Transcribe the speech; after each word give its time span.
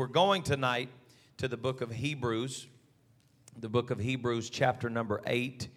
we're 0.00 0.06
going 0.06 0.42
tonight 0.42 0.88
to 1.36 1.46
the 1.46 1.58
book 1.58 1.82
of 1.82 1.90
Hebrews, 1.90 2.66
the 3.58 3.68
book 3.68 3.90
of 3.90 3.98
Hebrews, 3.98 4.48
chapter 4.48 4.88
number 4.88 5.20
eight. 5.26 5.68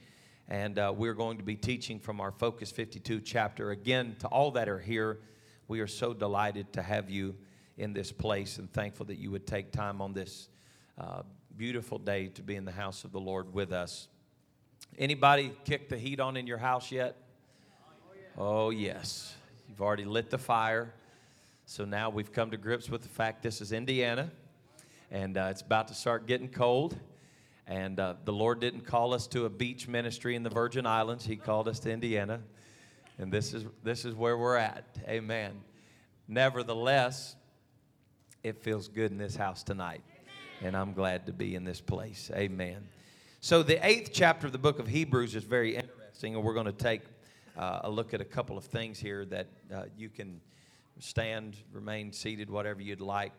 And 0.48 0.80
uh, 0.80 0.94
we're 0.96 1.14
going 1.14 1.40
to 1.40 1.44
be 1.44 1.58
teaching 1.58 2.00
from 2.00 2.21
our 2.21 2.31
Focus 2.31 2.71
52 2.71 3.20
chapter. 3.20 3.71
Again, 3.71 4.15
to 4.20 4.28
all 4.28 4.51
that 4.51 4.70
are 4.70 4.79
here, 4.79 5.20
we 5.67 5.81
are 5.81 5.88
so 5.88 6.13
delighted 6.13 6.71
to 6.71 6.81
have 6.81 7.09
you 7.09 7.36
in 7.78 7.91
this 7.91 8.13
place 8.13 8.59
and 8.59 8.71
thankful 8.71 9.05
that 9.07 9.17
you 9.17 9.29
would 9.29 9.46
take 9.46 9.73
time 9.73 9.99
on 9.99 10.13
this 10.13 10.47
uh, 10.97 11.24
beautiful 11.58 11.97
day 11.97 12.28
to 12.28 12.42
be 12.42 12.55
in 12.55 12.63
the 12.63 12.71
house 12.71 13.03
of 13.03 13.12
the 13.12 13.19
Lord 13.19 13.53
with 13.53 13.74
us. 13.74 14.08
Anybody 14.97 15.51
kick 15.65 15.90
the 15.90 15.97
heat 15.97 16.21
on 16.21 16.38
in 16.38 16.48
your 16.48 16.59
house 16.59 16.94
yet? 16.94 17.17
Oh, 18.38 18.70
yes. 18.70 19.35
You've 19.67 19.81
already 19.81 20.05
lit 20.05 20.30
the 20.30 20.38
fire. 20.38 20.94
So 21.66 21.86
now 21.86 22.09
we've 22.09 22.32
come 22.32 22.52
to 22.52 22.58
grips 22.58 22.90
with 22.90 23.04
the 23.04 23.09
fact 23.09 23.41
this 23.41 23.62
is 23.62 23.72
Indiana 23.72 24.30
and 25.12 25.38
uh, 25.38 25.48
it's 25.50 25.62
about 25.62 25.88
to 25.88 25.94
start 25.94 26.27
getting 26.27 26.49
cold. 26.49 26.98
And 27.67 27.99
uh, 27.99 28.16
the 28.26 28.34
Lord 28.34 28.59
didn't 28.59 28.81
call 28.81 29.13
us 29.13 29.27
to 29.27 29.45
a 29.45 29.49
beach 29.49 29.88
ministry 29.88 30.35
in 30.35 30.44
the 30.44 30.49
Virgin 30.49 30.85
Islands, 30.85 31.23
He 31.23 31.38
called 31.38 31.68
us 31.70 31.80
to 31.81 31.91
Indiana. 31.91 32.41
And 33.18 33.31
this 33.31 33.54
is, 33.54 33.66
this 33.84 34.05
is 34.05 34.16
where 34.16 34.38
we're 34.38 34.57
at. 34.57 34.85
Amen. 35.07 35.62
Nevertheless, 36.27 37.35
it 38.43 38.62
feels 38.62 38.88
good 38.88 39.12
in 39.12 39.18
this 39.18 39.35
house 39.35 39.63
tonight. 39.63 40.02
And 40.62 40.76
I'm 40.76 40.93
glad 40.93 41.27
to 41.27 41.32
be 41.32 41.55
in 41.55 41.63
this 41.63 41.80
place. 41.80 42.30
Amen. 42.35 42.88
So, 43.40 43.62
the 43.63 43.85
eighth 43.85 44.12
chapter 44.13 44.48
of 44.48 44.54
the 44.54 44.57
book 44.57 44.80
of 44.80 44.88
Hebrews 44.88 45.35
is 45.35 45.43
very 45.43 45.76
interesting, 45.76 46.35
and 46.35 46.43
we're 46.43 46.54
going 46.54 46.66
to 46.66 46.71
take 46.71 47.02
uh, 47.57 47.82
a 47.84 47.90
look 47.90 48.13
at 48.13 48.21
a 48.21 48.26
couple 48.26 48.57
of 48.57 48.66
things 48.66 48.99
here 48.99 49.26
that 49.26 49.48
uh, 49.73 49.84
you 49.98 50.09
can 50.09 50.40
stand, 50.99 51.57
remain 51.71 52.11
seated, 52.11 52.49
whatever 52.49 52.81
you'd 52.81 53.01
like, 53.01 53.34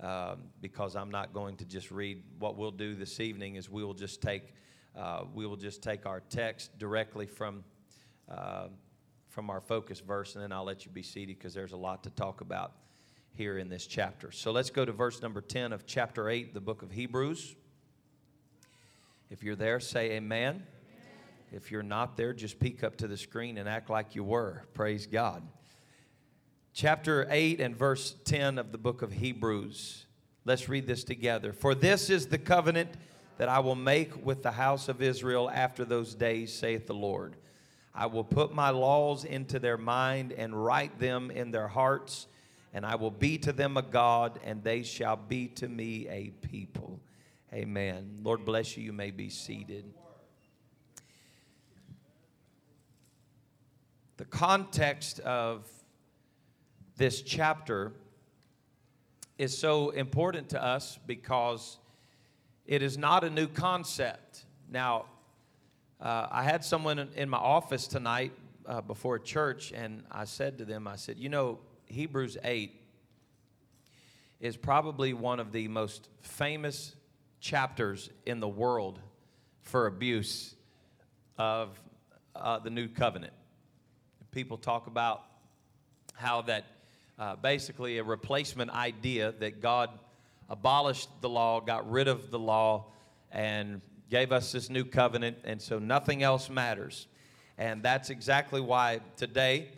um, 0.00 0.44
because 0.60 0.96
I'm 0.96 1.10
not 1.10 1.32
going 1.32 1.56
to 1.56 1.64
just 1.64 1.90
read. 1.90 2.22
What 2.38 2.56
we'll 2.56 2.70
do 2.70 2.94
this 2.94 3.20
evening 3.20 3.56
is 3.56 3.68
we 3.68 3.84
will 3.84 3.94
just 3.94 4.20
take 4.22 4.54
uh, 4.96 5.24
we 5.34 5.46
will 5.46 5.56
just 5.56 5.82
take 5.82 6.06
our 6.06 6.20
text 6.20 6.76
directly 6.78 7.26
from 7.26 7.64
uh, 8.28 8.68
from 9.28 9.50
our 9.50 9.60
focus 9.60 10.00
verse, 10.00 10.34
and 10.34 10.42
then 10.42 10.52
I'll 10.52 10.64
let 10.64 10.84
you 10.84 10.90
be 10.90 11.02
seated 11.02 11.38
because 11.38 11.54
there's 11.54 11.72
a 11.72 11.76
lot 11.76 12.02
to 12.04 12.10
talk 12.10 12.40
about 12.40 12.72
here 13.32 13.58
in 13.58 13.68
this 13.68 13.86
chapter. 13.86 14.32
So 14.32 14.50
let's 14.50 14.70
go 14.70 14.84
to 14.84 14.90
verse 14.90 15.22
number 15.22 15.40
10 15.40 15.72
of 15.72 15.86
chapter 15.86 16.28
8, 16.28 16.54
the 16.54 16.60
book 16.60 16.82
of 16.82 16.90
Hebrews. 16.90 17.54
If 19.30 19.44
you're 19.44 19.54
there, 19.54 19.78
say 19.78 20.12
amen. 20.12 20.64
If 21.52 21.70
you're 21.70 21.84
not 21.84 22.16
there, 22.16 22.32
just 22.32 22.58
peek 22.58 22.82
up 22.82 22.96
to 22.96 23.06
the 23.06 23.16
screen 23.16 23.58
and 23.58 23.68
act 23.68 23.90
like 23.90 24.16
you 24.16 24.24
were. 24.24 24.64
Praise 24.74 25.06
God 25.06 25.46
chapter 26.78 27.26
8 27.28 27.60
and 27.60 27.76
verse 27.76 28.14
10 28.24 28.56
of 28.56 28.70
the 28.70 28.78
book 28.78 29.02
of 29.02 29.10
Hebrews. 29.10 30.06
Let's 30.44 30.68
read 30.68 30.86
this 30.86 31.02
together. 31.02 31.52
For 31.52 31.74
this 31.74 32.08
is 32.08 32.28
the 32.28 32.38
covenant 32.38 32.90
that 33.36 33.48
I 33.48 33.58
will 33.58 33.74
make 33.74 34.24
with 34.24 34.44
the 34.44 34.52
house 34.52 34.88
of 34.88 35.02
Israel 35.02 35.50
after 35.50 35.84
those 35.84 36.14
days, 36.14 36.54
saith 36.54 36.86
the 36.86 36.94
Lord. 36.94 37.34
I 37.92 38.06
will 38.06 38.22
put 38.22 38.54
my 38.54 38.70
laws 38.70 39.24
into 39.24 39.58
their 39.58 39.76
mind 39.76 40.30
and 40.30 40.54
write 40.54 41.00
them 41.00 41.32
in 41.32 41.50
their 41.50 41.66
hearts, 41.66 42.28
and 42.72 42.86
I 42.86 42.94
will 42.94 43.10
be 43.10 43.38
to 43.38 43.52
them 43.52 43.76
a 43.76 43.82
God, 43.82 44.38
and 44.44 44.62
they 44.62 44.84
shall 44.84 45.16
be 45.16 45.48
to 45.48 45.66
me 45.66 46.06
a 46.08 46.30
people. 46.46 47.00
Amen. 47.52 48.20
Lord 48.22 48.44
bless 48.44 48.76
you. 48.76 48.84
You 48.84 48.92
may 48.92 49.10
be 49.10 49.30
seated. 49.30 49.84
The 54.16 54.26
context 54.26 55.18
of 55.20 55.68
this 56.98 57.22
chapter 57.22 57.92
is 59.38 59.56
so 59.56 59.90
important 59.90 60.48
to 60.48 60.62
us 60.62 60.98
because 61.06 61.78
it 62.66 62.82
is 62.82 62.98
not 62.98 63.22
a 63.22 63.30
new 63.30 63.46
concept. 63.46 64.44
Now, 64.68 65.04
uh, 66.00 66.26
I 66.28 66.42
had 66.42 66.64
someone 66.64 66.98
in 67.14 67.28
my 67.28 67.38
office 67.38 67.86
tonight 67.86 68.32
uh, 68.66 68.80
before 68.80 69.20
church, 69.20 69.72
and 69.72 70.02
I 70.10 70.24
said 70.24 70.58
to 70.58 70.64
them, 70.64 70.88
I 70.88 70.96
said, 70.96 71.18
You 71.18 71.28
know, 71.28 71.60
Hebrews 71.86 72.36
8 72.42 72.74
is 74.40 74.56
probably 74.56 75.14
one 75.14 75.38
of 75.38 75.52
the 75.52 75.68
most 75.68 76.08
famous 76.20 76.96
chapters 77.38 78.10
in 78.26 78.40
the 78.40 78.48
world 78.48 78.98
for 79.62 79.86
abuse 79.86 80.56
of 81.38 81.80
uh, 82.34 82.58
the 82.58 82.70
new 82.70 82.88
covenant. 82.88 83.34
People 84.32 84.56
talk 84.56 84.88
about 84.88 85.22
how 86.14 86.42
that 86.42 86.64
uh, 87.18 87.36
basically 87.36 87.98
a 87.98 88.04
replacement 88.04 88.70
idea 88.70 89.32
that 89.40 89.60
God 89.60 89.90
abolished 90.48 91.08
the 91.20 91.28
law, 91.28 91.60
got 91.60 91.90
rid 91.90 92.08
of 92.08 92.30
the 92.30 92.38
law, 92.38 92.86
and 93.32 93.80
gave 94.10 94.32
us 94.32 94.52
this 94.52 94.70
new 94.70 94.84
covenant, 94.84 95.38
and 95.44 95.60
so 95.60 95.78
nothing 95.78 96.22
else 96.22 96.48
matters. 96.48 97.06
And 97.58 97.82
that's 97.82 98.10
exactly 98.10 98.60
why 98.60 99.00
today, 99.16 99.68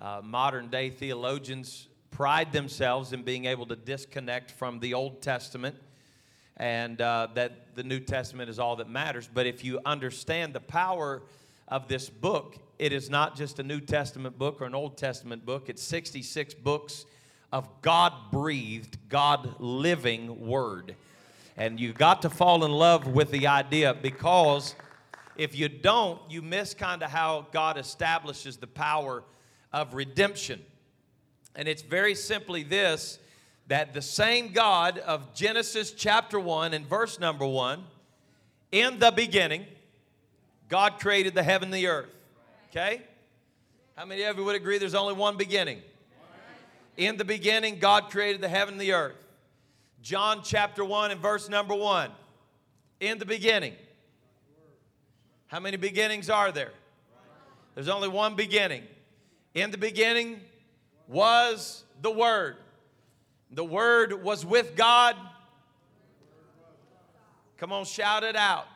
uh, 0.00 0.20
modern 0.22 0.68
day 0.68 0.90
theologians 0.90 1.88
pride 2.10 2.52
themselves 2.52 3.12
in 3.12 3.22
being 3.22 3.46
able 3.46 3.66
to 3.66 3.76
disconnect 3.76 4.50
from 4.50 4.78
the 4.80 4.94
Old 4.94 5.22
Testament 5.22 5.76
and 6.56 7.00
uh, 7.00 7.28
that 7.34 7.74
the 7.74 7.82
New 7.82 8.00
Testament 8.00 8.50
is 8.50 8.58
all 8.58 8.76
that 8.76 8.88
matters. 8.88 9.28
But 9.32 9.46
if 9.46 9.64
you 9.64 9.80
understand 9.86 10.52
the 10.52 10.60
power 10.60 11.22
of 11.66 11.88
this 11.88 12.10
book, 12.10 12.56
it 12.80 12.94
is 12.94 13.10
not 13.10 13.36
just 13.36 13.58
a 13.58 13.62
New 13.62 13.78
Testament 13.78 14.38
book 14.38 14.62
or 14.62 14.64
an 14.64 14.74
Old 14.74 14.96
Testament 14.96 15.44
book, 15.44 15.68
it's 15.68 15.82
66 15.82 16.54
books 16.54 17.04
of 17.52 17.68
God 17.82 18.14
breathed, 18.32 18.96
God 19.10 19.56
living 19.58 20.46
word. 20.46 20.96
And 21.58 21.78
you've 21.78 21.98
got 21.98 22.22
to 22.22 22.30
fall 22.30 22.64
in 22.64 22.70
love 22.70 23.06
with 23.06 23.30
the 23.32 23.48
idea 23.48 23.92
because 23.92 24.74
if 25.36 25.54
you 25.54 25.68
don't, 25.68 26.22
you 26.30 26.40
miss 26.40 26.72
kind 26.72 27.02
of 27.02 27.10
how 27.10 27.48
God 27.52 27.76
establishes 27.76 28.56
the 28.56 28.66
power 28.66 29.24
of 29.74 29.92
redemption. 29.92 30.64
And 31.54 31.68
it's 31.68 31.82
very 31.82 32.14
simply 32.14 32.62
this 32.62 33.18
that 33.66 33.92
the 33.92 34.00
same 34.00 34.52
God 34.52 34.96
of 34.96 35.34
Genesis 35.34 35.92
chapter 35.92 36.40
1 36.40 36.72
and 36.72 36.86
verse 36.86 37.20
number 37.20 37.46
1, 37.46 37.84
in 38.72 38.98
the 38.98 39.10
beginning, 39.10 39.66
God 40.70 40.98
created 40.98 41.34
the 41.34 41.42
heaven 41.42 41.66
and 41.66 41.74
the 41.74 41.86
earth. 41.86 42.08
Okay? 42.70 43.02
How 43.96 44.04
many 44.04 44.22
of 44.22 44.38
you 44.38 44.44
would 44.44 44.54
agree 44.54 44.78
there's 44.78 44.94
only 44.94 45.14
one 45.14 45.36
beginning? 45.36 45.82
In 46.96 47.16
the 47.16 47.24
beginning, 47.24 47.78
God 47.78 48.10
created 48.10 48.40
the 48.40 48.48
heaven 48.48 48.74
and 48.74 48.80
the 48.80 48.92
earth. 48.92 49.16
John 50.02 50.42
chapter 50.44 50.84
1 50.84 51.10
and 51.10 51.20
verse 51.20 51.48
number 51.48 51.74
1. 51.74 52.10
In 53.00 53.18
the 53.18 53.26
beginning. 53.26 53.74
How 55.48 55.58
many 55.58 55.76
beginnings 55.76 56.30
are 56.30 56.52
there? 56.52 56.70
There's 57.74 57.88
only 57.88 58.08
one 58.08 58.36
beginning. 58.36 58.84
In 59.54 59.72
the 59.72 59.78
beginning 59.78 60.40
was 61.08 61.82
the 62.02 62.10
Word. 62.10 62.56
The 63.50 63.64
Word 63.64 64.22
was 64.22 64.46
with 64.46 64.76
God. 64.76 65.16
Come 67.56 67.72
on, 67.72 67.84
shout 67.84 68.22
it 68.22 68.36
out 68.36 68.66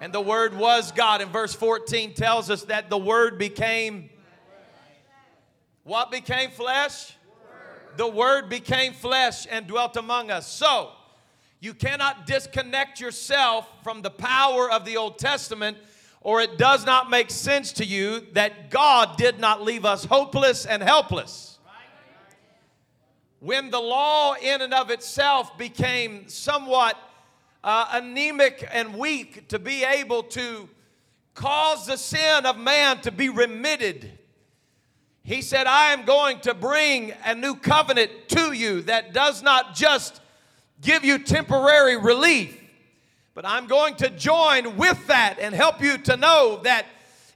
and 0.00 0.12
the 0.12 0.20
Word 0.20 0.56
was 0.56 0.92
God. 0.92 1.20
And 1.20 1.30
verse 1.30 1.54
14 1.54 2.14
tells 2.14 2.50
us 2.50 2.64
that 2.64 2.90
the 2.90 2.98
Word 2.98 3.38
became 3.38 4.10
what 5.82 6.10
became 6.10 6.50
flesh? 6.50 7.16
The 7.96 8.06
Word 8.06 8.48
became 8.48 8.92
flesh 8.92 9.46
and 9.50 9.66
dwelt 9.66 9.96
among 9.96 10.30
us. 10.30 10.46
So, 10.46 10.90
you 11.58 11.74
cannot 11.74 12.26
disconnect 12.26 13.00
yourself 13.00 13.68
from 13.82 14.00
the 14.02 14.10
power 14.10 14.70
of 14.70 14.84
the 14.84 14.96
Old 14.96 15.18
Testament, 15.18 15.76
or 16.20 16.40
it 16.40 16.58
does 16.58 16.86
not 16.86 17.10
make 17.10 17.30
sense 17.30 17.72
to 17.72 17.84
you 17.84 18.20
that 18.32 18.70
God 18.70 19.16
did 19.16 19.40
not 19.40 19.62
leave 19.62 19.84
us 19.84 20.04
hopeless 20.04 20.64
and 20.64 20.82
helpless. 20.82 21.58
When 23.40 23.70
the 23.70 23.80
law, 23.80 24.34
in 24.34 24.60
and 24.60 24.74
of 24.74 24.90
itself, 24.90 25.56
became 25.56 26.28
somewhat 26.28 26.96
uh, 27.62 27.86
anemic 27.92 28.66
and 28.72 28.96
weak 28.96 29.48
to 29.48 29.58
be 29.58 29.84
able 29.84 30.22
to 30.22 30.68
cause 31.34 31.86
the 31.86 31.96
sin 31.96 32.46
of 32.46 32.58
man 32.58 33.00
to 33.02 33.10
be 33.10 33.28
remitted. 33.28 34.10
He 35.22 35.42
said, 35.42 35.66
I 35.66 35.92
am 35.92 36.04
going 36.04 36.40
to 36.40 36.54
bring 36.54 37.12
a 37.24 37.34
new 37.34 37.54
covenant 37.54 38.10
to 38.28 38.52
you 38.52 38.82
that 38.82 39.12
does 39.12 39.42
not 39.42 39.74
just 39.74 40.20
give 40.80 41.04
you 41.04 41.18
temporary 41.18 41.96
relief, 41.96 42.58
but 43.34 43.46
I'm 43.46 43.66
going 43.66 43.96
to 43.96 44.10
join 44.10 44.76
with 44.76 45.06
that 45.08 45.38
and 45.38 45.54
help 45.54 45.82
you 45.82 45.98
to 45.98 46.16
know 46.16 46.60
that 46.64 46.86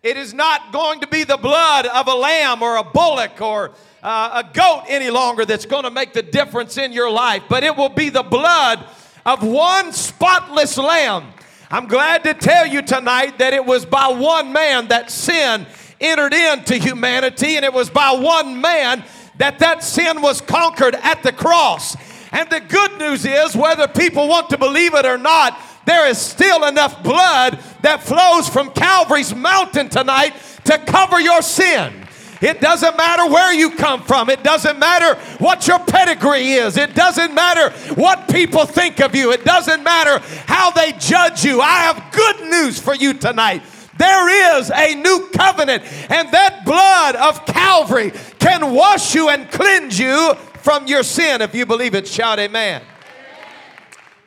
it 0.03 0.17
is 0.17 0.35
not 0.35 0.73
going 0.73 1.01
to 1.01 1.07
be 1.07 1.25
the 1.25 1.37
blood 1.37 1.87
of 1.87 2.09
a 2.09 2.15
lamb 2.15 2.63
or 2.63 2.77
a 2.77 2.85
bullock 2.85 3.41
or 3.41 3.73
uh, 4.03 4.43
a 4.45 4.55
goat 4.55 4.85
any 4.89 5.11
longer 5.11 5.45
that's 5.45 5.65
going 5.65 5.85
to 5.85 5.91
make 5.91 6.13
the 6.13 6.23
difference 6.23 6.77
in 6.77 6.93
your 6.93 7.11
life, 7.11 7.45
but 7.49 7.65
it 7.65 7.75
will 7.77 7.89
be 7.89 8.11
the 8.11 8.23
blood 8.23 8.85
of 9.25 9.43
one 9.43 9.93
spotless 9.93 10.77
lamb. 10.77 11.33
I'm 11.71 11.87
glad 11.87 12.25
to 12.25 12.35
tell 12.35 12.67
you 12.67 12.83
tonight 12.83 13.39
that 13.39 13.53
it 13.53 13.65
was 13.65 13.87
by 13.87 14.09
one 14.09 14.53
man 14.53 14.89
that 14.89 15.11
sin 15.11 15.67
entered 16.01 16.35
into 16.35 16.77
humanity, 16.77 17.57
and 17.57 17.65
it 17.65 17.73
was 17.73 17.91
by 17.91 18.13
one 18.13 18.61
man 18.61 19.03
that 19.39 19.59
that 19.59 19.83
sin 19.83 20.23
was 20.23 20.41
conquered 20.41 20.95
at 20.95 21.23
the 21.23 21.33
cross. 21.33 21.97
And 22.33 22.49
the 22.51 22.61
good 22.61 22.99
news 22.99 23.25
is, 23.25 23.57
whether 23.57 23.89
people 23.89 24.29
want 24.29 24.51
to 24.51 24.59
believe 24.59 24.95
it 24.95 25.07
or 25.07 25.19
not, 25.19 25.59
there 25.87 26.09
is 26.09 26.19
still 26.19 26.67
enough 26.67 27.03
blood 27.03 27.59
that 27.83 28.03
flows 28.03 28.49
from 28.49 28.71
Calvary's 28.71 29.35
mountain 29.35 29.89
tonight 29.89 30.35
to 30.65 30.79
cover 30.79 31.21
your 31.21 31.43
sin. 31.43 32.04
It 32.45 32.61
doesn't 32.61 32.97
matter 32.97 33.27
where 33.27 33.55
you 33.55 33.71
come 33.71 34.03
from. 34.03 34.29
It 34.29 34.43
doesn't 34.43 34.79
matter 34.79 35.19
what 35.39 35.67
your 35.67 35.79
pedigree 35.79 36.53
is. 36.53 36.77
It 36.77 36.95
doesn't 36.95 37.35
matter 37.35 37.71
what 37.95 38.29
people 38.29 38.67
think 38.67 39.01
of 39.01 39.15
you. 39.15 39.33
It 39.33 39.45
doesn't 39.45 39.83
matter 39.83 40.19
how 40.47 40.71
they 40.71 40.93
judge 40.93 41.43
you. 41.43 41.63
I 41.63 41.81
have 41.85 42.13
good 42.13 42.51
news 42.51 42.79
for 42.79 42.95
you 42.95 43.15
tonight. 43.15 43.63
There 43.97 44.59
is 44.59 44.71
a 44.71 44.95
new 44.95 45.31
covenant, 45.33 45.85
and 46.11 46.31
that 46.33 46.65
blood 46.67 47.17
of 47.17 47.47
Calvary 47.47 48.13
can 48.39 48.75
wash 48.75 49.15
you 49.15 49.31
and 49.31 49.51
cleanse 49.51 49.99
you 49.99 50.35
from 50.63 50.87
your 50.87 51.03
sin. 51.03 51.41
If 51.41 51.55
you 51.55 51.65
believe 51.65 51.95
it, 51.95 52.07
shout 52.07 52.39
amen. 52.39 52.83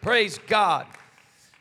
Praise 0.02 0.40
God. 0.48 0.88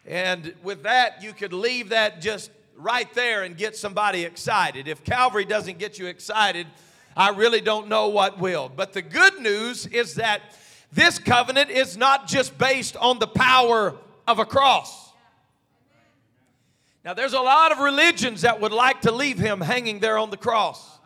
And 0.06 0.54
with 0.62 0.84
that, 0.84 1.22
you 1.22 1.32
could 1.32 1.52
leave 1.52 1.88
that 1.88 2.20
just 2.20 2.50
right 2.76 3.12
there 3.14 3.42
and 3.42 3.56
get 3.56 3.76
somebody 3.76 4.24
excited. 4.24 4.88
If 4.88 5.04
Calvary 5.04 5.44
doesn't 5.44 5.78
get 5.78 5.98
you 5.98 6.06
excited, 6.06 6.66
I 7.16 7.30
really 7.30 7.60
don't 7.60 7.88
know 7.88 8.08
what 8.08 8.38
will. 8.38 8.70
But 8.74 8.92
the 8.92 9.02
good 9.02 9.40
news 9.40 9.86
is 9.86 10.16
that 10.16 10.42
this 10.92 11.18
covenant 11.18 11.70
is 11.70 11.96
not 11.96 12.26
just 12.26 12.56
based 12.58 12.96
on 12.96 13.18
the 13.18 13.26
power 13.26 13.94
of 14.26 14.38
a 14.38 14.44
cross. 14.44 15.12
Now, 17.04 17.14
there's 17.14 17.34
a 17.34 17.40
lot 17.40 17.72
of 17.72 17.78
religions 17.78 18.42
that 18.42 18.60
would 18.60 18.72
like 18.72 19.02
to 19.02 19.12
leave 19.12 19.38
him 19.38 19.60
hanging 19.60 20.00
there 20.00 20.18
on 20.18 20.30
the 20.30 20.36
cross. 20.36 20.98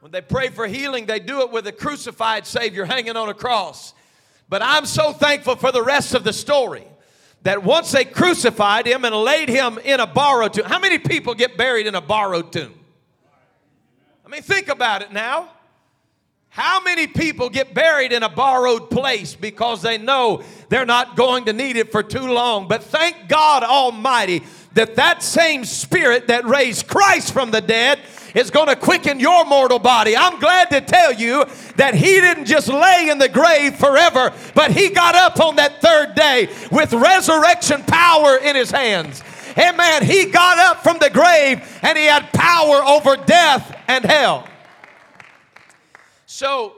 When 0.00 0.12
they 0.12 0.20
pray 0.20 0.48
for 0.48 0.66
healing, 0.66 1.06
they 1.06 1.20
do 1.20 1.40
it 1.40 1.50
with 1.50 1.66
a 1.66 1.72
crucified 1.72 2.46
Savior 2.46 2.84
hanging 2.84 3.16
on 3.16 3.28
a 3.28 3.34
cross. 3.34 3.94
But 4.48 4.60
I'm 4.62 4.84
so 4.84 5.12
thankful 5.12 5.56
for 5.56 5.72
the 5.72 5.82
rest 5.82 6.14
of 6.14 6.24
the 6.24 6.32
story 6.32 6.86
that 7.42 7.62
once 7.62 7.92
they 7.92 8.04
crucified 8.04 8.86
him 8.86 9.04
and 9.04 9.14
laid 9.14 9.48
him 9.48 9.78
in 9.78 10.00
a 10.00 10.06
borrowed 10.06 10.54
tomb. 10.54 10.64
How 10.64 10.78
many 10.78 10.98
people 10.98 11.34
get 11.34 11.56
buried 11.56 11.86
in 11.86 11.94
a 11.94 12.00
borrowed 12.00 12.52
tomb? 12.52 12.74
I 14.24 14.28
mean, 14.28 14.42
think 14.42 14.68
about 14.68 15.02
it 15.02 15.12
now. 15.12 15.50
How 16.48 16.82
many 16.82 17.06
people 17.06 17.48
get 17.48 17.72
buried 17.72 18.12
in 18.12 18.22
a 18.22 18.28
borrowed 18.28 18.90
place 18.90 19.34
because 19.34 19.80
they 19.80 19.96
know 19.96 20.42
they're 20.68 20.84
not 20.84 21.16
going 21.16 21.46
to 21.46 21.54
need 21.54 21.76
it 21.76 21.90
for 21.90 22.02
too 22.02 22.30
long? 22.30 22.68
But 22.68 22.82
thank 22.84 23.26
God 23.26 23.62
Almighty 23.62 24.42
that 24.74 24.96
that 24.96 25.22
same 25.22 25.64
spirit 25.64 26.28
that 26.28 26.44
raised 26.46 26.88
Christ 26.88 27.32
from 27.32 27.50
the 27.50 27.60
dead 27.60 27.98
is 28.34 28.50
going 28.50 28.68
to 28.68 28.76
quicken 28.76 29.20
your 29.20 29.44
mortal 29.44 29.78
body. 29.78 30.16
I'm 30.16 30.38
glad 30.40 30.70
to 30.70 30.80
tell 30.80 31.12
you 31.12 31.44
that 31.76 31.94
he 31.94 32.20
didn't 32.20 32.46
just 32.46 32.68
lay 32.68 33.08
in 33.10 33.18
the 33.18 33.28
grave 33.28 33.76
forever, 33.76 34.32
but 34.54 34.70
he 34.70 34.90
got 34.90 35.14
up 35.14 35.38
on 35.40 35.56
that 35.56 35.80
third 35.82 36.14
day 36.14 36.48
with 36.70 36.92
resurrection 36.92 37.82
power 37.82 38.36
in 38.36 38.56
his 38.56 38.70
hands. 38.70 39.22
Amen. 39.58 40.04
He 40.04 40.26
got 40.26 40.58
up 40.58 40.82
from 40.82 40.98
the 40.98 41.10
grave 41.10 41.60
and 41.82 41.98
he 41.98 42.04
had 42.04 42.32
power 42.32 42.82
over 42.84 43.16
death 43.16 43.76
and 43.86 44.04
hell. 44.04 44.48
So, 46.24 46.76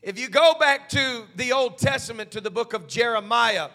if 0.00 0.18
you 0.18 0.28
go 0.28 0.54
back 0.58 0.88
to 0.90 1.24
the 1.36 1.52
Old 1.52 1.78
Testament, 1.78 2.30
to 2.30 2.40
the 2.40 2.50
book 2.50 2.72
of 2.72 2.86
Jeremiah, 2.86 3.68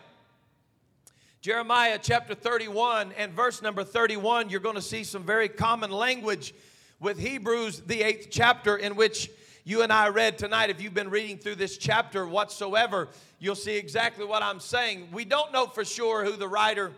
Jeremiah 1.42 1.98
chapter 2.02 2.36
31 2.36 3.14
and 3.18 3.32
verse 3.32 3.62
number 3.62 3.86
31, 3.86 4.50
you're 4.50 4.60
going 4.60 4.76
to 4.76 4.82
see 4.82 5.06
some 5.06 5.24
very 5.24 5.48
common 5.48 5.90
language 5.90 6.54
with 7.00 7.18
Hebrews, 7.18 7.80
the 7.88 8.02
eighth 8.02 8.28
chapter, 8.30 8.76
in 8.76 8.98
which 8.98 9.32
you 9.64 9.82
and 9.82 9.94
I 9.94 10.10
read 10.10 10.38
tonight. 10.38 10.70
If 10.70 10.82
you've 10.82 10.94
been 10.94 11.10
reading 11.10 11.38
through 11.38 11.56
this 11.56 11.78
chapter 11.78 12.28
whatsoever, 12.28 13.08
you'll 13.40 13.56
see 13.56 13.78
exactly 13.78 14.26
what 14.26 14.44
I'm 14.44 14.60
saying. 14.60 15.08
We 15.14 15.24
don't 15.24 15.54
know 15.54 15.68
for 15.68 15.86
sure 15.86 16.26
who 16.26 16.34
the 16.34 16.50
writer 16.50 16.92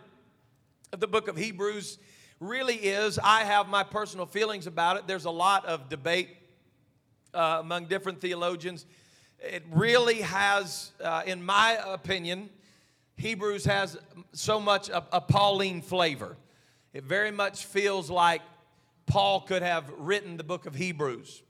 of 0.92 0.98
the 0.98 1.06
book 1.06 1.28
of 1.28 1.36
Hebrews 1.36 1.98
really 2.40 2.74
is. 2.74 3.20
I 3.22 3.44
have 3.44 3.68
my 3.68 3.84
personal 3.84 4.26
feelings 4.26 4.66
about 4.66 4.96
it. 4.96 5.06
There's 5.06 5.26
a 5.26 5.30
lot 5.30 5.66
of 5.66 5.88
debate 5.88 6.30
uh, 7.32 7.58
among 7.60 7.84
different 7.84 8.20
theologians. 8.20 8.86
It 9.38 9.62
really 9.70 10.22
has, 10.22 10.90
uh, 11.00 11.22
in 11.26 11.44
my 11.44 11.78
opinion, 11.86 12.50
Hebrews 13.16 13.64
has 13.64 13.98
so 14.32 14.60
much 14.60 14.88
a, 14.88 15.04
a 15.12 15.20
Pauline 15.20 15.82
flavor. 15.82 16.36
It 16.92 17.04
very 17.04 17.30
much 17.30 17.64
feels 17.64 18.10
like 18.10 18.42
Paul 19.06 19.40
could 19.40 19.62
have 19.62 19.90
written 19.98 20.36
the 20.36 20.44
book 20.44 20.66
of 20.66 20.74
Hebrews. 20.74 21.42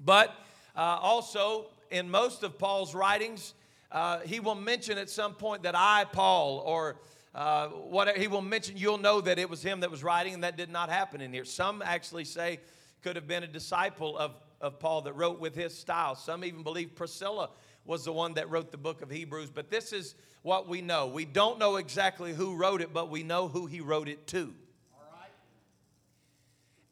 But 0.00 0.34
uh, 0.76 0.98
also, 1.00 1.66
in 1.90 2.10
most 2.10 2.42
of 2.42 2.58
Paul's 2.58 2.94
writings, 2.94 3.54
uh, 3.92 4.20
he 4.20 4.40
will 4.40 4.54
mention 4.54 4.98
at 4.98 5.08
some 5.08 5.34
point 5.34 5.62
that 5.62 5.74
I, 5.76 6.04
Paul, 6.04 6.62
or 6.66 6.96
uh, 7.34 7.68
whatever, 7.68 8.18
he 8.18 8.26
will 8.26 8.42
mention, 8.42 8.76
you'll 8.76 8.98
know 8.98 9.20
that 9.20 9.38
it 9.38 9.48
was 9.48 9.62
him 9.62 9.80
that 9.80 9.90
was 9.90 10.02
writing, 10.02 10.34
and 10.34 10.44
that 10.44 10.56
did 10.56 10.70
not 10.70 10.88
happen 10.88 11.20
in 11.20 11.32
here. 11.32 11.44
Some 11.44 11.82
actually 11.82 12.24
say 12.24 12.60
could 13.02 13.16
have 13.16 13.26
been 13.26 13.42
a 13.42 13.48
disciple 13.48 14.16
of, 14.16 14.32
of 14.60 14.80
Paul 14.80 15.02
that 15.02 15.12
wrote 15.12 15.38
with 15.38 15.54
his 15.54 15.76
style. 15.76 16.14
Some 16.14 16.44
even 16.44 16.62
believe 16.62 16.94
Priscilla 16.94 17.50
was 17.84 18.04
the 18.04 18.12
one 18.12 18.34
that 18.34 18.50
wrote 18.50 18.70
the 18.70 18.78
book 18.78 19.02
of 19.02 19.10
Hebrews. 19.10 19.50
But 19.50 19.70
this 19.70 19.92
is 19.92 20.14
what 20.42 20.68
we 20.68 20.80
know. 20.80 21.06
We 21.06 21.24
don't 21.24 21.58
know 21.58 21.76
exactly 21.76 22.32
who 22.32 22.56
wrote 22.56 22.80
it, 22.80 22.92
but 22.92 23.10
we 23.10 23.22
know 23.22 23.48
who 23.48 23.66
he 23.66 23.80
wrote 23.80 24.08
it 24.08 24.26
to 24.28 24.54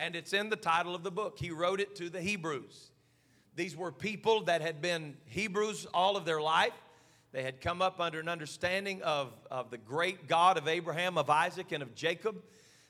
and 0.02 0.16
it's 0.16 0.32
in 0.32 0.50
the 0.50 0.56
title 0.56 0.96
of 0.96 1.04
the 1.04 1.12
book. 1.12 1.38
He 1.38 1.52
wrote 1.52 1.78
it 1.78 1.94
to 1.96 2.10
the 2.10 2.20
Hebrews. 2.20 2.90
These 3.54 3.76
were 3.76 3.92
people 3.92 4.42
that 4.44 4.60
had 4.60 4.82
been 4.82 5.16
Hebrews 5.26 5.86
all 5.94 6.16
of 6.16 6.24
their 6.24 6.42
life. 6.42 6.72
They 7.30 7.44
had 7.44 7.60
come 7.60 7.80
up 7.80 8.00
under 8.00 8.18
an 8.18 8.28
understanding 8.28 9.00
of, 9.02 9.32
of 9.48 9.70
the 9.70 9.78
great 9.78 10.26
God 10.26 10.58
of 10.58 10.66
Abraham, 10.66 11.16
of 11.16 11.30
Isaac, 11.30 11.70
and 11.70 11.84
of 11.84 11.94
Jacob. 11.94 12.42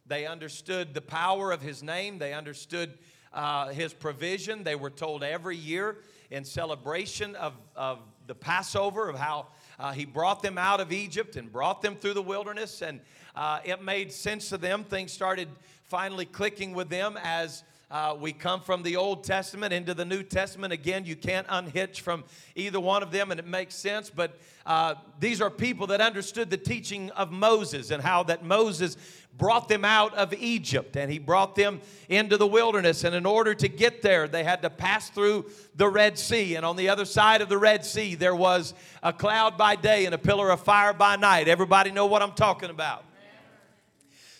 They 0.07 0.25
understood 0.25 0.95
the 0.95 1.03
power 1.03 1.53
of 1.53 1.61
his 1.61 1.83
name. 1.83 2.19
They 2.19 2.33
understood 2.33 2.97
uh, 3.35 3.69
his 3.69 3.93
provision. 3.93 4.65
They 4.65 4.75
were 4.75 4.89
told 4.89 5.23
every 5.23 5.59
year 5.59 5.99
in 6.33 6.45
celebration 6.45 7.37
of, 7.37 7.53
of 7.77 7.99
the 8.27 8.35
Passover 8.35 9.11
of 9.11 9.19
how 9.19 9.49
uh, 9.79 9.93
he 9.93 10.07
brought 10.07 10.43
them 10.43 10.57
out 10.57 10.81
of 10.81 10.91
Egypt 10.91 11.37
and 11.37 11.53
brought 11.53 11.83
them 11.83 11.95
through 11.95 12.15
the 12.15 12.23
wilderness. 12.23 12.81
And 12.81 13.01
uh, 13.37 13.61
it 13.65 13.83
made 13.83 14.11
sense 14.11 14.49
to 14.49 14.57
them. 14.57 14.83
Things 14.83 15.13
started 15.13 15.49
finally 15.85 16.25
clicking 16.25 16.73
with 16.73 16.89
them 16.89 17.19
as 17.23 17.65
uh, 17.91 18.17
we 18.19 18.33
come 18.33 18.63
from 18.63 18.83
the 18.83 18.97
Old 18.97 19.23
Testament 19.23 19.75
into 19.75 19.93
the 19.93 20.07
New 20.07 20.23
Testament. 20.23 20.73
Again, 20.73 21.05
you 21.05 21.17
can't 21.17 21.47
unhitch 21.51 22.01
from 22.01 22.25
either 22.57 22.81
one 22.81 23.03
of 23.03 23.13
them, 23.13 23.31
and 23.31 23.39
it 23.39 23.47
makes 23.47 23.75
sense. 23.75 24.09
But 24.09 24.39
uh, 24.65 24.95
these 25.21 25.43
are 25.43 25.51
people 25.51 25.89
that 25.89 26.01
understood 26.01 26.49
the 26.49 26.57
teaching 26.57 27.11
of 27.11 27.31
Moses 27.31 27.91
and 27.91 28.03
how 28.03 28.23
that 28.23 28.43
Moses 28.43 28.97
brought 29.37 29.69
them 29.69 29.85
out 29.85 30.15
of 30.15 30.33
Egypt 30.35 30.97
and 30.97 31.11
he 31.11 31.19
brought 31.19 31.55
them 31.55 31.81
into 32.09 32.37
the 32.37 32.47
wilderness. 32.47 33.05
And 33.05 33.15
in 33.15 33.27
order 33.27 33.55
to 33.55 33.69
get 33.69 34.03
there, 34.03 34.29
they 34.29 34.45
had 34.45 34.63
to 34.63 34.71
pass 34.71 35.11
through 35.11 35.47
the 35.75 35.89
Red 35.89 36.19
Sea. 36.19 36.57
And 36.57 36.67
on 36.67 36.77
the 36.77 36.89
other 36.89 37.05
side 37.05 37.41
of 37.41 37.49
the 37.49 37.59
Red 37.59 37.85
Sea, 37.85 38.15
there 38.15 38.35
was 38.35 38.75
a 39.03 39.13
cloud 39.13 39.57
by 39.57 39.77
day 39.77 40.05
and 40.05 40.15
a 40.15 40.19
pillar 40.19 40.51
of 40.51 40.61
fire 40.61 40.93
by 40.93 41.17
night. 41.17 41.49
Everybody 41.49 41.91
know 41.91 42.07
what 42.07 42.23
I'm 42.23 42.33
talking 42.33 42.71
about. 42.71 43.05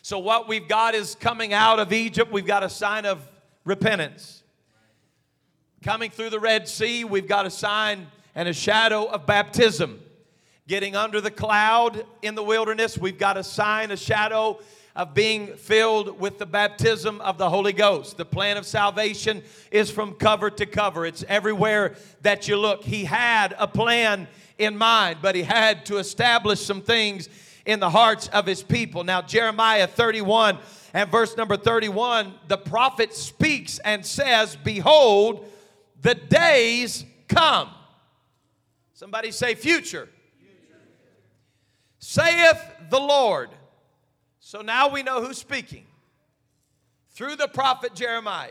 So, 0.05 0.19
what 0.19 0.49
we've 0.49 0.67
got 0.67 0.97
is 0.97 1.15
coming 1.15 1.53
out 1.53 1.79
of 1.79 1.93
Egypt, 1.93 2.33
we've 2.33 2.47
got 2.47 2.65
a 2.65 2.69
sign 2.69 3.07
of 3.07 3.27
repentance. 3.65 4.43
Coming 5.81 6.11
through 6.11 6.31
the 6.31 6.41
Red 6.41 6.69
Sea, 6.69 7.05
we've 7.05 7.29
got 7.29 7.47
a 7.47 7.51
sign 7.51 8.09
and 8.35 8.49
a 8.49 8.53
shadow 8.53 9.05
of 9.05 9.27
baptism. 9.27 10.01
Getting 10.67 10.97
under 10.97 11.21
the 11.21 11.31
cloud 11.31 12.05
in 12.21 12.35
the 12.35 12.43
wilderness, 12.43 12.99
we've 12.99 13.19
got 13.19 13.37
a 13.37 13.45
sign, 13.45 13.93
a 13.93 13.97
shadow 13.97 14.59
of 14.95 15.15
being 15.15 15.57
filled 15.57 16.21
with 16.21 16.39
the 16.39 16.47
baptism 16.47 17.21
of 17.23 17.39
the 17.39 17.49
Holy 17.49 17.73
Ghost. 17.73 18.17
The 18.17 18.25
plan 18.25 18.57
of 18.57 18.67
salvation 18.67 19.43
is 19.71 19.91
from 19.91 20.15
cover 20.15 20.51
to 20.51 20.67
cover, 20.67 21.07
it's 21.07 21.25
everywhere 21.29 21.97
that 22.23 22.49
you 22.49 22.57
look. 22.57 22.85
He 22.85 23.05
had 23.05 23.55
a 23.59 23.67
plan 23.67 24.29
in 24.59 24.77
mind, 24.77 25.19
but 25.23 25.35
he 25.35 25.43
had 25.43 25.87
to 25.87 25.97
establish 25.97 26.61
some 26.61 26.83
things 26.83 27.29
in 27.65 27.81
the 27.81 27.91
hearts 27.91 28.29
of 28.29 28.47
his 28.47 28.63
people. 28.63 29.05
Now, 29.05 29.23
Jeremiah 29.23 29.87
31 29.87 30.59
and 30.93 31.11
verse 31.11 31.37
number 31.37 31.57
31, 31.57 32.35
the 32.49 32.59
prophet 32.59 33.15
speaks 33.15 33.79
and 33.79 34.05
says, 34.05 34.57
Behold, 34.57 35.49
the 36.03 36.15
days 36.15 37.05
come. 37.29 37.71
Somebody 38.93 39.31
say, 39.31 39.55
Future. 39.55 40.09
future. 40.39 40.79
Saith 41.99 42.61
the 42.91 43.01
Lord. 43.01 43.51
So 44.45 44.61
now 44.61 44.89
we 44.89 45.05
know 45.05 45.25
who's 45.25 45.39
speaking 45.39 45.85
through 47.13 47.37
the 47.37 47.47
prophet 47.47 47.95
Jeremiah 47.95 48.51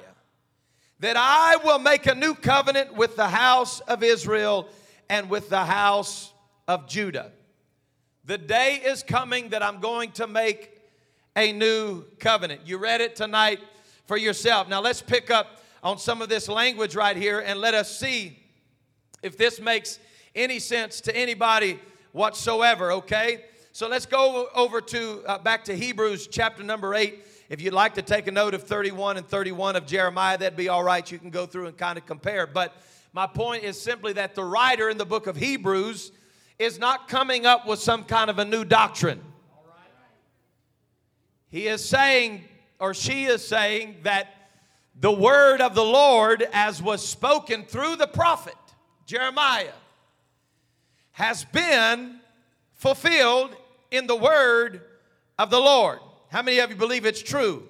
that 1.01 1.17
I 1.17 1.57
will 1.57 1.79
make 1.79 2.07
a 2.07 2.15
new 2.15 2.33
covenant 2.33 2.95
with 2.95 3.17
the 3.17 3.27
house 3.27 3.81
of 3.81 4.01
Israel 4.01 4.69
and 5.09 5.29
with 5.29 5.49
the 5.49 5.65
house 5.65 6.31
of 6.65 6.87
Judah. 6.87 7.33
The 8.23 8.37
day 8.37 8.75
is 8.75 9.03
coming 9.03 9.49
that 9.49 9.61
I'm 9.61 9.81
going 9.81 10.13
to 10.13 10.27
make 10.27 10.71
a 11.35 11.51
new 11.51 12.05
covenant. 12.19 12.61
You 12.65 12.77
read 12.77 13.01
it 13.01 13.17
tonight 13.17 13.59
for 14.05 14.15
yourself. 14.15 14.69
Now 14.69 14.79
let's 14.79 15.01
pick 15.01 15.29
up 15.29 15.59
on 15.83 15.97
some 15.97 16.21
of 16.21 16.29
this 16.29 16.47
language 16.47 16.95
right 16.95 17.17
here 17.17 17.41
and 17.41 17.59
let 17.59 17.73
us 17.73 17.99
see 17.99 18.39
if 19.21 19.37
this 19.37 19.59
makes 19.59 19.99
any 20.35 20.59
sense 20.59 21.01
to 21.01 21.15
anybody 21.15 21.79
whatsoever, 22.13 22.93
okay? 22.93 23.43
So 23.73 23.87
let's 23.87 24.05
go 24.05 24.49
over 24.53 24.81
to 24.81 25.23
uh, 25.25 25.37
back 25.37 25.63
to 25.65 25.75
Hebrews 25.75 26.27
chapter 26.27 26.61
number 26.61 26.93
8. 26.93 27.25
If 27.47 27.61
you'd 27.61 27.73
like 27.73 27.93
to 27.93 28.01
take 28.01 28.27
a 28.27 28.31
note 28.31 28.53
of 28.53 28.63
31 28.63 29.15
and 29.15 29.25
31 29.25 29.77
of 29.77 29.85
Jeremiah, 29.85 30.37
that'd 30.37 30.57
be 30.57 30.67
all 30.67 30.83
right. 30.83 31.09
You 31.09 31.17
can 31.17 31.29
go 31.29 31.45
through 31.45 31.67
and 31.67 31.77
kind 31.77 31.97
of 31.97 32.05
compare. 32.05 32.45
But 32.45 32.75
my 33.13 33.27
point 33.27 33.63
is 33.63 33.81
simply 33.81 34.11
that 34.13 34.35
the 34.35 34.43
writer 34.43 34.89
in 34.89 34.97
the 34.97 35.05
book 35.05 35.25
of 35.25 35.37
Hebrews 35.37 36.11
is 36.59 36.79
not 36.79 37.07
coming 37.07 37.45
up 37.45 37.65
with 37.65 37.79
some 37.79 38.03
kind 38.03 38.29
of 38.29 38.39
a 38.39 38.45
new 38.45 38.65
doctrine. 38.65 39.21
He 41.47 41.67
is 41.67 41.83
saying, 41.83 42.43
or 42.77 42.93
she 42.93 43.23
is 43.23 43.45
saying, 43.47 43.99
that 44.03 44.35
the 44.99 45.13
word 45.13 45.61
of 45.61 45.75
the 45.75 45.83
Lord, 45.83 46.45
as 46.51 46.81
was 46.81 47.07
spoken 47.07 47.63
through 47.63 47.95
the 47.95 48.07
prophet 48.07 48.55
Jeremiah, 49.05 49.71
has 51.13 51.45
been 51.45 52.19
fulfilled 52.73 53.55
in 53.91 54.07
the 54.07 54.15
word 54.15 54.81
of 55.37 55.49
the 55.49 55.59
Lord. 55.59 55.99
How 56.29 56.41
many 56.41 56.59
of 56.59 56.69
you 56.69 56.75
believe 56.77 57.05
it's 57.05 57.21
true? 57.21 57.67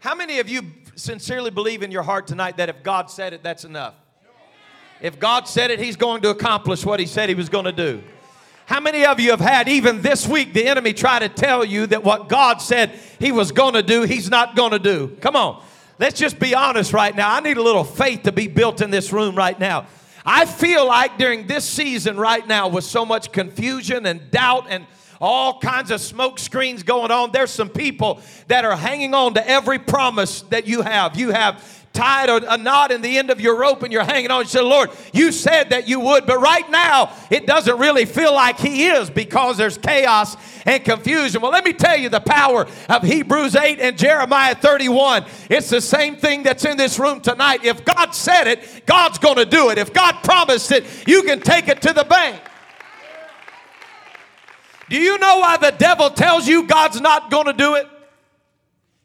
How 0.00 0.14
many 0.14 0.38
of 0.38 0.48
you 0.48 0.62
sincerely 0.96 1.50
believe 1.50 1.82
in 1.82 1.90
your 1.90 2.02
heart 2.02 2.26
tonight 2.26 2.56
that 2.56 2.68
if 2.68 2.82
God 2.82 3.10
said 3.10 3.32
it, 3.32 3.42
that's 3.42 3.64
enough? 3.64 3.94
If 5.00 5.18
God 5.18 5.46
said 5.46 5.70
it, 5.70 5.78
He's 5.78 5.96
going 5.96 6.22
to 6.22 6.30
accomplish 6.30 6.84
what 6.84 6.98
He 6.98 7.06
said 7.06 7.28
He 7.28 7.34
was 7.34 7.48
going 7.48 7.66
to 7.66 7.72
do. 7.72 8.02
How 8.66 8.80
many 8.80 9.06
of 9.06 9.18
you 9.18 9.30
have 9.30 9.40
had, 9.40 9.68
even 9.68 10.02
this 10.02 10.26
week, 10.26 10.52
the 10.52 10.66
enemy 10.66 10.92
try 10.92 11.18
to 11.18 11.28
tell 11.28 11.64
you 11.64 11.86
that 11.86 12.04
what 12.04 12.28
God 12.28 12.58
said 12.58 12.90
He 13.18 13.32
was 13.32 13.52
going 13.52 13.74
to 13.74 13.82
do, 13.82 14.02
He's 14.02 14.30
not 14.30 14.56
going 14.56 14.72
to 14.72 14.78
do? 14.78 15.16
Come 15.20 15.36
on. 15.36 15.62
Let's 15.98 16.18
just 16.18 16.38
be 16.38 16.54
honest 16.54 16.92
right 16.92 17.14
now. 17.14 17.32
I 17.34 17.40
need 17.40 17.56
a 17.56 17.62
little 17.62 17.84
faith 17.84 18.22
to 18.22 18.32
be 18.32 18.46
built 18.46 18.80
in 18.80 18.90
this 18.90 19.12
room 19.12 19.34
right 19.34 19.58
now. 19.58 19.86
I 20.24 20.44
feel 20.44 20.86
like 20.86 21.18
during 21.18 21.46
this 21.46 21.64
season 21.64 22.16
right 22.18 22.46
now, 22.46 22.68
with 22.68 22.84
so 22.84 23.04
much 23.04 23.32
confusion 23.32 24.06
and 24.06 24.30
doubt 24.30 24.66
and 24.68 24.86
all 25.20 25.58
kinds 25.58 25.90
of 25.90 26.00
smoke 26.00 26.38
screens 26.38 26.82
going 26.82 27.10
on, 27.10 27.32
there's 27.32 27.50
some 27.50 27.68
people 27.68 28.20
that 28.46 28.64
are 28.64 28.76
hanging 28.76 29.14
on 29.14 29.34
to 29.34 29.48
every 29.48 29.78
promise 29.78 30.42
that 30.42 30.66
you 30.66 30.82
have. 30.82 31.16
You 31.16 31.30
have 31.30 31.78
tied 31.92 32.28
a, 32.28 32.54
a 32.54 32.56
knot 32.56 32.92
in 32.92 33.02
the 33.02 33.18
end 33.18 33.30
of 33.30 33.40
your 33.40 33.58
rope 33.58 33.82
and 33.82 33.92
you're 33.92 34.04
hanging 34.04 34.30
on. 34.30 34.42
You 34.42 34.48
say, 34.48 34.60
Lord, 34.60 34.90
you 35.12 35.32
said 35.32 35.70
that 35.70 35.88
you 35.88 35.98
would, 36.00 36.26
but 36.26 36.40
right 36.40 36.68
now 36.70 37.12
it 37.30 37.46
doesn't 37.46 37.78
really 37.78 38.04
feel 38.04 38.32
like 38.32 38.58
He 38.58 38.86
is 38.86 39.10
because 39.10 39.56
there's 39.56 39.78
chaos 39.78 40.36
and 40.64 40.84
confusion. 40.84 41.42
Well, 41.42 41.50
let 41.50 41.64
me 41.64 41.72
tell 41.72 41.96
you 41.96 42.08
the 42.08 42.20
power 42.20 42.68
of 42.88 43.02
Hebrews 43.02 43.56
8 43.56 43.80
and 43.80 43.98
Jeremiah 43.98 44.54
31. 44.54 45.24
It's 45.50 45.70
the 45.70 45.80
same 45.80 46.16
thing 46.16 46.44
that's 46.44 46.64
in 46.64 46.76
this 46.76 46.98
room 46.98 47.20
tonight. 47.20 47.64
If 47.64 47.84
God 47.84 48.14
said 48.14 48.46
it, 48.46 48.86
God's 48.86 49.18
going 49.18 49.36
to 49.36 49.46
do 49.46 49.70
it. 49.70 49.78
If 49.78 49.92
God 49.92 50.22
promised 50.22 50.70
it, 50.70 50.84
you 51.08 51.22
can 51.22 51.40
take 51.40 51.66
it 51.68 51.82
to 51.82 51.92
the 51.92 52.04
bank. 52.04 52.40
Do 54.88 54.96
you 54.96 55.18
know 55.18 55.38
why 55.38 55.56
the 55.56 55.70
devil 55.70 56.10
tells 56.10 56.46
you 56.46 56.66
God's 56.66 57.00
not 57.00 57.30
going 57.30 57.46
to 57.46 57.52
do 57.52 57.74
it? 57.74 57.86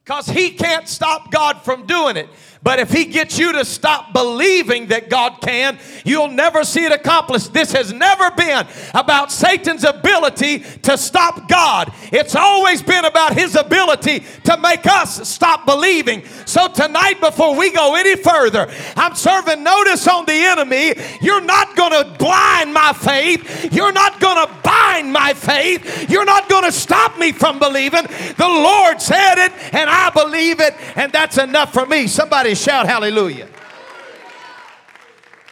Because 0.04 0.28
he 0.28 0.52
can't 0.52 0.88
stop 0.88 1.32
God 1.32 1.64
from 1.64 1.86
doing 1.86 2.18
it. 2.18 2.30
But 2.64 2.80
if 2.80 2.92
he 2.92 3.06
gets 3.06 3.38
you 3.38 3.52
to 3.52 3.66
stop 3.66 4.14
believing 4.14 4.88
that 4.88 5.10
God 5.10 5.42
can, 5.42 5.78
you'll 6.06 6.30
never 6.30 6.64
see 6.64 6.86
it 6.86 6.94
accomplished. 6.94 7.52
This 7.52 7.74
has 7.74 7.92
never 7.92 8.32
been 8.32 8.66
about 8.94 9.34
Satan's 9.34 9.84
ability 9.84 10.60
to 10.84 10.98
stop 10.98 11.50
God. 11.50 11.92
It's 12.14 12.36
always 12.36 12.82
been 12.82 13.04
about 13.04 13.34
his 13.34 13.58
ability 13.58 14.24
to 14.46 14.58
make 14.58 14.86
us 14.86 15.28
stop 15.28 15.66
believing. 15.66 16.24
So 16.46 16.70
tonight, 16.70 17.20
before 17.20 17.54
we 17.56 17.70
go 17.72 17.96
any 17.96 18.16
further, 18.16 18.72
I'm 18.96 19.16
serving 19.16 19.62
notice 19.62 20.08
on 20.08 20.26
the 20.26 20.32
enemy. 20.32 20.94
You're 21.22 21.42
not 21.42 21.76
going 21.76 21.92
to 21.92 22.18
blind 22.18 22.74
my 22.74 22.94
faith. 22.94 23.74
You're 23.74 23.92
not 23.92 24.22
going 24.22 24.48
to 24.48 24.54
bind 24.64 25.12
my 25.12 25.34
faith. 25.34 26.10
You're 26.10 26.24
not 26.24 26.48
going 26.48 26.64
to 26.64 26.72
stop 26.72 27.18
me 27.18 27.34
from 27.34 27.60
believing. 27.60 28.04
The 28.04 28.48
Lord 28.48 29.02
said 29.02 29.46
it, 29.46 29.52
and 29.74 29.90
I 29.90 30.10
believe 30.12 30.62
it, 30.62 30.76
and 30.96 31.12
that's 31.12 31.38
enough 31.38 31.74
for 31.74 31.86
me. 31.86 32.08
Somebody 32.08 32.53
shout 32.56 32.88
hallelujah. 32.88 33.48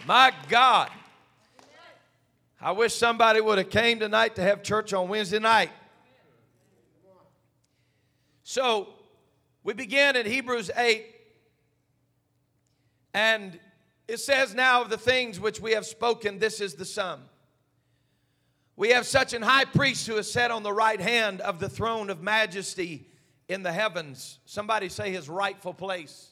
My 0.05 0.31
God. 0.49 0.89
I 2.59 2.71
wish 2.71 2.93
somebody 2.93 3.41
would 3.41 3.57
have 3.57 3.69
came 3.69 3.99
tonight 3.99 4.35
to 4.35 4.41
have 4.41 4.61
church 4.61 4.93
on 4.93 5.09
Wednesday 5.09 5.39
night. 5.39 5.71
So, 8.43 8.89
we 9.63 9.73
begin 9.73 10.15
in 10.15 10.25
Hebrews 10.25 10.69
8 10.75 11.05
and 13.13 13.59
it 14.07 14.19
says 14.19 14.53
now 14.53 14.81
of 14.81 14.89
the 14.89 14.97
things 14.97 15.39
which 15.39 15.59
we 15.59 15.71
have 15.71 15.85
spoken 15.85 16.39
this 16.39 16.59
is 16.59 16.73
the 16.73 16.85
sum. 16.85 17.21
We 18.75 18.89
have 18.89 19.05
such 19.05 19.33
an 19.33 19.41
high 19.41 19.65
priest 19.65 20.07
who 20.07 20.17
is 20.17 20.31
set 20.31 20.51
on 20.51 20.63
the 20.63 20.73
right 20.73 20.99
hand 20.99 21.41
of 21.41 21.59
the 21.59 21.69
throne 21.69 22.09
of 22.09 22.21
majesty 22.21 23.07
in 23.47 23.63
the 23.63 23.71
heavens. 23.71 24.39
Somebody 24.45 24.89
say 24.89 25.11
his 25.11 25.29
rightful 25.29 25.73
place. 25.73 26.30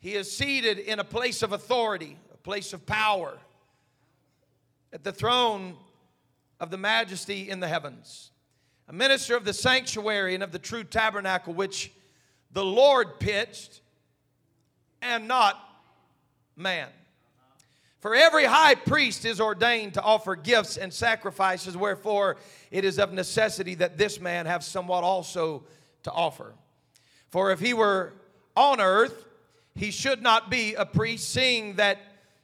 He 0.00 0.14
is 0.14 0.34
seated 0.34 0.78
in 0.78 0.98
a 0.98 1.04
place 1.04 1.42
of 1.42 1.52
authority, 1.52 2.16
a 2.32 2.36
place 2.38 2.72
of 2.72 2.86
power, 2.86 3.36
at 4.92 5.04
the 5.04 5.12
throne 5.12 5.76
of 6.58 6.70
the 6.70 6.78
majesty 6.78 7.48
in 7.50 7.60
the 7.60 7.68
heavens. 7.68 8.30
A 8.88 8.92
minister 8.92 9.36
of 9.36 9.44
the 9.44 9.52
sanctuary 9.52 10.34
and 10.34 10.42
of 10.42 10.52
the 10.52 10.58
true 10.58 10.82
tabernacle, 10.82 11.54
which 11.54 11.92
the 12.50 12.64
Lord 12.64 13.20
pitched 13.20 13.82
and 15.00 15.28
not 15.28 15.56
man. 16.56 16.88
For 18.00 18.14
every 18.14 18.46
high 18.46 18.74
priest 18.74 19.26
is 19.26 19.40
ordained 19.40 19.94
to 19.94 20.02
offer 20.02 20.34
gifts 20.34 20.78
and 20.78 20.92
sacrifices, 20.92 21.76
wherefore 21.76 22.38
it 22.70 22.84
is 22.84 22.98
of 22.98 23.12
necessity 23.12 23.74
that 23.76 23.98
this 23.98 24.18
man 24.18 24.46
have 24.46 24.64
somewhat 24.64 25.04
also 25.04 25.64
to 26.04 26.10
offer. 26.10 26.54
For 27.28 27.52
if 27.52 27.60
he 27.60 27.74
were 27.74 28.14
on 28.56 28.80
earth, 28.80 29.26
he 29.74 29.90
should 29.90 30.22
not 30.22 30.50
be 30.50 30.74
a 30.74 30.84
priest, 30.84 31.30
seeing 31.30 31.76
that 31.76 31.98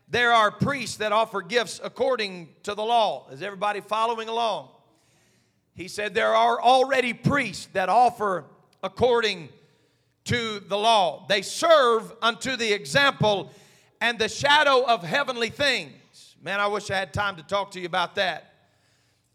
there 0.08 0.32
are 0.32 0.50
priests 0.50 0.96
that 0.98 1.12
offer 1.12 1.42
gifts 1.42 1.80
according 1.82 2.48
to 2.62 2.74
the 2.74 2.82
law. 2.82 3.28
Is 3.30 3.42
everybody 3.42 3.80
following 3.80 4.28
along? 4.28 4.68
He 5.74 5.88
said, 5.88 6.14
There 6.14 6.34
are 6.34 6.60
already 6.60 7.12
priests 7.12 7.68
that 7.72 7.88
offer 7.88 8.44
according 8.82 9.48
to 10.24 10.60
the 10.60 10.78
law. 10.78 11.24
They 11.28 11.42
serve 11.42 12.12
unto 12.22 12.56
the 12.56 12.72
example 12.72 13.50
and 14.00 14.18
the 14.18 14.28
shadow 14.28 14.84
of 14.84 15.02
heavenly 15.02 15.50
things. 15.50 16.36
Man, 16.42 16.60
I 16.60 16.66
wish 16.66 16.90
I 16.90 16.96
had 16.96 17.12
time 17.12 17.36
to 17.36 17.42
talk 17.42 17.72
to 17.72 17.80
you 17.80 17.86
about 17.86 18.14
that. 18.16 18.52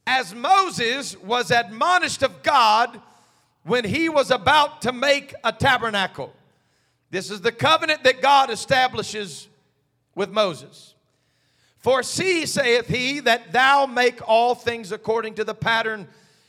As 0.07 0.33
Moses 0.33 1.17
was 1.21 1.51
admonished 1.51 2.23
of 2.23 2.43
God 2.43 3.01
when 3.63 3.83
he 3.83 4.09
was 4.09 4.31
about 4.31 4.81
to 4.83 4.91
make 4.91 5.33
a 5.43 5.51
tabernacle. 5.51 6.33
This 7.11 7.29
is 7.29 7.41
the 7.41 7.51
covenant 7.51 8.03
that 8.05 8.21
God 8.21 8.49
establishes 8.49 9.47
with 10.15 10.31
Moses. 10.31 10.95
For 11.77 12.03
see, 12.03 12.45
saith 12.45 12.87
he, 12.87 13.19
that 13.21 13.51
thou 13.51 13.85
make 13.85 14.27
all 14.27 14.55
things 14.55 14.91
according 14.91 15.35
to 15.35 15.43
the 15.43 15.53
pattern 15.53 16.07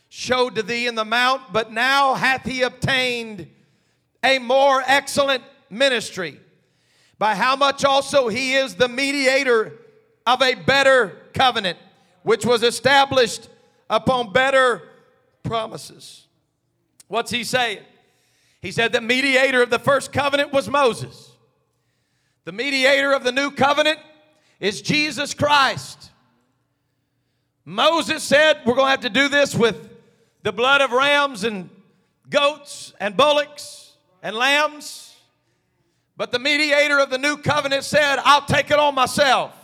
showed 0.08 0.54
to 0.54 0.62
thee 0.62 0.86
in 0.86 0.94
the 0.94 1.04
mount, 1.04 1.52
but 1.52 1.72
now 1.72 2.14
hath 2.14 2.44
he 2.44 2.62
obtained 2.62 3.48
a 4.22 4.38
more 4.38 4.82
excellent 4.86 5.42
ministry, 5.68 6.38
by 7.18 7.34
how 7.34 7.56
much 7.56 7.84
also 7.84 8.28
he 8.28 8.54
is 8.54 8.74
the 8.74 8.88
mediator 8.88 9.72
of 10.26 10.42
a 10.42 10.54
better 10.54 11.16
covenant, 11.32 11.78
which 12.22 12.44
was 12.44 12.62
established 12.62 13.48
upon 13.88 14.32
better 14.32 14.82
promises. 15.42 16.26
What's 17.08 17.30
he 17.30 17.42
saying? 17.42 17.80
He 18.62 18.70
said 18.70 18.92
the 18.92 19.00
mediator 19.00 19.60
of 19.60 19.70
the 19.70 19.80
first 19.80 20.12
covenant 20.12 20.52
was 20.52 20.70
Moses. 20.70 21.32
The 22.44 22.52
mediator 22.52 23.12
of 23.12 23.24
the 23.24 23.32
new 23.32 23.50
covenant 23.50 23.98
is 24.60 24.80
Jesus 24.80 25.34
Christ. 25.34 26.10
Moses 27.64 28.22
said, 28.22 28.60
We're 28.64 28.76
going 28.76 28.86
to 28.86 28.90
have 28.90 29.00
to 29.00 29.10
do 29.10 29.28
this 29.28 29.54
with 29.54 29.90
the 30.44 30.52
blood 30.52 30.80
of 30.80 30.92
rams 30.92 31.42
and 31.42 31.70
goats 32.30 32.92
and 33.00 33.16
bullocks 33.16 33.96
and 34.22 34.36
lambs. 34.36 35.16
But 36.16 36.30
the 36.30 36.38
mediator 36.38 37.00
of 37.00 37.10
the 37.10 37.18
new 37.18 37.36
covenant 37.38 37.82
said, 37.82 38.20
I'll 38.24 38.46
take 38.46 38.70
it 38.70 38.78
on 38.78 38.94
myself. 38.94 39.56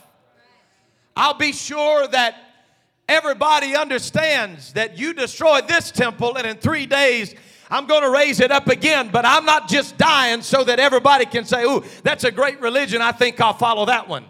I'll 1.17 1.35
be 1.35 1.53
sure 1.53 2.09
that 2.09 2.35
everybody 3.09 3.77
understands 3.77 4.73
that 4.73 4.99
you 4.99 5.15
destroyed 5.15 5.69
this 5.69 5.93
temple 5.93 6.37
and 6.37 6.47
in 6.47 6.57
three 6.57 6.87
days 6.87 7.35
I'm 7.71 7.87
going 7.87 8.03
to 8.03 8.11
raise 8.11 8.41
it 8.41 8.51
up 8.51 8.69
again, 8.69 9.11
but 9.13 9.27
I'm 9.27 9.45
not 9.45 9.69
just 9.69 9.99
dying 9.99 10.43
so 10.43 10.65
that 10.65 10.81
everybody 10.81 11.27
can 11.27 11.45
say, 11.45 11.65
Ooh, 11.65 11.85
that's 12.03 12.25
a 12.25 12.31
great 12.31 12.61
religion. 12.61 13.03
I 13.03 13.13
think 13.13 13.41
I'll 13.41 13.53
follow 13.53 13.87
that 13.87 14.09
one. 14.09 14.25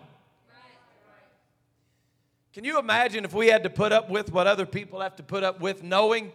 Can 2.53 2.65
you 2.65 2.79
imagine 2.79 3.25
if 3.25 3.33
we 3.33 3.47
had 3.47 3.63
to 3.63 3.71
put 3.71 3.93
up 3.93 4.11
with 4.11 4.33
what 4.33 4.49
other 4.49 4.67
people 4.67 5.01
have 5.01 5.15
to 5.17 5.23
put 5.23 5.45
up 5.45 5.61
with, 5.61 5.85
knowing 5.85 6.33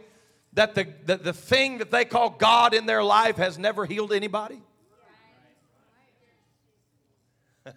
that 0.54 0.74
the, 0.76 0.88
the, 1.06 1.18
the 1.18 1.34
thing 1.34 1.80
that 1.80 1.92
they 1.92 2.06
call 2.06 2.30
God 2.30 2.74
in 2.74 2.86
their 2.86 3.04
life 3.04 3.36
has 3.36 3.58
never 3.58 3.86
healed 3.86 4.14
anybody? 4.14 4.62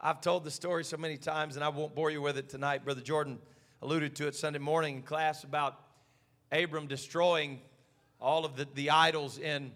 I've 0.00 0.22
told 0.22 0.44
the 0.44 0.50
story 0.50 0.84
so 0.84 0.96
many 0.96 1.18
times, 1.18 1.56
and 1.56 1.64
I 1.64 1.68
won't 1.68 1.94
bore 1.94 2.10
you 2.10 2.22
with 2.22 2.38
it 2.38 2.48
tonight. 2.48 2.84
Brother 2.84 3.02
Jordan 3.02 3.38
alluded 3.82 4.16
to 4.16 4.26
it 4.26 4.34
Sunday 4.34 4.58
morning 4.58 4.96
in 4.96 5.02
class 5.02 5.44
about 5.44 5.83
Abram 6.54 6.86
destroying 6.86 7.60
all 8.20 8.44
of 8.44 8.56
the, 8.56 8.66
the 8.74 8.90
idols 8.90 9.38
in 9.38 9.72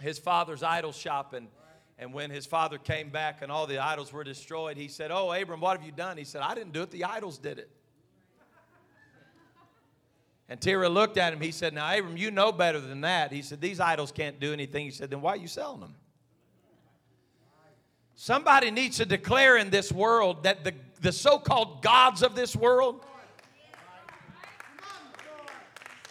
his 0.00 0.18
father's 0.18 0.62
idol 0.62 0.92
shop. 0.92 1.32
And, 1.34 1.48
and 1.98 2.12
when 2.12 2.30
his 2.30 2.46
father 2.46 2.78
came 2.78 3.10
back 3.10 3.42
and 3.42 3.50
all 3.50 3.66
the 3.66 3.78
idols 3.78 4.12
were 4.12 4.24
destroyed, 4.24 4.76
he 4.76 4.88
said, 4.88 5.10
Oh, 5.10 5.32
Abram, 5.32 5.60
what 5.60 5.76
have 5.76 5.86
you 5.86 5.92
done? 5.92 6.16
He 6.16 6.24
said, 6.24 6.42
I 6.42 6.54
didn't 6.54 6.72
do 6.72 6.82
it, 6.82 6.90
the 6.90 7.04
idols 7.04 7.38
did 7.38 7.58
it. 7.58 7.70
And 10.48 10.60
Terah 10.60 10.88
looked 10.88 11.16
at 11.16 11.32
him. 11.32 11.40
He 11.40 11.50
said, 11.50 11.72
Now, 11.72 11.96
Abram, 11.96 12.16
you 12.16 12.30
know 12.30 12.52
better 12.52 12.78
than 12.78 13.00
that. 13.02 13.32
He 13.32 13.42
said, 13.42 13.60
These 13.60 13.80
idols 13.80 14.12
can't 14.12 14.38
do 14.38 14.52
anything. 14.52 14.84
He 14.84 14.90
said, 14.90 15.10
Then 15.10 15.22
why 15.22 15.30
are 15.32 15.36
you 15.36 15.48
selling 15.48 15.80
them? 15.80 15.94
Somebody 18.14 18.70
needs 18.70 18.98
to 18.98 19.06
declare 19.06 19.56
in 19.56 19.70
this 19.70 19.90
world 19.90 20.44
that 20.44 20.62
the, 20.62 20.74
the 21.00 21.10
so 21.10 21.38
called 21.38 21.82
gods 21.82 22.22
of 22.22 22.34
this 22.34 22.54
world, 22.54 23.04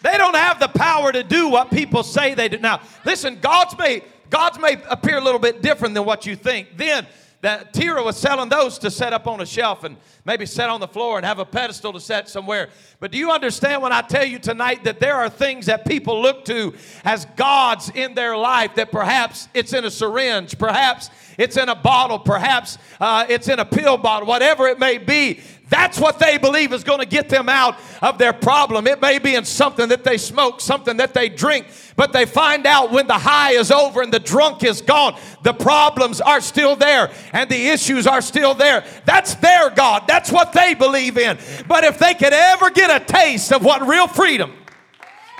they 0.02 0.16
don't 0.16 0.36
have 0.36 0.60
the 0.60 0.68
power 0.68 1.12
to 1.12 1.22
do 1.22 1.48
what 1.48 1.70
people 1.70 2.02
say 2.02 2.34
they 2.34 2.48
do. 2.48 2.58
Now, 2.58 2.80
listen, 3.04 3.38
God's 3.40 3.76
may, 3.78 4.02
God's 4.30 4.58
may 4.58 4.82
appear 4.88 5.18
a 5.18 5.20
little 5.20 5.40
bit 5.40 5.62
different 5.62 5.94
than 5.94 6.04
what 6.04 6.26
you 6.26 6.36
think. 6.36 6.76
Then, 6.76 7.06
that 7.42 7.72
Terah 7.72 8.04
was 8.04 8.16
selling 8.16 8.48
those 8.48 8.78
to 8.78 8.90
set 8.90 9.12
up 9.12 9.26
on 9.26 9.40
a 9.40 9.46
shelf 9.46 9.82
and 9.82 9.96
maybe 10.24 10.46
set 10.46 10.70
on 10.70 10.78
the 10.78 10.86
floor 10.86 11.16
and 11.16 11.26
have 11.26 11.40
a 11.40 11.44
pedestal 11.44 11.92
to 11.92 11.98
set 11.98 12.28
somewhere. 12.28 12.70
But 13.00 13.10
do 13.10 13.18
you 13.18 13.32
understand 13.32 13.82
when 13.82 13.92
I 13.92 14.00
tell 14.00 14.24
you 14.24 14.38
tonight 14.38 14.84
that 14.84 15.00
there 15.00 15.16
are 15.16 15.28
things 15.28 15.66
that 15.66 15.84
people 15.84 16.22
look 16.22 16.44
to 16.44 16.72
as 17.04 17.24
gods 17.36 17.90
in 17.90 18.14
their 18.14 18.36
life 18.36 18.76
that 18.76 18.92
perhaps 18.92 19.48
it's 19.54 19.72
in 19.72 19.84
a 19.84 19.90
syringe, 19.90 20.56
perhaps 20.56 21.10
it's 21.36 21.56
in 21.56 21.68
a 21.68 21.74
bottle, 21.74 22.20
perhaps 22.20 22.78
uh, 23.00 23.26
it's 23.28 23.48
in 23.48 23.58
a 23.58 23.64
pill 23.64 23.98
bottle, 23.98 24.28
whatever 24.28 24.68
it 24.68 24.78
may 24.78 24.98
be. 24.98 25.40
That's 25.72 25.98
what 25.98 26.18
they 26.18 26.36
believe 26.36 26.74
is 26.74 26.84
going 26.84 26.98
to 26.98 27.06
get 27.06 27.30
them 27.30 27.48
out 27.48 27.78
of 28.02 28.18
their 28.18 28.34
problem. 28.34 28.86
It 28.86 29.00
may 29.00 29.18
be 29.18 29.34
in 29.34 29.46
something 29.46 29.88
that 29.88 30.04
they 30.04 30.18
smoke, 30.18 30.60
something 30.60 30.98
that 30.98 31.14
they 31.14 31.30
drink, 31.30 31.66
but 31.96 32.12
they 32.12 32.26
find 32.26 32.66
out 32.66 32.92
when 32.92 33.06
the 33.06 33.16
high 33.16 33.52
is 33.52 33.70
over 33.70 34.02
and 34.02 34.12
the 34.12 34.20
drunk 34.20 34.64
is 34.64 34.82
gone, 34.82 35.18
the 35.44 35.54
problems 35.54 36.20
are 36.20 36.42
still 36.42 36.76
there 36.76 37.10
and 37.32 37.48
the 37.48 37.68
issues 37.68 38.06
are 38.06 38.20
still 38.20 38.52
there. 38.52 38.84
That's 39.06 39.34
their 39.36 39.70
God. 39.70 40.04
That's 40.06 40.30
what 40.30 40.52
they 40.52 40.74
believe 40.74 41.16
in. 41.16 41.38
But 41.66 41.84
if 41.84 41.98
they 41.98 42.12
could 42.12 42.34
ever 42.34 42.68
get 42.68 42.90
a 42.90 43.02
taste 43.02 43.50
of 43.50 43.64
what 43.64 43.88
real 43.88 44.08
freedom 44.08 44.52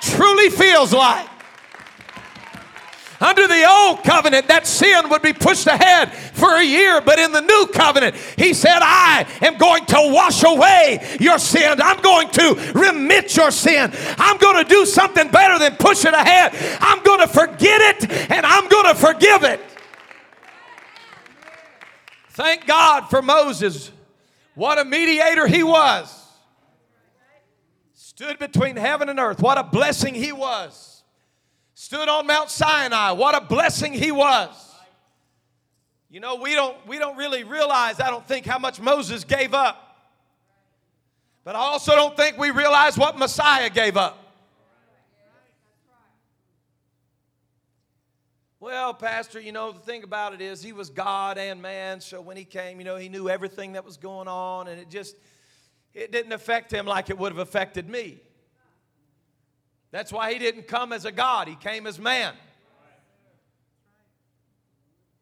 truly 0.01 0.49
feels 0.49 0.95
like, 0.95 1.29
under 3.23 3.47
the 3.47 3.64
old 3.69 4.02
covenant, 4.02 4.49
that 4.49 4.67
sin 4.67 5.09
would 5.09 5.23
be 5.23 5.33
pushed 5.33 5.67
ahead 5.67 6.12
for 6.12 6.57
a 6.57 6.62
year, 6.62 7.00
but 7.00 7.19
in 7.19 7.31
the 7.31 7.41
new 7.41 7.69
covenant, 7.73 8.17
he 8.37 8.52
said, 8.52 8.79
I 8.81 9.26
am 9.43 9.59
going 9.59 9.87
to 9.87 10.11
wash 10.12 10.43
away 10.43 11.17
your 11.21 11.38
sin. 11.38 11.81
I'm 11.81 12.00
going 12.00 12.29
to 12.31 12.73
remit 12.75 13.37
your 13.37 13.52
sin. 13.52 13.93
I'm 14.19 14.38
going 14.38 14.64
to 14.64 14.69
do 14.69 14.85
something 14.85 15.31
better 15.31 15.59
than 15.59 15.76
push 15.76 16.05
it 16.05 16.14
ahead. 16.14 16.52
I'm 16.81 17.02
going 17.02 17.21
to 17.21 17.29
forget 17.29 17.81
it 17.81 18.11
and 18.31 18.45
I'm 18.45 18.69
going 18.69 18.93
to 18.93 18.95
forgive 18.95 19.45
it. 19.45 19.61
Thank 22.31 22.67
God 22.67 23.09
for 23.09 23.23
Moses. 23.23 23.93
What 24.55 24.79
a 24.79 24.85
mediator 24.85 25.47
he 25.47 25.62
was. 25.62 26.19
Stood 27.95 28.38
between 28.38 28.76
heaven 28.76 29.09
and 29.09 29.21
earth. 29.21 29.41
What 29.41 29.59
a 29.59 29.62
blessing 29.62 30.14
he 30.14 30.33
was 30.33 30.92
stood 31.93 32.09
on 32.09 32.27
Mount 32.27 32.49
Sinai. 32.49 33.11
What 33.11 33.35
a 33.35 33.43
blessing 33.43 33.93
he 33.93 34.11
was. 34.13 34.49
You 36.09 36.21
know, 36.21 36.37
we 36.37 36.55
don't, 36.55 36.75
we 36.87 36.99
don't 36.99 37.19
really 37.19 37.45
realize, 37.45 38.01
I 38.01 38.09
don't 38.09 38.27
think, 38.27 38.47
how 38.47 38.59
much 38.59 38.81
Moses 38.81 39.25
gave 39.25 39.53
up. 39.53 39.99
But 41.45 41.55
I 41.55 41.59
also 41.59 41.95
don't 41.95 42.17
think 42.17 42.39
we 42.39 42.51
realize 42.51 42.97
what 42.97 43.19
Messiah 43.19 43.69
gave 43.69 43.99
up. 43.99 44.19
Well, 48.59 48.95
Pastor, 48.95 49.38
you 49.38 49.53
know, 49.53 49.73
the 49.73 49.81
thing 49.81 50.03
about 50.03 50.33
it 50.33 50.40
is 50.40 50.62
he 50.62 50.73
was 50.73 50.88
God 50.88 51.37
and 51.37 51.61
man, 51.61 52.01
so 52.01 52.23
when 52.23 52.38
he 52.38 52.45
came, 52.45 52.79
you 52.79 52.87
know, 52.87 52.97
he 52.97 53.11
knew 53.11 53.29
everything 53.29 53.75
that 53.75 53.85
was 53.85 53.99
going 53.99 54.29
on, 54.29 54.66
and 54.69 54.81
it 54.81 54.88
just, 54.88 55.14
it 55.93 56.11
didn't 56.11 56.33
affect 56.33 56.73
him 56.73 56.87
like 56.87 57.11
it 57.11 57.19
would 57.19 57.33
have 57.33 57.38
affected 57.38 57.87
me. 57.87 58.23
That's 59.92 60.12
why 60.12 60.33
he 60.33 60.38
didn't 60.38 60.66
come 60.66 60.92
as 60.92 61.05
a 61.05 61.12
God, 61.12 61.46
he 61.46 61.55
came 61.55 61.87
as 61.87 62.00
man. 62.00 62.35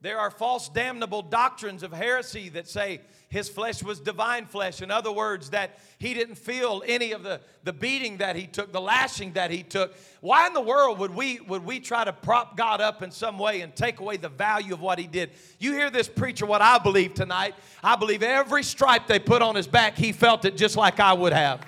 There 0.02 0.18
are 0.18 0.30
false 0.30 0.70
damnable 0.70 1.20
doctrines 1.20 1.82
of 1.82 1.92
heresy 1.92 2.48
that 2.50 2.66
say 2.66 3.02
his 3.28 3.50
flesh 3.50 3.82
was 3.82 4.00
divine 4.00 4.46
flesh. 4.46 4.80
In 4.80 4.90
other 4.90 5.12
words, 5.12 5.50
that 5.50 5.78
he 5.98 6.14
didn't 6.14 6.36
feel 6.36 6.82
any 6.86 7.12
of 7.12 7.22
the, 7.22 7.42
the 7.64 7.72
beating 7.74 8.16
that 8.16 8.34
he 8.34 8.46
took, 8.46 8.72
the 8.72 8.80
lashing 8.80 9.34
that 9.34 9.50
he 9.50 9.62
took. 9.62 9.94
Why 10.22 10.46
in 10.46 10.54
the 10.54 10.60
world 10.60 10.98
would 11.00 11.14
we, 11.14 11.40
would 11.40 11.66
we 11.66 11.80
try 11.80 12.04
to 12.04 12.14
prop 12.14 12.56
God 12.56 12.80
up 12.80 13.02
in 13.02 13.10
some 13.10 13.38
way 13.38 13.60
and 13.60 13.76
take 13.76 14.00
away 14.00 14.16
the 14.16 14.30
value 14.30 14.72
of 14.72 14.80
what 14.80 14.98
he 14.98 15.06
did? 15.06 15.32
You 15.58 15.72
hear 15.74 15.90
this 15.90 16.08
preacher, 16.08 16.46
what 16.46 16.62
I 16.62 16.78
believe 16.78 17.12
tonight. 17.12 17.54
I 17.84 17.94
believe 17.96 18.22
every 18.22 18.62
stripe 18.62 19.06
they 19.06 19.18
put 19.18 19.42
on 19.42 19.54
his 19.54 19.66
back, 19.66 19.98
he 19.98 20.12
felt 20.12 20.46
it 20.46 20.56
just 20.56 20.76
like 20.76 20.98
I 20.98 21.12
would 21.12 21.34
have. 21.34 21.60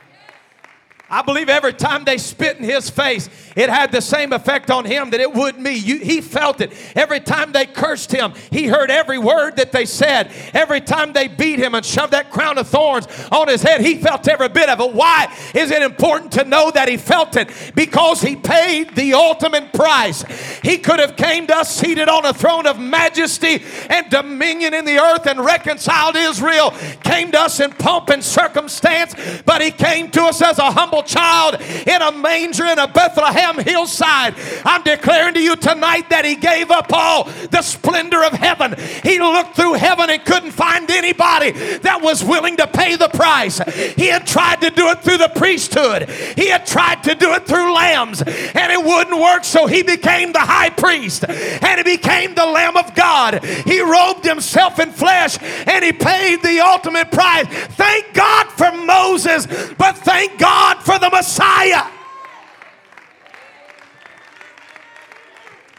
I 1.13 1.21
believe 1.21 1.51
every 1.51 1.75
time 1.75 2.05
they 2.05 2.17
spit 2.17 2.57
in 2.57 2.65
his 2.65 2.89
face, 2.89 3.29
it 3.55 3.69
had 3.69 3.93
the 3.93 4.01
same 4.01 4.33
effect 4.33 4.71
on 4.71 4.87
him 4.87 5.11
that 5.11 5.21
it 5.21 5.31
would 5.31 5.59
me. 5.59 5.75
You, 5.75 5.99
he 5.99 6.23
felt 6.23 6.63
it. 6.63 6.73
Every 6.97 7.21
time 7.21 7.53
they 7.53 7.67
cursed 7.67 8.11
him, 8.11 8.33
he 8.51 8.67
heard 8.67 8.91
every 8.91 9.19
word 9.19 9.57
that 9.57 9.73
they 9.73 9.85
said. 9.85 10.33
Every 10.55 10.81
time 10.81 11.13
they 11.13 11.29
beat 11.29 11.59
him 11.59 11.75
and 11.75 11.85
shoved 11.85 12.15
that 12.15 12.31
crown 12.31 12.57
of 12.57 12.67
thorns 12.67 13.07
on 13.31 13.49
his 13.49 13.61
head, 13.61 13.83
he 13.83 13.99
felt 13.99 14.27
every 14.27 14.49
bit 14.49 14.71
of 14.71 14.81
it. 14.81 14.95
Why 14.95 15.31
is 15.55 15.71
it 15.71 15.83
important 15.83 16.33
to 16.33 16.45
know 16.45 16.71
that 16.71 16.89
he 16.89 16.97
felt 16.97 17.37
it? 17.37 17.51
Because 17.75 18.23
he 18.23 18.35
paid 18.35 18.97
the 18.97 19.13
ultimate 19.13 19.75
price. 19.75 20.23
He 20.63 20.79
could 20.79 20.99
have 20.99 21.17
came 21.17 21.47
to 21.49 21.57
us 21.59 21.77
seated 21.77 22.09
on 22.09 22.25
a 22.25 22.33
throne 22.33 22.67
of 22.67 22.79
majesty 22.79 23.63
and 23.91 24.09
dominion 24.09 24.73
in 24.73 24.87
the 24.87 24.99
earth 24.99 25.27
and 25.27 25.45
reconciled 25.45 26.17
Israel. 26.17 26.71
Came 27.05 27.33
to 27.33 27.41
us 27.41 27.61
in 27.61 27.73
pomp 27.73 28.09
and 28.09 28.25
circumstance, 28.25 29.15
but 29.45 29.61
he 29.61 29.71
came 29.71 30.11
to 30.13 30.23
us 30.23 30.41
as 30.41 30.59
a 30.59 30.71
humble 30.71 31.02
child 31.03 31.61
in 31.61 32.03
a 32.03 32.13
manger 32.13 32.67
in 32.67 32.79
a 32.79 32.89
Bethlehem 32.89 33.59
hillside. 33.59 34.35
I'm 34.65 34.83
declaring 34.83 35.35
to 35.35 35.41
you 35.41 35.57
tonight 35.57 36.11
that 36.11 36.25
he 36.25 36.37
gave 36.37 36.71
up 36.71 36.93
all 36.93 37.25
the 37.25 37.63
splendor 37.63 38.25
of 38.25 38.33
heaven. 38.33 38.75
He 39.03 39.19
looked 39.19 39.57
through 39.57 39.75
heaven 39.75 40.11
and 40.11 40.25
couldn't 40.25 40.53
find 40.53 40.91
anybody 40.91 41.53
that 41.79 42.01
was 42.03 42.25
willing 42.25 42.57
to 42.57 42.67
pay 42.67 42.97
the 42.97 43.09
price. 43.09 43.59
He 43.95 44.07
had 44.07 44.27
tried 44.27 44.61
to 44.63 44.71
do 44.71 44.89
it 44.89 45.01
through 45.01 45.19
the 45.19 45.33
priesthood, 45.35 46.09
he 46.37 46.49
had 46.49 46.67
tried 46.67 47.03
to 47.05 47.15
do 47.15 47.33
it 47.33 47.47
through 47.47 47.75
lambs, 47.75 48.23
and 48.23 48.73
it 48.73 48.83
wouldn't 48.83 49.19
work. 49.21 49.45
So 49.45 49.67
he 49.67 49.83
became 49.83 50.33
the 50.33 50.41
high 50.41 50.71
priest 50.71 51.25
and 51.29 51.79
he 51.79 51.97
became 51.97 52.35
the 52.35 52.47
Lamb 52.47 52.77
of 52.77 52.95
God. 52.95 53.45
He 53.45 53.81
robed 53.81 54.25
himself 54.25 54.79
in 54.79 54.91
flesh 54.91 55.39
and 55.67 55.85
he 55.85 55.93
paid 55.93 56.43
the 56.43 56.61
ultimate 56.61 57.11
price. 57.11 57.47
Thank 57.47 58.15
God 58.15 58.49
for 58.49 58.73
Moses, 58.73 59.47
but 59.79 59.97
thank 59.99 60.39
God 60.39 60.83
for 60.83 60.92
for 60.93 60.99
the 60.99 61.11
Messiah. 61.11 61.91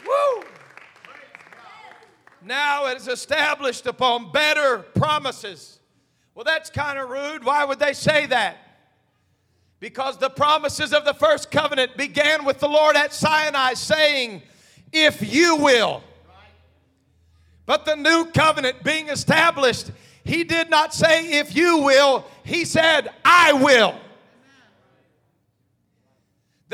Woo! 0.04 0.44
Now 2.44 2.86
it 2.86 2.96
is 2.96 3.06
established 3.06 3.86
upon 3.86 4.32
better 4.32 4.78
promises. 4.78 5.78
Well, 6.34 6.44
that's 6.44 6.68
kind 6.68 6.98
of 6.98 7.08
rude. 7.10 7.44
Why 7.44 7.64
would 7.64 7.78
they 7.78 7.92
say 7.92 8.26
that? 8.26 8.56
Because 9.78 10.18
the 10.18 10.30
promises 10.30 10.92
of 10.92 11.04
the 11.04 11.14
first 11.14 11.50
covenant 11.50 11.96
began 11.96 12.44
with 12.44 12.58
the 12.58 12.68
Lord 12.68 12.96
at 12.96 13.12
Sinai 13.12 13.74
saying, 13.74 14.42
If 14.92 15.32
you 15.32 15.56
will. 15.56 16.02
But 17.66 17.84
the 17.84 17.94
new 17.94 18.26
covenant 18.32 18.82
being 18.82 19.08
established, 19.08 19.92
he 20.24 20.42
did 20.42 20.70
not 20.70 20.92
say, 20.92 21.38
If 21.38 21.54
you 21.54 21.78
will, 21.78 22.26
he 22.42 22.64
said, 22.64 23.10
I 23.24 23.52
will. 23.52 23.94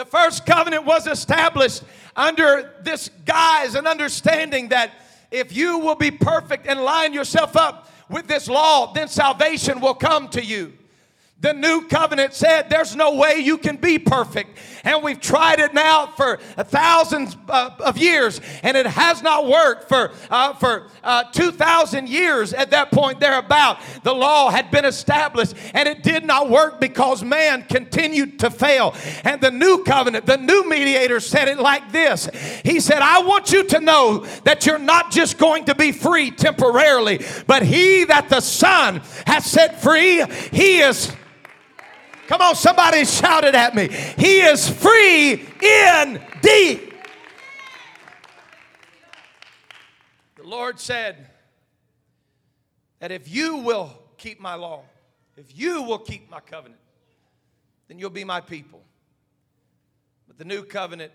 The 0.01 0.07
first 0.07 0.47
covenant 0.47 0.87
was 0.87 1.07
established 1.07 1.83
under 2.17 2.73
this 2.81 3.11
guise 3.27 3.75
and 3.75 3.87
understanding 3.87 4.71
that 4.71 4.93
if 5.31 5.55
you 5.55 5.79
will 5.81 5.95
be 5.95 6.11
perfect 6.11 6.67
and 6.67 6.81
line 6.81 7.13
yourself 7.13 7.55
up 7.55 7.93
with 8.09 8.27
this 8.27 8.49
law, 8.49 8.95
then 8.95 9.09
salvation 9.09 9.79
will 9.79 9.93
come 9.93 10.29
to 10.29 10.43
you. 10.43 10.73
The 11.43 11.53
new 11.53 11.87
covenant 11.87 12.33
said 12.33 12.71
there's 12.71 12.97
no 12.97 13.17
way 13.17 13.41
you 13.41 13.59
can 13.59 13.77
be 13.77 13.99
perfect. 13.99 14.57
And 14.85 15.03
we've 15.03 15.21
tried 15.21 15.61
it 15.61 15.75
now 15.75 16.07
for 16.07 16.37
thousands 16.37 17.37
uh, 17.49 17.71
of 17.81 17.99
years, 17.99 18.41
and 18.63 18.77
it 18.77 18.87
has 18.87 19.23
not 19.23 19.47
worked. 19.47 19.89
For, 19.89 20.13
uh, 20.31 20.55
for 20.55 20.89
uh, 21.03 21.25
2,000 21.25 22.09
years 22.09 22.53
at 22.53 22.71
that 22.71 22.91
point, 22.91 23.21
thereabout, 23.21 23.79
the 24.03 24.15
law 24.15 24.51
had 24.51 24.71
been 24.71 24.85
established, 24.85 25.55
and 25.75 25.89
it 25.89 26.03
did 26.03 26.25
not 26.25 26.51
work 26.51 26.81
because 26.81 27.23
man 27.23 27.63
continued 27.63 28.39
to 28.41 28.51
fail. 28.51 28.95
And 29.25 29.41
the 29.41 29.51
new 29.51 29.85
covenant, 29.85 30.27
the 30.27 30.39
new 30.39 30.69
mediator 30.69 31.21
said 31.21 31.49
it 31.49 31.59
like 31.59 31.93
this 31.93 32.29
He 32.65 32.81
said, 32.81 33.01
I 33.03 33.23
want 33.23 33.53
you 33.53 33.65
to 33.65 33.81
know 33.81 34.25
that 34.45 34.67
you're 34.67 34.79
not 34.79 35.11
just 35.11 35.39
going 35.39 35.67
to 35.67 35.75
be 35.75 35.93
free 35.93 36.31
temporarily, 36.31 37.25
but 37.47 37.63
he 37.63 38.05
that 38.05 38.29
the 38.29 38.41
Son 38.41 39.03
has 39.27 39.45
set 39.45 39.83
free, 39.83 40.25
he 40.53 40.81
is 40.81 41.13
Come 42.31 42.43
on, 42.43 42.55
somebody 42.55 43.05
shouted 43.05 43.57
at 43.57 43.75
me. 43.75 43.89
He 43.89 44.39
is 44.39 44.69
free 44.69 45.33
indeed. 45.33 46.95
The 50.37 50.45
Lord 50.45 50.79
said 50.79 51.27
that 53.01 53.11
if 53.11 53.29
you 53.29 53.57
will 53.57 53.93
keep 54.17 54.39
my 54.39 54.55
law, 54.55 54.85
if 55.37 55.59
you 55.59 55.83
will 55.83 55.99
keep 55.99 56.31
my 56.31 56.39
covenant, 56.39 56.81
then 57.89 57.99
you'll 57.99 58.11
be 58.11 58.23
my 58.23 58.41
people. 58.41 58.81
But 60.29 60.39
the 60.39 60.45
new 60.45 60.63
covenant, 60.63 61.11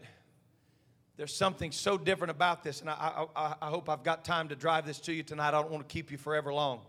there's 1.15 1.33
something 1.33 1.71
so 1.71 1.97
different 1.97 2.31
about 2.31 2.61
this, 2.61 2.81
and 2.81 2.89
I, 2.89 3.25
I, 3.33 3.55
I 3.61 3.69
hope 3.69 3.87
I've 3.87 4.03
got 4.03 4.25
time 4.25 4.49
to 4.49 4.55
drive 4.57 4.85
this 4.85 4.99
to 4.99 5.13
you 5.13 5.23
tonight. 5.23 5.47
I 5.47 5.61
don't 5.61 5.71
want 5.71 5.87
to 5.87 5.93
keep 5.93 6.11
you 6.11 6.17
forever 6.17 6.53
long. 6.53 6.81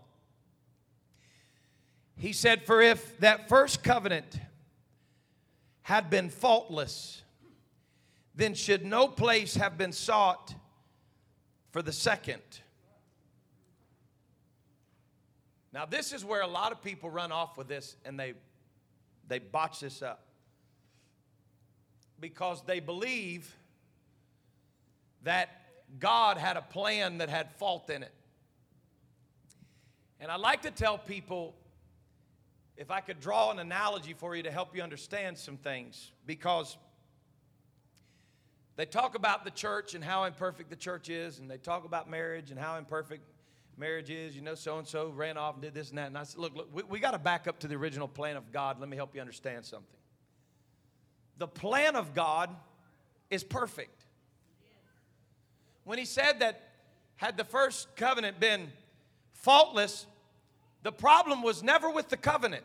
He 2.17 2.33
said, 2.33 2.63
For 2.63 2.81
if 2.81 3.19
that 3.19 3.47
first 3.47 3.83
covenant 3.83 4.39
had 5.83 6.09
been 6.09 6.29
faultless, 6.29 7.21
then 8.35 8.53
should 8.53 8.85
no 8.85 9.07
place 9.07 9.55
have 9.55 9.77
been 9.77 9.91
sought 9.91 10.53
for 11.71 11.81
the 11.81 11.91
second. 11.91 12.41
Now, 15.71 15.85
this 15.85 16.11
is 16.11 16.25
where 16.25 16.41
a 16.41 16.47
lot 16.47 16.71
of 16.71 16.81
people 16.81 17.09
run 17.09 17.31
off 17.31 17.57
with 17.57 17.67
this 17.67 17.95
and 18.03 18.19
they, 18.19 18.33
they 19.27 19.37
botch 19.37 19.81
this 19.81 20.01
up 20.01 20.23
because 22.19 22.63
they 22.65 22.79
believe 22.79 23.55
that 25.23 25.49
God 25.99 26.37
had 26.37 26.57
a 26.57 26.61
plan 26.61 27.19
that 27.19 27.29
had 27.29 27.51
fault 27.53 27.89
in 27.89 28.01
it. 28.01 28.13
And 30.19 30.31
I 30.31 30.37
like 30.37 30.63
to 30.63 30.71
tell 30.71 30.97
people 30.97 31.55
if 32.77 32.91
I 32.91 33.01
could 33.01 33.19
draw 33.19 33.51
an 33.51 33.59
analogy 33.59 34.13
for 34.13 34.35
you 34.35 34.43
to 34.43 34.51
help 34.51 34.75
you 34.75 34.83
understand 34.83 35.37
some 35.37 35.57
things, 35.57 36.11
because 36.25 36.77
they 38.75 38.85
talk 38.85 39.15
about 39.15 39.43
the 39.43 39.51
church 39.51 39.95
and 39.95 40.03
how 40.03 40.25
imperfect 40.25 40.69
the 40.69 40.75
church 40.75 41.09
is, 41.09 41.39
and 41.39 41.49
they 41.49 41.57
talk 41.57 41.85
about 41.85 42.09
marriage 42.09 42.51
and 42.51 42.59
how 42.59 42.77
imperfect 42.77 43.23
marriage 43.75 44.11
is. 44.11 44.35
You 44.35 44.43
know, 44.43 44.53
so 44.53 44.77
and 44.77 44.87
so 44.87 45.09
ran 45.09 45.37
off 45.37 45.55
and 45.55 45.63
did 45.63 45.73
this 45.73 45.89
and 45.89 45.97
that. 45.97 46.07
And 46.07 46.17
I 46.17 46.23
said, 46.23 46.39
look, 46.39 46.55
look, 46.55 46.69
we, 46.71 46.83
we 46.83 46.99
got 46.99 47.11
to 47.11 47.19
back 47.19 47.47
up 47.47 47.59
to 47.59 47.67
the 47.67 47.75
original 47.75 48.07
plan 48.07 48.37
of 48.37 48.51
God. 48.51 48.79
Let 48.79 48.89
me 48.89 48.95
help 48.95 49.15
you 49.15 49.21
understand 49.21 49.65
something. 49.65 49.87
The 51.39 51.47
plan 51.47 51.95
of 51.95 52.13
God 52.13 52.55
is 53.31 53.43
perfect. 53.43 54.05
When 55.83 55.97
he 55.97 56.05
said 56.05 56.41
that, 56.41 56.61
had 57.15 57.37
the 57.37 57.43
first 57.43 57.95
covenant 57.95 58.39
been 58.39 58.71
faultless, 59.33 60.05
the 60.87 60.91
problem 60.93 61.43
was 61.43 61.61
never 61.61 61.89
with 61.89 62.07
the 62.07 62.15
covenant. 62.15 62.63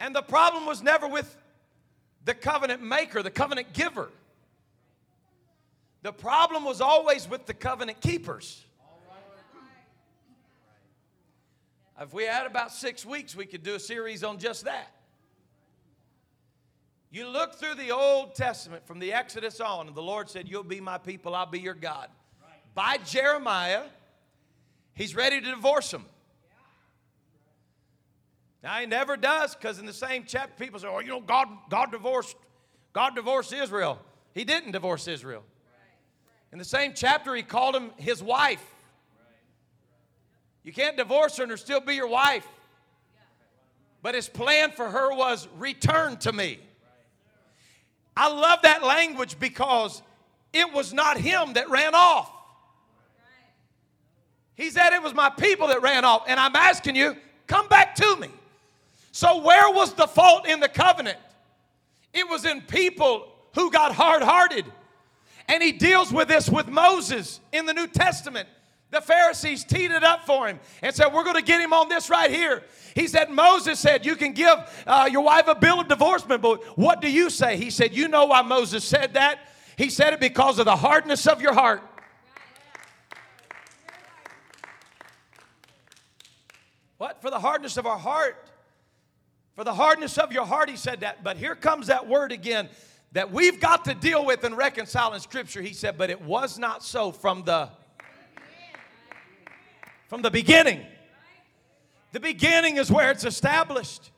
And 0.00 0.12
the 0.12 0.20
problem 0.20 0.66
was 0.66 0.82
never 0.82 1.06
with 1.06 1.36
the 2.24 2.34
covenant 2.34 2.82
maker, 2.82 3.22
the 3.22 3.30
covenant 3.30 3.72
giver. 3.72 4.08
The 6.02 6.12
problem 6.12 6.64
was 6.64 6.80
always 6.80 7.28
with 7.28 7.46
the 7.46 7.54
covenant 7.54 8.00
keepers. 8.00 8.64
If 12.00 12.12
we 12.12 12.24
had 12.24 12.44
about 12.44 12.72
six 12.72 13.06
weeks, 13.06 13.36
we 13.36 13.46
could 13.46 13.62
do 13.62 13.76
a 13.76 13.80
series 13.80 14.24
on 14.24 14.38
just 14.38 14.64
that. 14.64 14.92
You 17.12 17.28
look 17.28 17.54
through 17.54 17.76
the 17.76 17.92
Old 17.92 18.34
Testament 18.34 18.84
from 18.88 18.98
the 18.98 19.12
Exodus 19.12 19.60
on, 19.60 19.86
and 19.86 19.94
the 19.94 20.02
Lord 20.02 20.28
said, 20.28 20.48
You'll 20.48 20.64
be 20.64 20.80
my 20.80 20.98
people, 20.98 21.32
I'll 21.32 21.46
be 21.46 21.60
your 21.60 21.74
God. 21.74 22.08
By 22.74 22.96
Jeremiah, 23.04 23.82
he's 24.94 25.14
ready 25.14 25.40
to 25.40 25.50
divorce 25.50 25.90
them. 25.90 26.06
Now 28.62 28.78
he 28.78 28.86
never 28.86 29.16
does, 29.16 29.54
because 29.56 29.78
in 29.78 29.86
the 29.86 29.92
same 29.92 30.24
chapter, 30.26 30.52
people 30.56 30.78
say, 30.78 30.86
"Oh, 30.86 31.00
you 31.00 31.08
know, 31.08 31.20
God, 31.20 31.48
God 31.68 31.90
divorced, 31.90 32.36
God 32.92 33.14
divorced 33.14 33.52
Israel." 33.52 33.98
He 34.34 34.44
didn't 34.44 34.72
divorce 34.72 35.08
Israel. 35.08 35.44
In 36.52 36.58
the 36.58 36.64
same 36.64 36.92
chapter, 36.94 37.34
he 37.34 37.42
called 37.42 37.74
him 37.74 37.90
his 37.96 38.22
wife. 38.22 38.64
You 40.62 40.72
can't 40.72 40.96
divorce 40.96 41.36
her 41.38 41.42
and 41.42 41.50
her 41.50 41.56
still 41.56 41.80
be 41.80 41.94
your 41.94 42.08
wife. 42.08 42.46
But 44.00 44.14
his 44.14 44.28
plan 44.28 44.70
for 44.72 44.88
her 44.88 45.14
was 45.14 45.48
return 45.56 46.16
to 46.18 46.32
me. 46.32 46.60
I 48.16 48.28
love 48.28 48.62
that 48.62 48.82
language 48.82 49.38
because 49.38 50.02
it 50.52 50.72
was 50.72 50.92
not 50.92 51.16
him 51.16 51.54
that 51.54 51.70
ran 51.70 51.94
off. 51.94 52.30
He 54.54 54.70
said 54.70 54.92
it 54.92 55.02
was 55.02 55.14
my 55.14 55.30
people 55.30 55.68
that 55.68 55.82
ran 55.82 56.04
off. 56.04 56.24
And 56.28 56.38
I'm 56.38 56.54
asking 56.54 56.96
you, 56.96 57.16
come 57.46 57.68
back 57.68 57.94
to 57.96 58.16
me. 58.16 58.28
So, 59.12 59.42
where 59.42 59.70
was 59.70 59.92
the 59.94 60.06
fault 60.06 60.46
in 60.46 60.60
the 60.60 60.68
covenant? 60.68 61.18
It 62.14 62.28
was 62.28 62.44
in 62.44 62.62
people 62.62 63.28
who 63.54 63.70
got 63.70 63.94
hard 63.94 64.22
hearted. 64.22 64.64
And 65.48 65.62
he 65.62 65.72
deals 65.72 66.12
with 66.12 66.28
this 66.28 66.48
with 66.48 66.68
Moses 66.68 67.40
in 67.52 67.66
the 67.66 67.74
New 67.74 67.86
Testament. 67.86 68.48
The 68.90 69.00
Pharisees 69.00 69.64
teed 69.64 69.90
it 69.90 70.04
up 70.04 70.26
for 70.26 70.46
him 70.46 70.60
and 70.82 70.94
said, 70.94 71.12
We're 71.12 71.24
going 71.24 71.36
to 71.36 71.42
get 71.42 71.60
him 71.60 71.72
on 71.72 71.88
this 71.88 72.10
right 72.10 72.30
here. 72.30 72.62
He 72.94 73.08
said, 73.08 73.30
Moses 73.30 73.78
said, 73.78 74.04
You 74.04 74.16
can 74.16 74.32
give 74.32 74.54
uh, 74.86 75.08
your 75.10 75.22
wife 75.22 75.48
a 75.48 75.54
bill 75.54 75.80
of 75.80 75.88
divorcement, 75.88 76.42
but 76.42 76.62
what 76.78 77.00
do 77.00 77.10
you 77.10 77.30
say? 77.30 77.56
He 77.56 77.70
said, 77.70 77.94
You 77.94 78.08
know 78.08 78.26
why 78.26 78.42
Moses 78.42 78.84
said 78.84 79.14
that? 79.14 79.38
He 79.76 79.88
said 79.88 80.12
it 80.12 80.20
because 80.20 80.58
of 80.58 80.66
the 80.66 80.76
hardness 80.76 81.26
of 81.26 81.40
your 81.40 81.54
heart. 81.54 81.82
What? 87.02 87.20
For 87.20 87.30
the 87.30 87.40
hardness 87.40 87.78
of 87.78 87.84
our 87.84 87.98
heart. 87.98 88.48
For 89.56 89.64
the 89.64 89.74
hardness 89.74 90.18
of 90.18 90.30
your 90.30 90.46
heart, 90.46 90.70
he 90.70 90.76
said 90.76 91.00
that. 91.00 91.24
But 91.24 91.36
here 91.36 91.56
comes 91.56 91.88
that 91.88 92.06
word 92.06 92.30
again 92.30 92.68
that 93.10 93.32
we've 93.32 93.58
got 93.58 93.86
to 93.86 93.94
deal 93.94 94.24
with 94.24 94.44
and 94.44 94.56
reconcile 94.56 95.12
in 95.12 95.18
Scripture. 95.18 95.60
He 95.62 95.72
said, 95.72 95.98
but 95.98 96.10
it 96.10 96.22
was 96.22 96.60
not 96.60 96.84
so 96.84 97.10
from 97.10 97.42
the 97.42 97.70
from 100.06 100.22
the 100.22 100.30
beginning. 100.30 100.80
The 102.12 102.20
beginning 102.20 102.76
is 102.76 102.88
where 102.88 103.10
it's 103.10 103.24
established. 103.24 104.12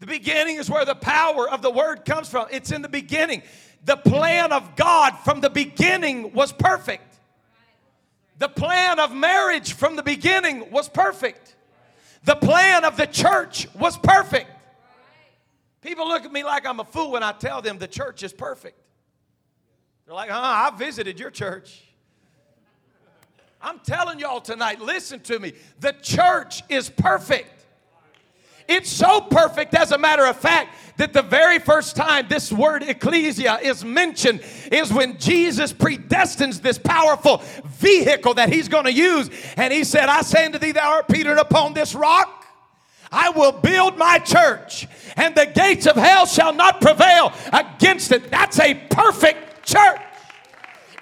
The 0.00 0.06
beginning 0.06 0.56
is 0.56 0.70
where 0.70 0.86
the 0.86 0.94
power 0.94 1.46
of 1.50 1.60
the 1.60 1.70
word 1.70 2.06
comes 2.06 2.30
from. 2.30 2.46
It's 2.50 2.72
in 2.72 2.80
the 2.80 2.88
beginning. 2.88 3.42
The 3.84 3.98
plan 3.98 4.52
of 4.52 4.74
God 4.74 5.18
from 5.22 5.42
the 5.42 5.50
beginning 5.50 6.32
was 6.32 6.50
perfect. 6.50 7.14
The 8.38 8.48
plan 8.48 9.00
of 9.00 9.14
marriage 9.14 9.74
from 9.74 9.96
the 9.96 10.02
beginning 10.02 10.70
was 10.70 10.88
perfect. 10.88 11.56
The 12.24 12.36
plan 12.36 12.84
of 12.84 12.96
the 12.96 13.06
church 13.06 13.66
was 13.74 13.98
perfect. 13.98 14.48
People 15.80 16.06
look 16.06 16.24
at 16.24 16.32
me 16.32 16.44
like 16.44 16.66
I'm 16.66 16.78
a 16.78 16.84
fool 16.84 17.12
when 17.12 17.22
I 17.22 17.32
tell 17.32 17.60
them 17.60 17.78
the 17.78 17.88
church 17.88 18.22
is 18.22 18.32
perfect. 18.32 18.78
They're 20.06 20.14
like, 20.14 20.30
huh, 20.30 20.70
I 20.72 20.76
visited 20.76 21.18
your 21.18 21.30
church. 21.30 21.82
I'm 23.60 23.78
telling 23.80 24.18
y'all 24.18 24.40
tonight, 24.40 24.80
listen 24.80 25.20
to 25.20 25.38
me. 25.38 25.52
The 25.80 25.92
church 26.02 26.62
is 26.68 26.88
perfect. 26.88 27.61
It's 28.68 28.90
so 28.90 29.20
perfect, 29.20 29.74
as 29.74 29.92
a 29.92 29.98
matter 29.98 30.24
of 30.24 30.36
fact, 30.36 30.74
that 30.96 31.12
the 31.12 31.22
very 31.22 31.58
first 31.58 31.96
time 31.96 32.26
this 32.28 32.52
word 32.52 32.82
ecclesia 32.82 33.58
is 33.62 33.84
mentioned 33.84 34.42
is 34.70 34.92
when 34.92 35.18
Jesus 35.18 35.72
predestines 35.72 36.60
this 36.60 36.78
powerful 36.78 37.42
vehicle 37.64 38.34
that 38.34 38.52
he's 38.52 38.68
going 38.68 38.84
to 38.84 38.92
use. 38.92 39.30
And 39.56 39.72
he 39.72 39.84
said, 39.84 40.08
I 40.08 40.22
say 40.22 40.46
unto 40.46 40.58
thee, 40.58 40.72
thou 40.72 40.92
art 40.92 41.08
Peter, 41.08 41.30
and 41.30 41.40
upon 41.40 41.74
this 41.74 41.94
rock 41.94 42.46
I 43.12 43.28
will 43.28 43.52
build 43.52 43.98
my 43.98 44.18
church, 44.18 44.88
and 45.16 45.34
the 45.34 45.44
gates 45.44 45.86
of 45.86 45.96
hell 45.96 46.24
shall 46.24 46.54
not 46.54 46.80
prevail 46.80 47.32
against 47.52 48.10
it. 48.10 48.30
That's 48.30 48.58
a 48.58 48.74
perfect 48.88 49.66
church. 49.66 50.00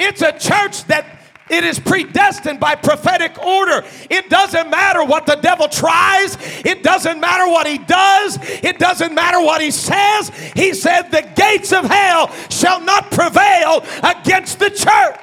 It's 0.00 0.20
a 0.20 0.36
church 0.36 0.84
that 0.86 1.19
it 1.50 1.64
is 1.64 1.78
predestined 1.78 2.60
by 2.60 2.76
prophetic 2.76 3.38
order. 3.38 3.84
It 4.08 4.30
doesn't 4.30 4.70
matter 4.70 5.04
what 5.04 5.26
the 5.26 5.34
devil 5.36 5.68
tries. 5.68 6.36
It 6.64 6.82
doesn't 6.82 7.20
matter 7.20 7.50
what 7.50 7.66
he 7.66 7.78
does. 7.78 8.38
It 8.40 8.78
doesn't 8.78 9.14
matter 9.14 9.40
what 9.40 9.60
he 9.60 9.70
says. 9.70 10.30
He 10.54 10.72
said, 10.74 11.10
The 11.10 11.28
gates 11.34 11.72
of 11.72 11.84
hell 11.84 12.32
shall 12.48 12.80
not 12.80 13.10
prevail 13.10 13.84
against 14.02 14.58
the 14.58 14.70
church. 14.70 15.20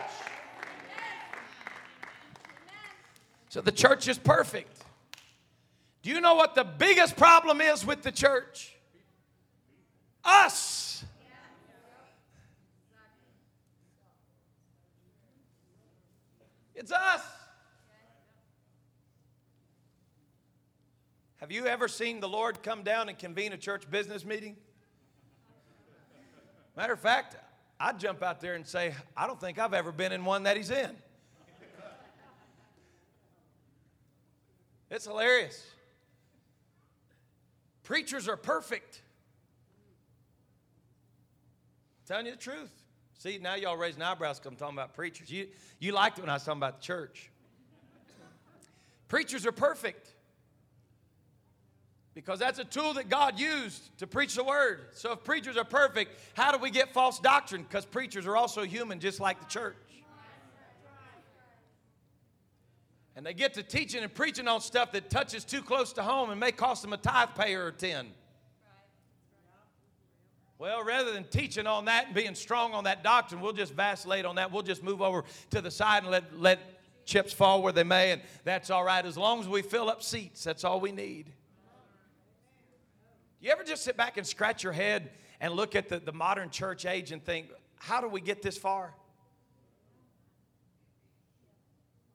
So 3.50 3.62
the 3.62 3.72
church 3.72 4.08
is 4.08 4.18
perfect. 4.18 4.84
Do 6.04 6.10
you 6.10 6.22
know 6.22 6.36
what 6.36 6.56
the 6.56 6.64
biggest 6.64 7.18
problem 7.18 7.62
is 7.62 7.86
with 7.86 8.04
the 8.04 8.12
church? 8.12 8.76
Us. 10.24 11.04
It's 16.88 16.94
us. 16.94 17.22
Have 21.42 21.52
you 21.52 21.66
ever 21.66 21.90
seen 21.90 22.22
the 22.22 22.30
Lord 22.30 22.64
come 22.64 22.84
down 22.84 23.10
and 23.10 23.20
convene 23.20 23.52
a 23.52 23.58
church 23.58 23.92
business 23.92 24.24
meeting? 24.24 24.56
Matter 26.78 26.94
of 26.94 27.02
fact, 27.02 27.36
I'd 27.78 28.00
jump 28.00 28.24
out 28.24 28.40
there 28.40 28.54
and 28.54 28.66
say, 28.66 28.96
I 29.18 29.28
don't 29.28 29.38
think 29.38 29.60
I've 29.60 29.74
ever 29.74 29.92
been 29.92 30.14
in 30.14 30.24
one 30.24 30.44
that 30.44 30.56
He's 30.56 30.72
in. 30.72 30.92
It's 34.90 35.04
hilarious. 35.04 35.62
Preachers 37.84 38.30
are 38.30 38.38
perfect. 38.38 39.02
I'm 42.00 42.08
telling 42.08 42.26
you 42.28 42.32
the 42.32 42.38
truth. 42.38 42.77
See, 43.18 43.40
now 43.42 43.56
y'all 43.56 43.78
raising 43.78 44.02
eyebrows 44.02 44.40
because 44.40 44.52
I'm 44.52 44.58
talking 44.58 44.76
about 44.76 44.94
preachers. 44.94 45.32
You, 45.32 45.48
you 45.80 45.92
liked 45.92 46.20
it 46.20 46.22
when 46.22 46.30
I 46.30 46.34
was 46.34 46.44
talking 46.44 46.60
about 46.60 46.82
the 46.82 46.86
church. 46.86 47.32
Preachers 49.08 49.46
are 49.46 49.52
perfect 49.52 50.14
because 52.14 52.40
that's 52.40 52.60
a 52.60 52.64
tool 52.64 52.94
that 52.96 53.10
God 53.10 53.40
used 53.40 53.98
to 54.00 54.08
preach 54.08 54.36
the 54.36 54.44
word. 54.44 54.88
So 54.92 55.14
if 55.14 55.24
preachers 55.24 55.58
are 55.58 55.64
perfect, 55.64 56.20
how 56.36 56.52
do 56.52 56.58
we 56.58 56.70
get 56.70 56.94
false 56.94 57.20
doctrine? 57.20 57.64
Because 57.64 57.86
preachers 57.86 58.28
are 58.28 58.36
also 58.36 58.64
human, 58.64 59.00
just 59.00 59.20
like 59.20 59.40
the 59.40 59.46
church. 59.46 59.76
And 63.16 63.26
they 63.26 63.34
get 63.34 63.56
to 63.56 63.64
teaching 63.64 64.04
and 64.04 64.14
preaching 64.14 64.48
on 64.48 64.62
stuff 64.62 64.92
that 64.92 65.10
touches 65.10 65.44
too 65.44 65.64
close 65.64 65.92
to 65.94 66.04
home 66.04 66.30
and 66.30 66.40
may 66.40 66.52
cost 66.52 66.84
them 66.84 66.94
a 66.94 66.98
tithe 66.98 67.30
payer 67.36 67.66
or 67.66 67.72
10. 67.72 68.08
Well, 70.60 70.84
rather 70.84 71.12
than 71.14 71.24
teaching 71.26 71.68
on 71.68 71.86
that 71.86 72.08
and 72.08 72.16
being 72.16 72.34
strong 72.34 72.74
on 72.74 72.86
that 72.86 73.04
doctrine, 73.04 73.42
we'll 73.42 73.54
just 73.54 73.74
vacillate 73.74 74.26
on 74.26 74.36
that. 74.38 74.52
We'll 74.52 74.64
just 74.64 74.84
move 74.84 75.02
over 75.02 75.24
to 75.52 75.62
the 75.62 75.70
side 75.70 76.02
and 76.02 76.12
let, 76.12 76.40
let 76.40 76.60
chips 77.06 77.32
fall 77.32 77.62
where 77.62 77.74
they 77.74 77.84
may, 77.84 78.12
and 78.12 78.22
that's 78.44 78.72
all 78.72 78.84
right. 78.84 79.06
As 79.06 79.18
long 79.18 79.40
as 79.40 79.48
we 79.48 79.62
fill 79.62 79.88
up 79.90 80.02
seats, 80.02 80.44
that's 80.44 80.64
all 80.64 80.80
we 80.80 80.92
need. 80.92 81.26
Do 83.40 83.46
you 83.46 83.52
ever 83.52 83.64
just 83.64 83.84
sit 83.84 83.96
back 83.96 84.18
and 84.18 84.26
scratch 84.26 84.64
your 84.64 84.74
head 84.74 85.12
and 85.40 85.54
look 85.54 85.76
at 85.76 85.90
the, 85.90 86.00
the 86.00 86.12
modern 86.12 86.50
church 86.50 86.88
age 86.88 87.12
and 87.12 87.24
think, 87.24 87.50
how 87.76 88.02
do 88.02 88.08
we 88.08 88.20
get 88.20 88.42
this 88.42 88.58
far? 88.58 88.96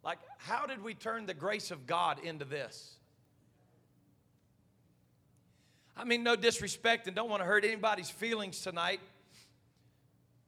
Like, 0.04 0.18
how 0.38 0.66
did 0.66 0.82
we 0.82 0.94
turn 0.94 1.26
the 1.26 1.34
grace 1.34 1.70
of 1.70 1.86
God 1.86 2.18
into 2.24 2.44
this? 2.44 2.96
I 5.96 6.04
mean, 6.04 6.22
no 6.22 6.36
disrespect 6.36 7.06
and 7.06 7.14
don't 7.14 7.28
want 7.28 7.42
to 7.42 7.46
hurt 7.46 7.64
anybody's 7.64 8.10
feelings 8.10 8.60
tonight. 8.60 9.00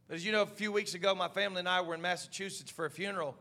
But 0.09 0.17
as 0.17 0.25
you 0.27 0.33
know, 0.33 0.43
a 0.43 0.47
few 0.47 0.73
weeks 0.73 0.95
ago, 0.95 1.15
my 1.15 1.29
family 1.29 1.61
and 1.61 1.69
I 1.69 1.81
were 1.81 1.95
in 1.95 2.03
Massachusetts 2.03 2.71
for 2.71 2.87
a 2.87 2.91
funeral. 2.91 3.35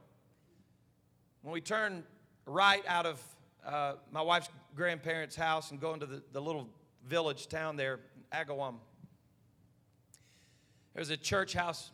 When 1.41 1.53
we 1.53 1.61
turned 1.61 2.03
right 2.45 2.83
out 2.87 3.05
of 3.05 3.21
uh, 3.65 3.93
my 4.11 4.21
wife's 4.21 4.49
grandparents' 4.75 5.35
house 5.35 5.71
and 5.71 5.79
go 5.79 5.93
into 5.93 6.05
the, 6.05 6.23
the 6.31 6.41
little 6.41 6.67
village 7.05 7.47
town 7.47 7.77
there, 7.77 7.99
Agawam. 8.33 8.75
There's 10.93 11.09
a 11.09 11.17
church 11.17 11.53
house 11.53 11.91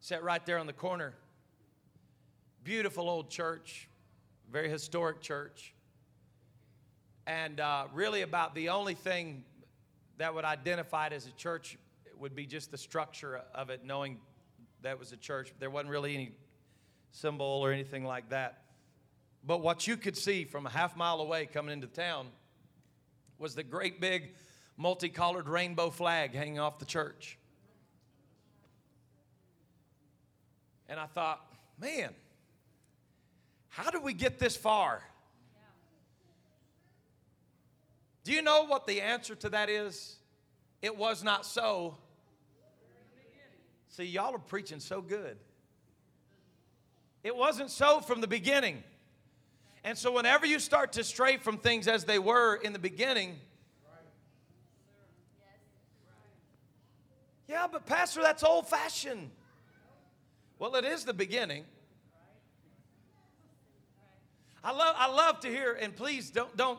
set 0.00 0.22
right 0.22 0.44
there 0.44 0.58
on 0.58 0.66
the 0.66 0.72
corner. 0.72 1.14
Beautiful 2.62 3.08
old 3.08 3.30
church, 3.30 3.88
very 4.50 4.68
historic 4.68 5.20
church. 5.20 5.73
And 7.26 7.58
uh, 7.60 7.86
really, 7.92 8.22
about 8.22 8.54
the 8.54 8.68
only 8.70 8.94
thing 8.94 9.44
that 10.18 10.34
would 10.34 10.44
identify 10.44 11.06
it 11.06 11.12
as 11.12 11.26
a 11.26 11.32
church 11.32 11.78
would 12.18 12.36
be 12.36 12.46
just 12.46 12.70
the 12.70 12.78
structure 12.78 13.40
of 13.54 13.70
it, 13.70 13.84
knowing 13.84 14.18
that 14.82 14.98
was 14.98 15.12
a 15.12 15.16
church. 15.16 15.52
There 15.58 15.70
wasn't 15.70 15.90
really 15.90 16.14
any 16.14 16.32
symbol 17.12 17.46
or 17.46 17.72
anything 17.72 18.04
like 18.04 18.28
that. 18.30 18.62
But 19.46 19.62
what 19.62 19.86
you 19.86 19.96
could 19.96 20.16
see 20.16 20.44
from 20.44 20.66
a 20.66 20.70
half 20.70 20.96
mile 20.96 21.20
away 21.20 21.46
coming 21.46 21.72
into 21.72 21.86
town 21.86 22.28
was 23.38 23.54
the 23.54 23.62
great 23.62 24.00
big 24.00 24.34
multicolored 24.76 25.48
rainbow 25.48 25.90
flag 25.90 26.34
hanging 26.34 26.58
off 26.58 26.78
the 26.78 26.84
church. 26.84 27.38
And 30.88 31.00
I 31.00 31.06
thought, 31.06 31.40
man, 31.80 32.10
how 33.68 33.90
did 33.90 34.02
we 34.02 34.12
get 34.12 34.38
this 34.38 34.56
far? 34.56 35.02
Do 38.24 38.32
you 38.32 38.42
know 38.42 38.64
what 38.64 38.86
the 38.86 39.02
answer 39.02 39.34
to 39.36 39.50
that 39.50 39.68
is? 39.68 40.16
It 40.82 40.96
was 40.96 41.22
not 41.22 41.46
so. 41.46 41.96
See, 43.88 44.04
y'all 44.04 44.34
are 44.34 44.38
preaching 44.38 44.80
so 44.80 45.00
good. 45.00 45.36
It 47.22 47.36
wasn't 47.36 47.70
so 47.70 48.00
from 48.00 48.20
the 48.20 48.26
beginning. 48.26 48.82
And 49.84 49.96
so, 49.96 50.12
whenever 50.12 50.46
you 50.46 50.58
start 50.58 50.92
to 50.94 51.04
stray 51.04 51.36
from 51.36 51.58
things 51.58 51.86
as 51.86 52.04
they 52.04 52.18
were 52.18 52.56
in 52.56 52.72
the 52.72 52.78
beginning, 52.78 53.38
Yeah, 57.48 57.66
but 57.70 57.86
Pastor, 57.86 58.22
that's 58.22 58.42
old 58.42 58.66
fashioned. 58.66 59.30
Well, 60.58 60.74
it 60.76 60.84
is 60.84 61.04
the 61.04 61.12
beginning. 61.12 61.64
I 64.62 64.72
love, 64.72 64.94
I 64.98 65.10
love 65.10 65.40
to 65.40 65.48
hear, 65.48 65.74
and 65.74 65.94
please 65.94 66.30
don't, 66.30 66.56
don't, 66.56 66.78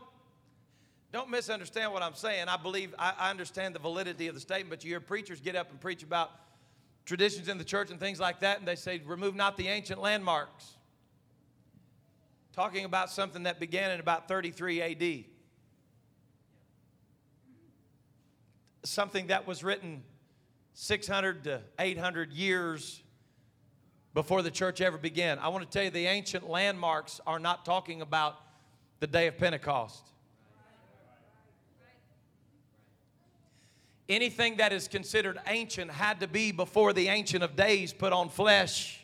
don't 1.15 1.30
misunderstand 1.30 1.93
what 1.93 2.04
I'm 2.04 2.13
saying. 2.13 2.49
I 2.49 2.58
believe, 2.58 2.93
I, 2.99 3.13
I 3.17 3.30
understand 3.30 3.73
the 3.73 3.80
validity 3.80 4.28
of 4.28 4.36
the 4.36 4.41
statement, 4.41 4.69
but 4.69 4.84
you 4.84 4.89
hear 4.89 4.99
preachers 4.99 5.39
get 5.39 5.56
up 5.56 5.71
and 5.71 5.80
preach 5.80 6.04
about 6.04 6.30
traditions 7.06 7.47
in 7.47 7.58
the 7.58 7.63
church 7.63 7.89
and 7.89 8.01
things 8.01 8.19
like 8.19 8.41
that, 8.41 8.60
and 8.60 8.67
they 8.67 8.75
say, 8.75 9.01
remove 9.06 9.34
not 9.34 9.56
the 9.56 9.69
ancient 9.69 10.01
landmarks. 10.01 10.73
Talking 12.51 12.84
about 12.84 13.10
something 13.10 13.43
that 13.43 13.62
began 13.62 13.91
in 13.91 14.01
about 14.01 14.28
33 14.28 14.82
AD. 14.82 15.23
Something 18.84 19.28
that 19.28 19.47
was 19.47 19.63
written 19.63 20.04
600 20.73 21.45
to 21.45 21.62
800 21.80 22.34
years 22.34 23.01
before 24.13 24.41
the 24.41 24.51
church 24.51 24.82
ever 24.82 24.97
began. 24.97 25.39
I 25.39 25.47
want 25.47 25.63
to 25.63 25.69
tell 25.69 25.86
you 25.86 25.91
the 25.91 26.08
ancient 26.08 26.49
landmarks 26.49 27.21
are 27.25 27.39
not 27.39 27.63
talking 27.63 28.01
about 28.01 28.36
the 28.99 29.08
day 29.08 29.28
of 29.28 29.38
Pentecost. 29.38 30.12
Anything 34.08 34.58
that 34.58 34.72
is 34.72 34.88
considered 34.88 35.39
ancient 35.48 35.89
had 35.89 36.20
to 36.20 36.28
be 36.28 36.52
before 36.52 36.94
the 36.94 37.08
Ancient 37.08 37.44
of 37.44 37.56
Days 37.56 37.91
put 37.91 38.13
on 38.13 38.30
flesh 38.30 39.04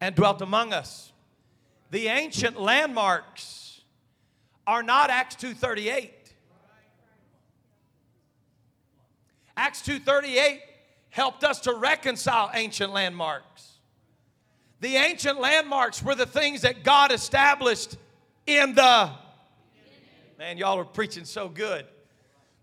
and 0.00 0.14
dwelt 0.14 0.40
among 0.40 0.72
us. 0.72 1.12
The 1.90 2.06
ancient 2.06 2.58
landmarks 2.58 3.82
are 4.66 4.82
not 4.82 5.10
Acts 5.10 5.34
238. 5.36 6.14
Acts 9.56 9.82
2:38 9.82 10.62
helped 11.10 11.44
us 11.44 11.60
to 11.60 11.74
reconcile 11.74 12.50
ancient 12.54 12.92
landmarks. 12.92 13.80
The 14.80 14.96
ancient 14.96 15.38
landmarks 15.38 16.02
were 16.02 16.14
the 16.14 16.24
things 16.24 16.62
that 16.62 16.82
God 16.84 17.12
established 17.12 17.96
in 18.46 18.74
the 18.74 19.10
Man, 20.40 20.56
y'all 20.56 20.78
are 20.78 20.86
preaching 20.86 21.26
so 21.26 21.50
good. 21.50 21.84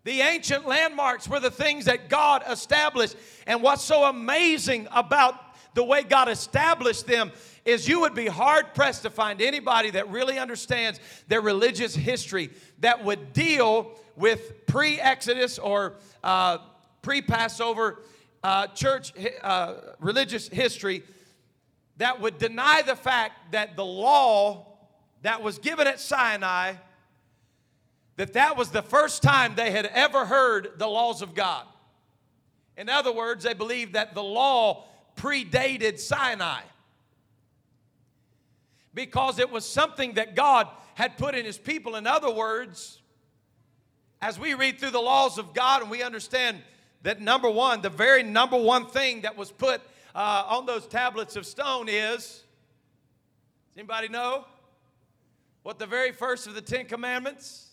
The 0.08 0.22
ancient 0.22 0.66
landmarks 0.66 1.28
were 1.28 1.42
the 1.42 1.52
things 1.52 1.84
that 1.84 2.08
God 2.08 2.42
established. 2.50 3.18
And 3.46 3.62
what's 3.62 3.84
so 3.84 4.06
amazing 4.06 4.88
about 4.94 5.36
the 5.74 5.84
way 5.84 6.04
God 6.04 6.30
established 6.30 7.08
them 7.08 7.30
is 7.66 7.90
you 7.90 8.00
would 8.00 8.16
be 8.16 8.28
hard 8.28 8.74
pressed 8.74 9.02
to 9.02 9.10
find 9.10 9.42
anybody 9.42 9.90
that 9.90 10.10
really 10.10 10.40
understands 10.40 11.02
their 11.28 11.42
religious 11.42 11.94
history 11.94 12.52
that 12.80 13.04
would 13.04 13.34
deal 13.34 14.00
with 14.16 14.66
pre 14.66 14.98
Exodus 14.98 15.60
or 15.60 15.96
uh, 16.24 16.60
pre 17.02 17.22
Passover 17.22 18.02
uh, 18.44 18.68
church 18.68 19.12
uh, 19.44 19.74
religious 20.00 20.48
history 20.48 21.04
that 21.98 22.22
would 22.22 22.38
deny 22.38 22.82
the 22.82 22.96
fact 22.96 23.52
that 23.52 23.76
the 23.76 23.84
law 23.84 24.68
that 25.24 25.44
was 25.44 25.60
given 25.60 25.86
at 25.86 26.00
Sinai 26.00 26.76
that 28.18 28.34
that 28.34 28.58
was 28.58 28.72
the 28.72 28.82
first 28.82 29.24
time 29.24 29.56
they 29.56 29.72
had 29.72 29.86
ever 29.86 30.26
heard 30.26 30.74
the 30.78 30.88
laws 30.88 31.22
of 31.22 31.34
God. 31.34 31.66
In 32.76 32.90
other 32.90 33.12
words, 33.12 33.44
they 33.44 33.54
believed 33.54 33.94
that 33.94 34.14
the 34.14 34.24
law 34.24 34.86
predated 35.16 36.00
Sinai 36.00 36.62
because 38.94 39.40
it 39.40 39.52
was 39.52 39.68
something 39.68 40.14
that 40.14 40.36
God 40.36 40.68
had 40.96 41.18
put 41.18 41.36
in 41.36 41.46
his 41.46 41.58
people. 41.58 41.96
In 41.96 42.08
other 42.08 42.32
words, 42.32 43.00
as 44.22 44.40
we 44.40 44.56
read 44.56 44.80
through 44.80 44.92
the 44.92 45.00
laws 45.00 45.38
of 45.38 45.54
God 45.54 45.84
and 45.84 45.92
we 45.92 46.02
understand 46.02 46.58
that 47.04 47.22
number 47.22 47.50
one, 47.50 47.82
the 47.82 47.90
very 47.90 48.24
number 48.24 48.58
one 48.58 48.88
thing 48.88 49.22
that 49.22 49.38
was 49.38 49.52
put 49.52 49.82
uh, 50.16 50.44
on 50.48 50.66
those 50.66 50.88
tablets 50.88 51.36
of 51.36 51.46
stone 51.46 51.88
is 51.88 52.44
does 53.76 53.84
anybody 53.84 54.08
know 54.08 54.46
what 55.62 55.78
the 55.78 55.86
very 55.86 56.12
first 56.12 56.48
of 56.48 56.56
the 56.56 56.62
Ten 56.62 56.86
Commandments? 56.86 57.67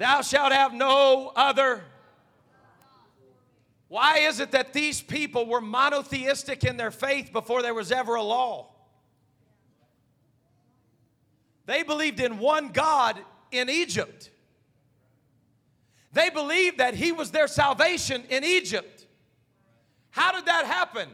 Thou 0.00 0.22
shalt 0.22 0.50
have 0.50 0.72
no 0.72 1.30
other. 1.36 1.82
Why 3.88 4.20
is 4.20 4.40
it 4.40 4.52
that 4.52 4.72
these 4.72 5.02
people 5.02 5.44
were 5.44 5.60
monotheistic 5.60 6.64
in 6.64 6.78
their 6.78 6.90
faith 6.90 7.34
before 7.34 7.60
there 7.60 7.74
was 7.74 7.92
ever 7.92 8.14
a 8.14 8.22
law? 8.22 8.68
They 11.66 11.82
believed 11.82 12.18
in 12.18 12.38
one 12.38 12.68
God 12.68 13.18
in 13.50 13.68
Egypt. 13.68 14.30
They 16.14 16.30
believed 16.30 16.78
that 16.78 16.94
He 16.94 17.12
was 17.12 17.30
their 17.30 17.46
salvation 17.46 18.24
in 18.30 18.42
Egypt. 18.42 19.04
How 20.12 20.32
did 20.32 20.46
that 20.46 20.64
happen? 20.64 21.10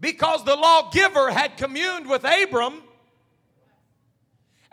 Because 0.00 0.44
the 0.44 0.56
lawgiver 0.56 1.30
had 1.30 1.58
communed 1.58 2.08
with 2.08 2.24
Abram 2.24 2.82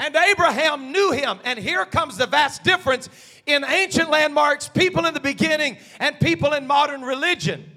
and 0.04 0.13
Abraham 0.18 0.92
knew 0.92 1.12
him. 1.12 1.39
And 1.46 1.58
here 1.58 1.86
comes 1.86 2.18
the 2.18 2.26
vast 2.26 2.63
difference 2.63 3.08
in 3.46 3.63
ancient 3.63 4.10
landmarks, 4.10 4.68
people 4.68 5.06
in 5.06 5.13
the 5.13 5.22
beginning, 5.22 5.78
and 5.98 6.20
people 6.20 6.52
in 6.52 6.68
modern 6.68 7.04
religion. 7.04 7.72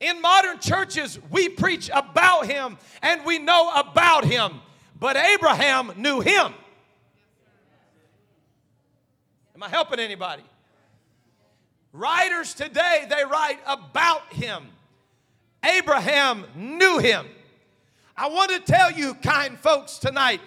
In 0.00 0.20
modern 0.20 0.58
churches, 0.58 1.20
we 1.30 1.48
preach 1.48 1.88
about 1.94 2.46
him 2.46 2.78
and 3.00 3.24
we 3.24 3.38
know 3.38 3.70
about 3.76 4.24
him, 4.24 4.60
but 4.98 5.16
Abraham 5.16 5.92
knew 5.96 6.20
him. 6.20 6.52
Am 9.54 9.62
I 9.62 9.68
helping 9.68 10.00
anybody? 10.00 10.42
Writers 11.92 12.54
today, 12.54 13.06
they 13.08 13.24
write 13.24 13.60
about 13.68 14.32
him. 14.32 14.64
Abraham 15.64 16.44
knew 16.56 16.98
him. 16.98 17.26
I 18.16 18.28
want 18.28 18.50
to 18.50 18.58
tell 18.58 18.90
you, 18.90 19.14
kind 19.14 19.56
folks, 19.56 19.98
tonight 19.98 20.40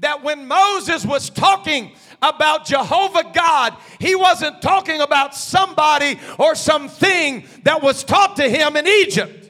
that 0.00 0.22
when 0.22 0.46
Moses 0.46 1.04
was 1.04 1.30
talking 1.30 1.92
about 2.20 2.66
Jehovah 2.66 3.30
God, 3.32 3.76
he 3.98 4.14
wasn't 4.14 4.60
talking 4.62 5.00
about 5.00 5.34
somebody 5.34 6.18
or 6.38 6.54
something 6.54 7.44
that 7.62 7.82
was 7.82 8.04
taught 8.04 8.36
to 8.36 8.48
him 8.48 8.76
in 8.76 8.86
Egypt. 8.86 9.44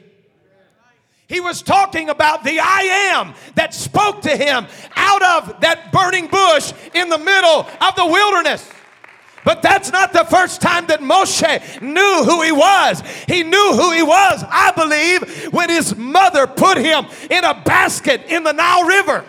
He 1.27 1.39
was 1.39 1.63
talking 1.63 2.09
about 2.09 2.43
the 2.43 2.59
I 2.59 3.11
am 3.13 3.33
that 3.55 3.73
spoke 3.73 4.21
to 4.23 4.37
him 4.37 4.67
out 4.95 5.23
of 5.23 5.61
that 5.61 5.91
burning 5.91 6.27
bush 6.27 6.71
in 6.93 7.09
the 7.09 7.17
middle 7.17 7.67
of 7.81 7.95
the 7.95 8.05
wilderness. 8.05 8.69
But 9.43 9.61
that's 9.61 9.91
not 9.91 10.11
the 10.11 10.25
first 10.25 10.59
time 10.59 10.87
that 10.87 11.01
Moshe 11.01 11.81
knew 11.81 12.23
who 12.25 12.41
he 12.41 12.51
was. 12.51 13.01
He 13.27 13.43
knew 13.43 13.73
who 13.73 13.91
he 13.91 14.01
was, 14.01 14.43
I 14.49 14.71
believe, 14.71 15.53
when 15.53 15.69
his 15.69 15.95
mother 15.95 16.47
put 16.47 16.77
him 16.79 17.05
in 17.29 17.43
a 17.43 17.53
basket 17.53 18.23
in 18.27 18.43
the 18.43 18.53
Nile 18.53 18.85
River. 18.85 19.23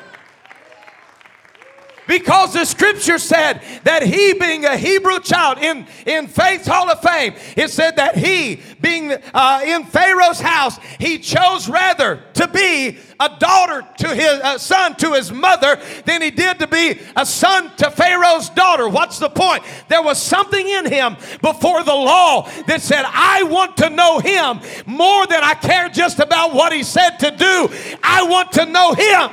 Because 2.07 2.53
the 2.53 2.65
scripture 2.65 3.19
said 3.19 3.63
that 3.85 4.03
he, 4.03 4.33
being 4.35 4.65
a 4.65 4.77
Hebrew 4.77 5.19
child 5.21 5.59
in, 5.59 5.87
in 6.07 6.29
Faith's 6.29 6.67
Hall 6.67 6.91
of 6.91 7.01
Fame, 7.01 7.35
it 7.57 7.71
said 7.71 7.97
that 7.97 8.17
he, 8.17 8.61
being 8.81 9.13
uh, 9.35 9.61
in 9.65 9.85
Pharaoh's 9.85 10.41
house, 10.41 10.79
he 10.99 11.19
chose 11.19 11.69
rather 11.69 12.23
to 12.35 12.49
be 12.49 12.99
a 13.19 13.37
daughter 13.39 13.87
to 13.99 14.15
his 14.15 14.63
son 14.63 14.95
to 14.97 15.13
his 15.13 15.33
mother 15.33 15.81
than 16.05 16.23
he 16.23 16.31
did 16.31 16.59
to 16.59 16.67
be 16.67 16.99
a 17.17 17.25
son 17.25 17.75
to 17.77 17.91
Pharaoh's 17.91 18.51
daughter. 18.51 18.89
What's 18.89 19.19
the 19.19 19.31
point? 19.31 19.65
There 19.89 20.03
was 20.03 20.21
something 20.21 20.69
in 20.69 20.87
him 20.87 21.17
before 21.43 21.83
the 21.83 21.95
law 21.95 22.49
that 22.67 22.83
said, 22.83 23.05
I 23.07 23.43
want 23.45 23.77
to 23.79 23.91
know 23.91 24.19
him 24.19 24.61
more 24.87 25.27
than 25.27 25.43
I 25.43 25.55
care 25.55 25.89
just 25.89 26.19
about 26.19 26.55
what 26.55 26.73
he 26.73 26.83
said 26.83 27.17
to 27.19 27.31
do. 27.31 27.69
I 28.03 28.25
want 28.29 28.53
to 28.53 28.67
know 28.67 28.93
him. 28.93 29.31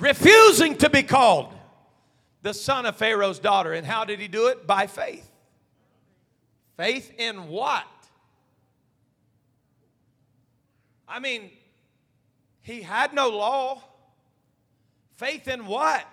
Refusing 0.00 0.76
to 0.78 0.90
be 0.90 1.02
called 1.02 1.52
the 2.42 2.54
son 2.54 2.86
of 2.86 2.96
Pharaoh's 2.96 3.38
daughter. 3.38 3.72
And 3.72 3.86
how 3.86 4.04
did 4.04 4.20
he 4.20 4.28
do 4.28 4.48
it? 4.48 4.66
By 4.66 4.86
faith. 4.86 5.30
Faith 6.76 7.12
in 7.18 7.48
what? 7.48 7.86
I 11.08 11.18
mean, 11.18 11.50
he 12.62 12.82
had 12.82 13.12
no 13.12 13.28
law. 13.28 13.82
Faith 15.16 15.48
in 15.48 15.66
what? 15.66 16.06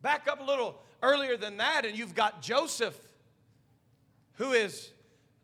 Back 0.00 0.28
up 0.28 0.40
a 0.40 0.44
little 0.44 0.80
earlier 1.02 1.36
than 1.36 1.58
that, 1.58 1.84
and 1.84 1.98
you've 1.98 2.14
got 2.14 2.40
Joseph, 2.40 2.98
who 4.34 4.52
is 4.52 4.90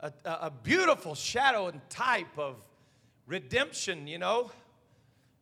a, 0.01 0.13
a 0.25 0.51
beautiful 0.63 1.15
shadow 1.15 1.67
and 1.67 1.81
type 1.91 2.39
of 2.39 2.57
redemption, 3.27 4.07
you 4.07 4.19
know 4.19 4.51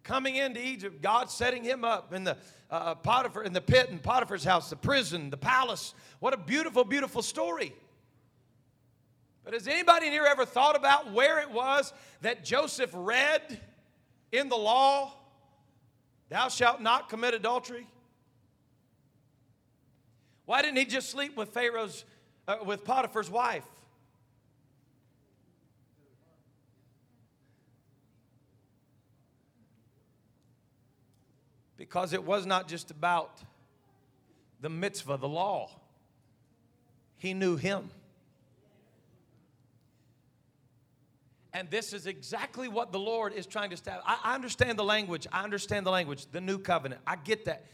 coming 0.03 0.37
into 0.37 0.65
Egypt, 0.65 1.03
God 1.03 1.31
setting 1.31 1.63
him 1.65 1.85
up 1.85 2.13
in 2.13 2.25
the 2.25 2.37
uh, 2.71 2.75
uh, 2.75 2.95
Potiphar, 2.95 3.43
in 3.43 3.53
the 3.53 3.61
pit 3.61 3.89
in 3.91 3.99
Potiphar's 3.99 4.45
house, 4.45 4.71
the 4.71 4.77
prison, 4.77 5.31
the 5.31 5.37
palace. 5.37 5.95
What 6.21 6.35
a 6.35 6.37
beautiful, 6.37 6.85
beautiful 6.85 7.23
story. 7.23 7.73
But 9.45 9.55
has 9.55 9.67
anybody 9.67 10.11
here 10.11 10.27
ever 10.29 10.45
thought 10.45 10.77
about 10.77 11.13
where 11.13 11.39
it 11.39 11.51
was 11.51 11.93
that 12.21 12.45
Joseph 12.45 12.91
read 12.93 13.61
in 14.33 14.49
the 14.49 14.57
law, 14.57 15.15
Thou 16.29 16.49
shalt 16.49 16.83
not 16.83 17.09
commit 17.09 17.35
adultery? 17.35 17.87
Why 20.45 20.63
didn't 20.63 20.77
he 20.77 20.85
just 20.85 21.11
sleep 21.11 21.37
with 21.37 21.51
Pharaoh's, 21.51 22.05
uh, 22.47 22.57
with 22.65 22.85
Potiphar's 22.85 23.31
wife? 23.31 23.65
Because 31.89 32.13
it 32.13 32.23
was 32.23 32.45
not 32.45 32.69
just 32.69 32.91
about 32.91 33.41
the 34.61 34.69
mitzvah, 34.69 35.17
the 35.17 35.29
law. 35.29 35.71
He 37.17 37.33
knew 37.33 37.57
him. 37.57 37.91
And 41.55 41.71
this 41.71 41.95
is 41.95 42.07
exactly 42.07 42.69
what 42.69 42.93
the 42.93 42.99
Lord 42.99 43.33
is 43.33 43.47
trying 43.47 43.71
to 43.71 43.75
establish. 43.75 44.05
I, 44.07 44.35
understand 44.35 44.79
the 44.79 44.85
language. 44.85 45.27
I 45.33 45.43
understand 45.43 45.87
the 45.87 45.91
language, 45.91 46.27
the 46.31 46.43
new 46.43 46.59
covenant. 46.59 47.01
I 47.07 47.17
get 47.17 47.47
that. 47.47 47.65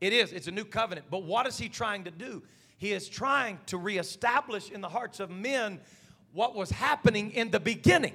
It 0.00 0.12
is, 0.12 0.32
it's 0.32 0.48
a 0.48 0.52
new 0.52 0.64
covenant. 0.64 1.06
But 1.08 1.22
what 1.22 1.46
is 1.46 1.56
he 1.56 1.68
trying 1.68 2.04
to 2.04 2.10
do? 2.10 2.42
He 2.76 2.92
is 2.92 3.08
trying 3.08 3.60
to 3.66 3.78
reestablish 3.78 4.70
in 4.70 4.80
the 4.80 4.88
hearts 4.88 5.20
of 5.20 5.30
men 5.30 5.80
what 6.32 6.56
was 6.56 6.70
happening 6.70 7.30
in 7.30 7.52
the 7.52 7.60
beginning. 7.60 8.14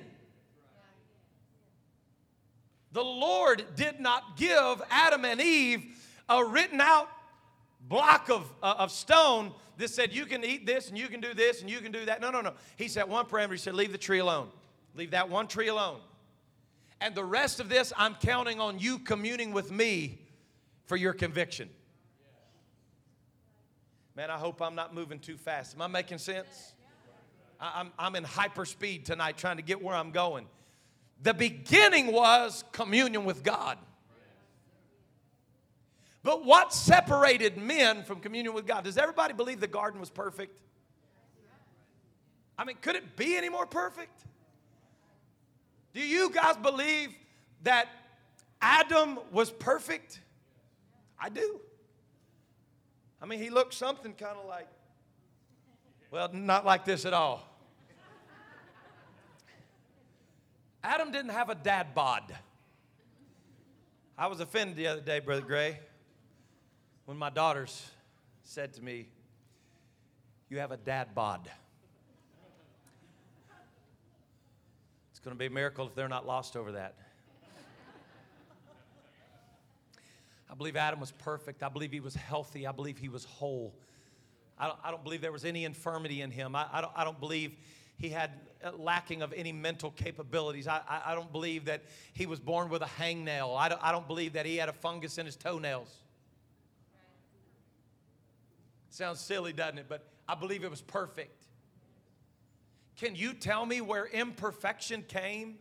The 2.91 3.04
Lord 3.04 3.63
did 3.75 3.99
not 3.99 4.36
give 4.38 4.82
Adam 4.89 5.25
and 5.25 5.39
Eve 5.39 5.86
a 6.28 6.43
written 6.43 6.82
out 6.82 7.10
block 7.88 8.30
of, 8.30 8.52
uh, 8.62 8.75
of 8.80 8.91
stone 8.91 9.54
that 9.78 9.89
said, 9.89 10.13
you 10.13 10.25
can 10.25 10.43
eat 10.43 10.65
this 10.65 10.89
and 10.89 10.97
you 10.97 11.08
can 11.08 11.21
do 11.21 11.34
this 11.34 11.62
and 11.62 11.69
you 11.69 11.80
can 11.80 11.91
do 11.91 12.06
that. 12.06 12.21
No, 12.21 12.32
no, 12.32 12.41
no. 12.41 12.54
He 12.78 12.88
set 12.88 13.08
one 13.08 13.25
parameter. 13.25 13.52
He 13.52 13.58
said, 13.58 13.75
leave 13.75 13.91
the 13.91 13.97
tree 13.97 14.19
alone. 14.19 14.49
Leave 14.95 15.12
that 15.12 15.30
one 15.30 15.47
tree 15.47 15.67
alone. 15.67 15.99
And 16.99 17.15
the 17.15 17.23
rest 17.23 17.60
of 17.60 17.69
this, 17.69 17.93
I'm 17.95 18.15
counting 18.15 18.60
on 18.60 18.80
you 18.80 18.99
communing 18.99 19.54
with 19.54 19.71
me 19.71 20.19
for 20.86 20.97
your 20.97 21.13
conviction. 21.13 21.69
Man, 24.15 24.30
I 24.30 24.38
hope 24.38 24.62
I'm 24.62 24.75
not 24.75 24.93
moving 24.93 25.19
too 25.19 25.38
fast. 25.38 25.75
Am 25.75 25.82
I 25.82 25.88
making 25.88 26.17
sense? 26.17 26.73
I'm, 27.62 27.91
I'm 27.97 28.15
in 28.15 28.25
hyper 28.25 28.65
speed 28.65 29.06
tonight 29.06 29.38
trying 29.38 29.58
to 29.58 29.63
get 29.63 29.82
where 29.82 29.95
I'm 29.95 30.12
going. 30.12 30.47
The 31.21 31.34
beginning 31.34 32.12
was 32.12 32.63
communion 32.71 33.25
with 33.25 33.43
God. 33.43 33.77
But 36.23 36.45
what 36.45 36.73
separated 36.73 37.58
men 37.58 38.03
from 38.03 38.19
communion 38.19 38.53
with 38.53 38.67
God? 38.67 38.84
Does 38.84 38.97
everybody 38.97 39.34
believe 39.34 39.60
the 39.60 39.67
garden 39.67 39.99
was 39.99 40.10
perfect? 40.10 40.60
I 42.58 42.65
mean, 42.65 42.77
could 42.82 42.95
it 42.95 43.15
be 43.15 43.38
any 43.38 43.49
more 43.49 43.65
perfect? 43.65 44.25
Do 45.93 46.01
you 46.01 46.29
guys 46.29 46.58
believe 46.58 47.15
that 47.63 47.88
Adam 48.62 49.19
was 49.32 49.49
perfect? 49.49 50.19
I 51.19 51.29
do. 51.29 51.60
I 53.21 53.25
mean, 53.25 53.39
he 53.39 53.49
looked 53.49 53.73
something 53.73 54.13
kind 54.13 54.38
of 54.38 54.45
like, 54.45 54.67
well, 56.12 56.29
not 56.34 56.65
like 56.65 56.86
this 56.86 57.05
at 57.05 57.13
all. 57.13 57.48
Adam 60.83 61.11
didn't 61.11 61.31
have 61.31 61.49
a 61.49 61.55
dad 61.55 61.93
bod. 61.93 62.35
I 64.17 64.27
was 64.27 64.39
offended 64.39 64.75
the 64.75 64.87
other 64.87 65.01
day, 65.01 65.19
Brother 65.19 65.41
Gray, 65.41 65.79
when 67.05 67.17
my 67.17 67.29
daughters 67.29 67.89
said 68.43 68.73
to 68.73 68.83
me, 68.83 69.07
You 70.49 70.59
have 70.59 70.71
a 70.71 70.77
dad 70.77 71.13
bod. 71.13 71.49
It's 75.11 75.19
going 75.19 75.36
to 75.36 75.39
be 75.39 75.47
a 75.47 75.49
miracle 75.49 75.86
if 75.86 75.95
they're 75.95 76.07
not 76.07 76.25
lost 76.25 76.55
over 76.55 76.71
that. 76.73 76.95
I 80.49 80.55
believe 80.55 80.77
Adam 80.77 80.99
was 80.99 81.11
perfect. 81.11 81.61
I 81.61 81.69
believe 81.69 81.91
he 81.91 81.99
was 81.99 82.15
healthy. 82.15 82.65
I 82.65 82.71
believe 82.71 82.97
he 82.97 83.09
was 83.09 83.25
whole. 83.25 83.75
I 84.57 84.67
don't, 84.67 84.80
I 84.84 84.91
don't 84.91 85.03
believe 85.03 85.21
there 85.21 85.32
was 85.32 85.45
any 85.45 85.65
infirmity 85.65 86.21
in 86.21 86.32
him. 86.32 86.55
I, 86.55 86.67
I, 86.71 86.82
don't, 86.82 86.93
I 86.95 87.03
don't 87.03 87.19
believe 87.19 87.55
he 87.97 88.09
had 88.09 88.32
Uh, 88.62 88.72
lacking 88.78 89.22
of 89.22 89.32
any 89.32 89.53
mental 89.53 89.89
capabilities. 89.91 90.68
I, 90.68 90.82
I, 90.86 91.14
I, 91.14 91.16
don't 91.16 91.32
believe 91.32 91.64
that 91.66 91.82
he 92.12 92.26
was 92.26 92.41
born 92.41 92.68
with 92.68 92.82
a 92.82 92.89
hangnail. 92.99 93.57
I 93.57 93.70
don't, 93.70 93.82
I 93.82 93.93
don't 93.93 94.05
believe 94.05 94.34
that 94.34 94.45
he 94.45 94.57
had 94.57 94.68
a 94.68 94.74
fungus 94.74 95.18
in 95.18 95.26
his 95.26 95.38
toenails. 95.38 95.88
Sounds 98.89 99.22
silly, 99.22 99.53
doesn't 99.53 99.78
it? 99.78 99.86
But 99.88 100.05
I 100.28 100.36
believe 100.36 100.66
it 100.66 100.70
was 100.70 100.82
perfect. 100.82 101.45
Can 102.97 103.16
you 103.16 103.34
tell 103.34 103.66
me 103.66 103.80
where 103.80 104.07
imperfection 104.07 105.05
came? 105.07 105.55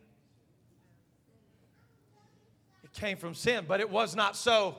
It 2.83 2.91
came 2.91 3.15
from 3.15 3.33
sin, 3.33 3.63
but 3.65 3.79
it 3.79 3.89
was 3.89 4.13
not 4.13 4.35
so. 4.35 4.75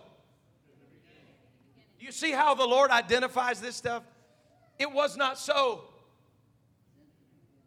You 1.99 2.13
see 2.13 2.33
how 2.33 2.55
the 2.55 2.67
Lord 2.67 2.91
identifies 2.91 3.63
this 3.63 3.77
stuff? 3.77 4.03
It 4.79 4.93
was 4.93 5.17
not 5.17 5.39
so 5.39 5.85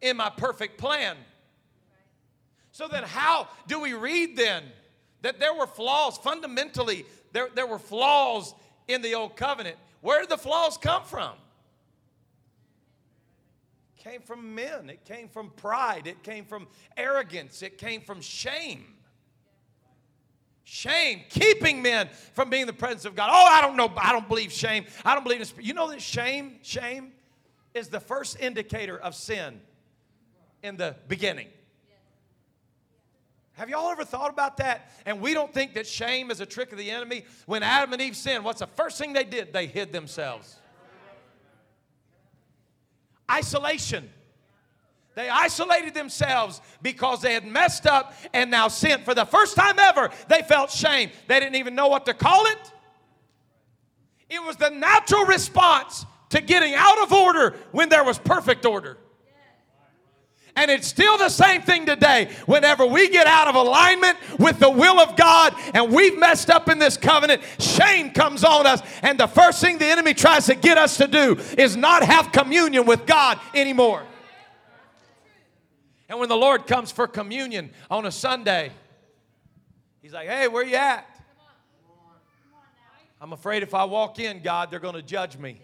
in 0.04 0.16
my 0.16 0.30
perfect 0.30 0.78
plan. 0.78 1.16
So 2.70 2.86
then, 2.88 3.02
how 3.04 3.48
do 3.66 3.80
we 3.80 3.94
read 3.94 4.36
then 4.36 4.64
that 5.22 5.40
there 5.40 5.54
were 5.54 5.66
flaws? 5.66 6.18
Fundamentally, 6.18 7.06
there, 7.32 7.48
there 7.54 7.66
were 7.66 7.78
flaws 7.78 8.54
in 8.86 9.00
the 9.00 9.14
old 9.14 9.36
covenant. 9.36 9.76
Where 10.00 10.20
did 10.20 10.28
the 10.28 10.36
flaws 10.36 10.76
come 10.76 11.04
from? 11.04 11.32
It 13.96 14.02
came 14.02 14.20
from 14.20 14.54
men, 14.54 14.90
it 14.90 15.04
came 15.04 15.28
from 15.28 15.50
pride, 15.50 16.06
it 16.06 16.22
came 16.22 16.44
from 16.44 16.66
arrogance, 16.96 17.62
it 17.62 17.78
came 17.78 18.02
from 18.02 18.20
shame. 18.20 18.84
Shame, 20.64 21.22
keeping 21.28 21.80
men 21.80 22.08
from 22.32 22.50
being 22.50 22.62
in 22.62 22.66
the 22.66 22.72
presence 22.72 23.04
of 23.04 23.14
God. 23.14 23.30
Oh, 23.32 23.46
I 23.46 23.60
don't 23.60 23.76
know, 23.76 23.92
I 23.96 24.12
don't 24.12 24.28
believe 24.28 24.50
shame. 24.50 24.84
I 25.04 25.14
don't 25.14 25.22
believe 25.22 25.40
in. 25.40 25.64
You 25.64 25.74
know 25.74 25.88
that 25.90 26.02
shame, 26.02 26.56
shame 26.62 27.12
is 27.72 27.88
the 27.88 28.00
first 28.00 28.40
indicator 28.40 28.98
of 28.98 29.14
sin 29.14 29.60
in 30.64 30.78
the 30.78 30.96
beginning. 31.06 31.46
Have 33.52 33.68
y'all 33.68 33.90
ever 33.90 34.04
thought 34.04 34.30
about 34.30 34.56
that? 34.56 34.90
And 35.06 35.20
we 35.20 35.34
don't 35.34 35.52
think 35.52 35.74
that 35.74 35.86
shame 35.86 36.30
is 36.32 36.40
a 36.40 36.46
trick 36.46 36.72
of 36.72 36.78
the 36.78 36.90
enemy. 36.90 37.24
When 37.46 37.62
Adam 37.62 37.92
and 37.92 38.02
Eve 38.02 38.16
sinned, 38.16 38.44
what's 38.44 38.60
the 38.60 38.66
first 38.66 38.98
thing 38.98 39.12
they 39.12 39.24
did? 39.24 39.52
They 39.52 39.66
hid 39.66 39.92
themselves. 39.92 40.56
Isolation. 43.30 44.10
They 45.14 45.28
isolated 45.28 45.94
themselves 45.94 46.60
because 46.82 47.20
they 47.20 47.34
had 47.34 47.46
messed 47.46 47.86
up 47.86 48.14
and 48.32 48.50
now 48.50 48.66
sinned. 48.66 49.04
For 49.04 49.14
the 49.14 49.26
first 49.26 49.54
time 49.54 49.78
ever, 49.78 50.10
they 50.28 50.42
felt 50.42 50.70
shame. 50.70 51.10
They 51.28 51.38
didn't 51.38 51.56
even 51.56 51.76
know 51.76 51.86
what 51.86 52.06
to 52.06 52.14
call 52.14 52.46
it. 52.46 52.72
It 54.28 54.42
was 54.42 54.56
the 54.56 54.70
natural 54.70 55.26
response 55.26 56.06
to 56.30 56.40
getting 56.40 56.74
out 56.74 57.02
of 57.02 57.12
order 57.12 57.54
when 57.70 57.90
there 57.90 58.02
was 58.02 58.18
perfect 58.18 58.66
order. 58.66 58.98
And 60.56 60.70
it's 60.70 60.86
still 60.86 61.18
the 61.18 61.28
same 61.28 61.62
thing 61.62 61.84
today. 61.84 62.30
Whenever 62.46 62.86
we 62.86 63.08
get 63.08 63.26
out 63.26 63.48
of 63.48 63.56
alignment 63.56 64.16
with 64.38 64.60
the 64.60 64.70
will 64.70 65.00
of 65.00 65.16
God 65.16 65.52
and 65.74 65.92
we've 65.92 66.16
messed 66.18 66.48
up 66.48 66.68
in 66.68 66.78
this 66.78 66.96
covenant, 66.96 67.42
shame 67.58 68.10
comes 68.10 68.44
on 68.44 68.64
us. 68.66 68.80
And 69.02 69.18
the 69.18 69.26
first 69.26 69.60
thing 69.60 69.78
the 69.78 69.86
enemy 69.86 70.14
tries 70.14 70.46
to 70.46 70.54
get 70.54 70.78
us 70.78 70.96
to 70.98 71.08
do 71.08 71.36
is 71.58 71.76
not 71.76 72.04
have 72.04 72.30
communion 72.30 72.86
with 72.86 73.04
God 73.04 73.40
anymore. 73.52 74.04
And 76.08 76.20
when 76.20 76.28
the 76.28 76.36
Lord 76.36 76.68
comes 76.68 76.92
for 76.92 77.08
communion 77.08 77.70
on 77.90 78.06
a 78.06 78.12
Sunday, 78.12 78.70
He's 80.02 80.12
like, 80.12 80.28
hey, 80.28 80.48
where 80.48 80.62
you 80.62 80.76
at? 80.76 81.08
I'm 83.20 83.32
afraid 83.32 83.62
if 83.62 83.72
I 83.72 83.84
walk 83.84 84.18
in, 84.20 84.42
God, 84.42 84.70
they're 84.70 84.78
going 84.78 84.94
to 84.94 85.02
judge 85.02 85.38
me. 85.38 85.62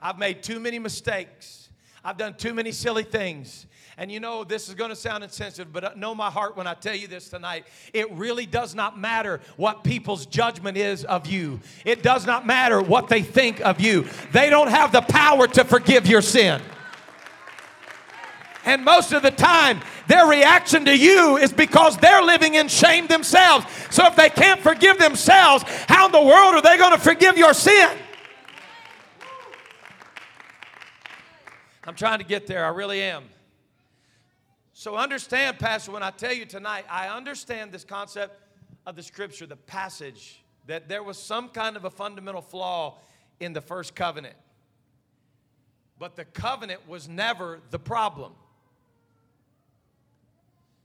I've 0.00 0.18
made 0.18 0.42
too 0.42 0.60
many 0.60 0.78
mistakes. 0.78 1.63
I've 2.04 2.18
done 2.18 2.34
too 2.34 2.52
many 2.52 2.70
silly 2.70 3.02
things. 3.02 3.66
And 3.96 4.12
you 4.12 4.20
know, 4.20 4.44
this 4.44 4.68
is 4.68 4.74
going 4.74 4.90
to 4.90 4.96
sound 4.96 5.24
insensitive, 5.24 5.72
but 5.72 5.84
uh, 5.84 5.90
know 5.96 6.14
my 6.14 6.30
heart 6.30 6.56
when 6.56 6.66
I 6.66 6.74
tell 6.74 6.94
you 6.94 7.06
this 7.06 7.28
tonight. 7.28 7.64
It 7.92 8.12
really 8.12 8.44
does 8.44 8.74
not 8.74 8.98
matter 8.98 9.40
what 9.56 9.84
people's 9.84 10.26
judgment 10.26 10.76
is 10.76 11.04
of 11.04 11.26
you, 11.26 11.60
it 11.84 12.02
does 12.02 12.26
not 12.26 12.46
matter 12.46 12.82
what 12.82 13.08
they 13.08 13.22
think 13.22 13.60
of 13.60 13.80
you. 13.80 14.06
They 14.32 14.50
don't 14.50 14.68
have 14.68 14.92
the 14.92 15.00
power 15.00 15.46
to 15.48 15.64
forgive 15.64 16.06
your 16.06 16.22
sin. 16.22 16.60
And 18.66 18.84
most 18.84 19.12
of 19.12 19.22
the 19.22 19.30
time, 19.30 19.80
their 20.08 20.26
reaction 20.26 20.86
to 20.86 20.96
you 20.96 21.36
is 21.36 21.52
because 21.52 21.98
they're 21.98 22.22
living 22.22 22.54
in 22.54 22.68
shame 22.68 23.06
themselves. 23.06 23.66
So 23.90 24.06
if 24.06 24.16
they 24.16 24.30
can't 24.30 24.60
forgive 24.60 24.98
themselves, 24.98 25.64
how 25.86 26.06
in 26.06 26.12
the 26.12 26.22
world 26.22 26.54
are 26.54 26.62
they 26.62 26.78
going 26.78 26.92
to 26.92 26.98
forgive 26.98 27.36
your 27.36 27.52
sin? 27.52 27.90
I'm 31.86 31.94
trying 31.94 32.18
to 32.18 32.24
get 32.24 32.46
there. 32.46 32.64
I 32.64 32.68
really 32.68 33.02
am. 33.02 33.24
So 34.72 34.96
understand, 34.96 35.58
Pastor, 35.58 35.92
when 35.92 36.02
I 36.02 36.10
tell 36.10 36.32
you 36.32 36.46
tonight, 36.46 36.84
I 36.90 37.08
understand 37.08 37.72
this 37.72 37.84
concept 37.84 38.40
of 38.86 38.96
the 38.96 39.02
scripture, 39.02 39.46
the 39.46 39.56
passage, 39.56 40.42
that 40.66 40.88
there 40.88 41.02
was 41.02 41.18
some 41.18 41.48
kind 41.48 41.76
of 41.76 41.84
a 41.84 41.90
fundamental 41.90 42.40
flaw 42.40 42.98
in 43.38 43.52
the 43.52 43.60
first 43.60 43.94
covenant. 43.94 44.34
But 45.98 46.16
the 46.16 46.24
covenant 46.24 46.88
was 46.88 47.08
never 47.08 47.60
the 47.70 47.78
problem. 47.78 48.32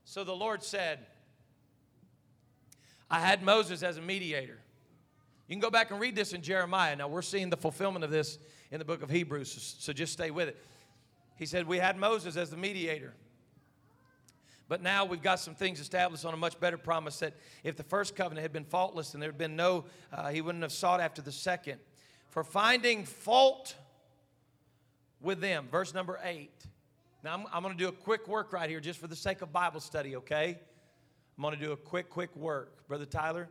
So 0.06 0.24
the 0.24 0.36
Lord 0.36 0.64
said, 0.64 1.00
I 3.10 3.20
had 3.20 3.42
Moses 3.42 3.84
as 3.84 3.98
a 3.98 4.02
mediator. 4.02 4.60
You 5.48 5.56
can 5.56 5.62
go 5.62 5.72
back 5.72 5.90
and 5.92 6.00
read 6.00 6.16
this 6.16 6.34
in 6.34 6.42
Jeremiah. 6.42 6.96
Now 6.96 7.08
we're 7.08 7.22
seeing 7.22 7.50
the 7.50 7.58
fulfillment 7.58 8.04
of 8.04 8.12
this 8.12 8.38
in 8.70 8.78
the 8.78 8.86
book 8.86 9.02
of 9.02 9.10
Hebrews, 9.10 9.78
so 9.80 9.94
just 9.94 10.14
stay 10.14 10.30
with 10.30 10.50
it. 10.50 10.58
He 11.40 11.46
said, 11.46 11.68
We 11.68 11.78
had 11.78 11.98
Moses 11.98 12.36
as 12.36 12.50
the 12.50 12.58
mediator. 12.58 13.14
But 14.68 14.84
now 14.84 15.06
we've 15.06 15.22
got 15.22 15.40
some 15.40 15.56
things 15.56 15.80
established 15.80 16.26
on 16.26 16.34
a 16.34 16.38
much 16.38 16.60
better 16.60 16.78
promise 16.78 17.18
that 17.20 17.34
if 17.64 17.76
the 17.76 17.84
first 17.84 18.16
covenant 18.16 18.44
had 18.44 18.54
been 18.54 18.66
faultless 18.66 19.16
and 19.16 19.24
there 19.24 19.30
had 19.30 19.38
been 19.38 19.56
no, 19.56 19.86
uh, 20.14 20.30
he 20.30 20.42
wouldn't 20.42 20.62
have 20.62 20.72
sought 20.72 21.00
after 21.00 21.24
the 21.24 21.32
second. 21.32 21.80
For 22.30 22.44
finding 22.44 23.06
fault 23.06 23.74
with 25.22 25.42
them. 25.42 25.68
Verse 25.72 25.94
number 25.94 26.20
eight. 26.24 26.52
Now, 27.24 27.34
I'm, 27.34 27.46
I'm 27.52 27.64
going 27.64 27.76
to 27.76 27.84
do 27.84 27.90
a 27.90 27.94
quick 27.94 28.28
work 28.28 28.54
right 28.54 28.70
here 28.70 28.80
just 28.80 29.00
for 29.00 29.08
the 29.08 29.16
sake 29.16 29.42
of 29.42 29.52
Bible 29.52 29.80
study, 29.80 30.18
okay? 30.18 30.60
I'm 31.38 31.42
going 31.42 31.58
to 31.58 31.66
do 31.66 31.72
a 31.72 31.78
quick, 31.78 32.10
quick 32.10 32.36
work. 32.36 32.88
Brother 32.88 33.06
Tyler, 33.06 33.50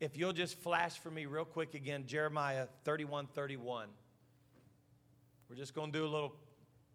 if 0.00 0.16
you'll 0.16 0.32
just 0.32 0.58
flash 0.58 0.98
for 0.98 1.10
me 1.10 1.26
real 1.26 1.44
quick 1.44 1.74
again, 1.74 2.04
Jeremiah 2.06 2.66
31 2.84 3.28
31. 3.28 3.88
We're 5.48 5.56
just 5.56 5.74
going 5.74 5.92
to 5.92 5.98
do 5.98 6.04
a 6.04 6.08
little 6.08 6.34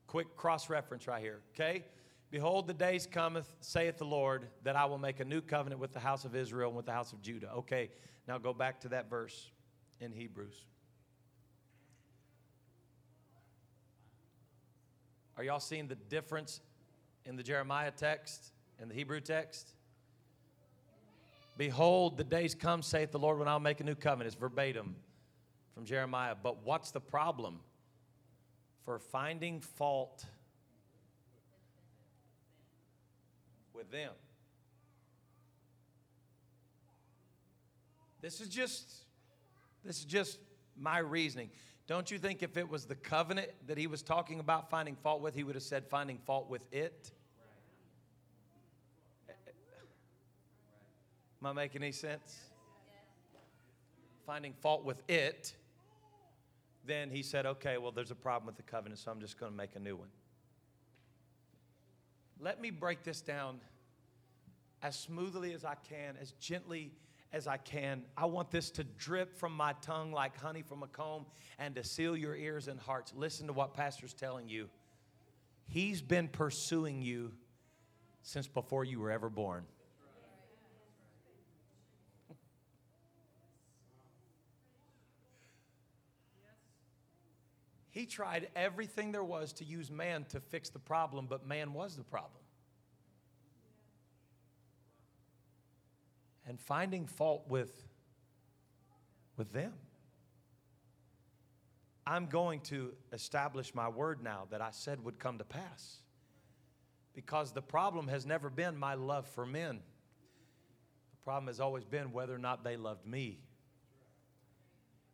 quick 0.10 0.36
cross 0.36 0.72
reference 0.72 1.08
right 1.08 1.22
here, 1.22 1.42
okay? 1.54 1.84
Behold, 2.32 2.66
the 2.66 2.74
days 2.74 3.06
cometh, 3.06 3.54
saith 3.60 4.00
the 4.00 4.06
Lord, 4.06 4.48
that 4.64 4.76
I 4.76 4.86
will 4.86 4.98
make 4.98 5.20
a 5.20 5.24
new 5.24 5.40
covenant 5.40 5.80
with 5.80 5.94
the 5.94 6.00
house 6.00 6.26
of 6.26 6.36
Israel 6.36 6.70
and 6.70 6.76
with 6.76 6.88
the 6.88 6.92
house 6.92 7.14
of 7.14 7.22
Judah. 7.22 7.52
Okay, 7.58 7.92
now 8.28 8.40
go 8.40 8.52
back 8.52 8.82
to 8.82 8.90
that 8.90 9.08
verse 9.08 9.52
in 10.00 10.12
Hebrews. 10.12 10.66
Are 15.38 15.44
y'all 15.44 15.60
seeing 15.60 15.88
the 15.88 15.96
difference 15.96 16.60
in 17.26 17.36
the 17.36 17.44
Jeremiah 17.44 17.92
text 17.92 18.52
and 18.80 18.90
the 18.90 18.96
Hebrew 18.96 19.22
text? 19.22 19.76
Behold, 21.56 22.18
the 22.18 22.24
days 22.24 22.56
come, 22.56 22.82
saith 22.82 23.12
the 23.12 23.20
Lord, 23.20 23.38
when 23.38 23.48
I'll 23.48 23.60
make 23.60 23.80
a 23.80 23.84
new 23.84 23.94
covenant. 23.94 24.34
It's 24.34 24.36
verbatim 24.36 24.96
from 25.76 25.86
Jeremiah. 25.86 26.34
But 26.42 26.64
what's 26.64 26.90
the 26.90 27.00
problem? 27.00 27.60
For 28.90 28.98
finding 28.98 29.60
fault 29.60 30.26
with 33.72 33.92
them. 33.92 34.10
This 38.20 38.42
is 38.42 38.48
just 38.48 38.92
this 39.86 40.00
is 40.00 40.06
just 40.06 40.40
my 40.76 40.98
reasoning. 40.98 41.52
Don't 41.86 42.10
you 42.10 42.18
think 42.18 42.42
if 42.42 42.58
it 42.58 42.68
was 42.68 42.86
the 42.86 42.96
covenant 42.96 43.50
that 43.68 43.78
he 43.78 43.86
was 43.86 44.02
talking 44.02 44.40
about 44.40 44.72
finding 44.72 44.96
fault 44.96 45.22
with, 45.22 45.36
he 45.36 45.44
would 45.44 45.54
have 45.54 45.64
said 45.64 45.86
finding 45.86 46.18
fault 46.18 46.50
with 46.50 46.64
it? 46.72 47.12
Am 51.40 51.46
I 51.46 51.54
making 51.54 51.84
any 51.84 51.92
sense? 51.92 52.40
Finding 54.26 54.54
fault 54.54 54.84
with 54.84 55.04
it, 55.08 55.54
then 56.90 57.10
he 57.10 57.24
said, 57.24 57.46
okay, 57.46 57.78
well, 57.78 57.92
there's 57.92 58.12
a 58.12 58.16
problem 58.16 58.48
with 58.48 58.58
the 58.58 58.64
covenant, 58.64 59.00
so 59.00 59.12
I'm 59.12 59.20
just 59.20 59.40
going 59.40 59.52
to 59.52 59.58
make 59.58 59.76
a 59.76 59.80
new 59.80 59.96
one. 59.96 60.10
Let 62.40 62.60
me 62.60 62.72
break 62.72 63.04
this 63.04 63.22
down 63.22 63.60
as 64.82 64.98
smoothly 64.98 65.54
as 65.54 65.66
I 65.66 65.76
can, 65.90 66.16
as 66.22 66.32
gently 66.34 66.92
as 67.32 67.48
I 67.48 67.58
can. 67.58 68.04
I 68.18 68.26
want 68.26 68.50
this 68.50 68.72
to 68.72 68.84
drip 68.84 69.38
from 69.38 69.54
my 69.54 69.74
tongue 69.82 70.12
like 70.12 70.38
honey 70.38 70.62
from 70.62 70.84
a 70.84 70.88
comb 70.88 71.26
and 71.60 71.76
to 71.76 71.84
seal 71.84 72.16
your 72.16 72.36
ears 72.36 72.68
and 72.68 72.80
hearts. 72.80 73.14
Listen 73.16 73.48
to 73.48 73.54
what 73.54 73.74
Pastor's 73.74 74.14
telling 74.14 74.50
you. 74.50 74.70
He's 75.68 76.02
been 76.02 76.28
pursuing 76.28 77.02
you 77.02 77.34
since 78.24 78.48
before 78.48 78.84
you 78.84 79.00
were 79.00 79.12
ever 79.12 79.30
born. 79.30 79.66
He 88.00 88.06
tried 88.06 88.48
everything 88.56 89.12
there 89.12 89.26
was 89.26 89.52
to 89.54 89.66
use 89.66 89.92
man 89.92 90.24
to 90.30 90.40
fix 90.40 90.70
the 90.70 90.80
problem, 90.80 91.28
but 91.30 91.46
man 91.46 91.74
was 91.74 91.98
the 91.98 92.04
problem. 92.04 92.42
and 96.48 96.60
finding 96.60 97.06
fault 97.06 97.44
with, 97.50 97.72
with 99.38 99.52
them. 99.52 99.74
I'm 102.08 102.26
going 102.26 102.62
to 102.62 102.94
establish 103.14 103.76
my 103.76 103.90
word 103.90 104.24
now 104.24 104.48
that 104.50 104.62
I 104.62 104.72
said 104.72 105.04
would 105.04 105.20
come 105.20 105.38
to 105.38 105.44
pass. 105.44 105.98
Because 107.14 107.52
the 107.52 107.62
problem 107.62 108.08
has 108.08 108.26
never 108.26 108.50
been 108.50 108.78
my 108.78 108.96
love 108.96 109.28
for 109.28 109.46
men, 109.46 109.82
the 111.12 111.24
problem 111.24 111.48
has 111.48 111.60
always 111.60 111.86
been 111.86 112.14
whether 112.14 112.34
or 112.34 112.40
not 112.40 112.64
they 112.64 112.78
loved 112.78 113.06
me. 113.06 113.42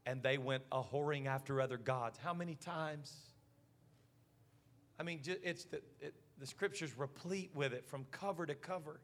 And 0.06 0.22
they 0.22 0.38
went 0.38 0.64
a 0.72 0.84
whoring 0.84 1.26
after 1.26 1.60
other 1.60 1.78
gods. 1.78 2.20
How 2.22 2.34
many 2.34 2.56
times? 2.56 3.14
I 5.00 5.04
mean, 5.04 5.22
it's 5.26 5.66
the, 5.66 5.78
it, 6.00 6.14
the 6.40 6.46
scriptures 6.46 6.98
replete 6.98 7.52
with 7.54 7.74
it 7.74 7.86
from 7.86 8.06
cover 8.12 8.46
to 8.46 8.56
cover. 8.56 9.00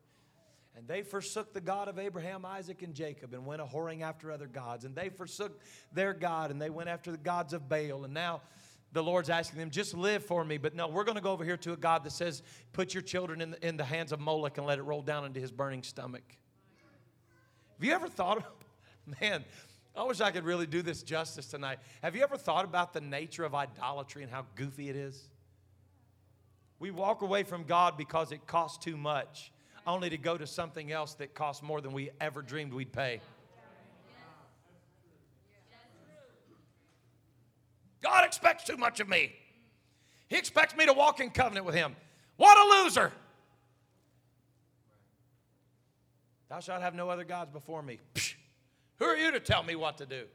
And 0.75 0.87
they 0.87 1.01
forsook 1.01 1.53
the 1.53 1.61
God 1.61 1.89
of 1.89 1.99
Abraham, 1.99 2.45
Isaac, 2.45 2.81
and 2.81 2.93
Jacob 2.93 3.33
and 3.33 3.45
went 3.45 3.61
a 3.61 3.65
whoring 3.65 4.01
after 4.01 4.31
other 4.31 4.47
gods. 4.47 4.85
And 4.85 4.95
they 4.95 5.09
forsook 5.09 5.59
their 5.91 6.13
God 6.13 6.49
and 6.49 6.61
they 6.61 6.69
went 6.69 6.87
after 6.87 7.11
the 7.11 7.17
gods 7.17 7.53
of 7.53 7.67
Baal. 7.67 8.05
And 8.05 8.13
now 8.13 8.41
the 8.93 9.03
Lord's 9.03 9.29
asking 9.29 9.59
them, 9.59 9.69
just 9.69 9.93
live 9.93 10.25
for 10.25 10.45
me. 10.45 10.57
But 10.57 10.75
no, 10.75 10.87
we're 10.87 11.03
going 11.03 11.15
to 11.15 11.21
go 11.21 11.31
over 11.31 11.43
here 11.43 11.57
to 11.57 11.73
a 11.73 11.77
God 11.77 12.03
that 12.05 12.11
says, 12.11 12.41
put 12.71 12.93
your 12.93 13.03
children 13.03 13.41
in 13.41 13.51
the, 13.51 13.67
in 13.67 13.75
the 13.75 13.83
hands 13.83 14.13
of 14.13 14.19
Moloch 14.19 14.57
and 14.57 14.65
let 14.65 14.79
it 14.79 14.83
roll 14.83 15.01
down 15.01 15.25
into 15.25 15.39
his 15.41 15.51
burning 15.51 15.83
stomach. 15.83 16.23
Have 17.77 17.83
you 17.83 17.93
ever 17.93 18.07
thought, 18.07 18.43
man, 19.21 19.43
I 19.95 20.03
wish 20.03 20.21
I 20.21 20.31
could 20.31 20.45
really 20.45 20.65
do 20.65 20.81
this 20.81 21.03
justice 21.03 21.47
tonight. 21.47 21.79
Have 22.01 22.15
you 22.15 22.23
ever 22.23 22.37
thought 22.37 22.63
about 22.63 22.93
the 22.93 23.01
nature 23.01 23.43
of 23.43 23.53
idolatry 23.53 24.23
and 24.23 24.31
how 24.31 24.45
goofy 24.55 24.89
it 24.89 24.95
is? 24.95 25.29
We 26.79 26.91
walk 26.91 27.21
away 27.21 27.43
from 27.43 27.65
God 27.65 27.97
because 27.97 28.31
it 28.31 28.47
costs 28.47 28.83
too 28.83 28.97
much, 28.97 29.51
only 29.85 30.09
to 30.09 30.17
go 30.17 30.37
to 30.37 30.47
something 30.47 30.91
else 30.91 31.13
that 31.15 31.35
costs 31.35 31.61
more 31.61 31.81
than 31.81 31.93
we 31.93 32.09
ever 32.19 32.41
dreamed 32.41 32.73
we'd 32.73 32.93
pay. 32.93 33.21
God 38.01 38.25
expects 38.25 38.63
too 38.63 38.77
much 38.77 38.99
of 38.99 39.07
me. 39.07 39.33
He 40.27 40.37
expects 40.37 40.75
me 40.75 40.85
to 40.85 40.93
walk 40.93 41.19
in 41.19 41.29
covenant 41.29 41.65
with 41.65 41.75
Him. 41.75 41.95
What 42.37 42.57
a 42.57 42.83
loser! 42.83 43.11
Thou 46.49 46.59
shalt 46.59 46.81
have 46.81 46.95
no 46.95 47.09
other 47.09 47.23
gods 47.23 47.51
before 47.51 47.83
me. 47.83 47.99
Psh, 48.15 48.33
who 49.01 49.07
are 49.07 49.17
you 49.17 49.31
to 49.31 49.39
tell 49.39 49.63
me 49.63 49.75
what 49.75 49.97
to 49.97 50.05
do? 50.05 50.25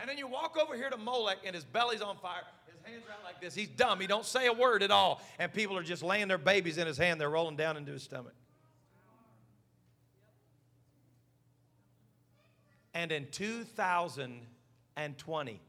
And 0.00 0.10
then 0.10 0.18
you 0.18 0.26
walk 0.26 0.58
over 0.60 0.74
here 0.74 0.90
to 0.90 0.96
Molech 0.96 1.38
and 1.46 1.54
his 1.54 1.64
belly's 1.64 2.02
on 2.02 2.16
fire 2.16 2.42
his 2.66 2.74
hands 2.92 3.04
are 3.08 3.12
out 3.12 3.22
like 3.24 3.40
this. 3.40 3.54
He's 3.54 3.68
dumb. 3.68 4.00
He 4.00 4.08
don't 4.08 4.26
say 4.26 4.48
a 4.48 4.52
word 4.52 4.82
at 4.82 4.90
all. 4.90 5.22
And 5.38 5.52
people 5.52 5.78
are 5.78 5.84
just 5.84 6.02
laying 6.02 6.26
their 6.26 6.36
babies 6.36 6.78
in 6.78 6.88
his 6.88 6.98
hand. 6.98 7.20
They're 7.20 7.30
rolling 7.30 7.54
down 7.54 7.76
into 7.76 7.92
his 7.92 8.02
stomach. 8.02 8.34
And 12.92 13.12
in 13.12 13.28
2020, 13.30 15.60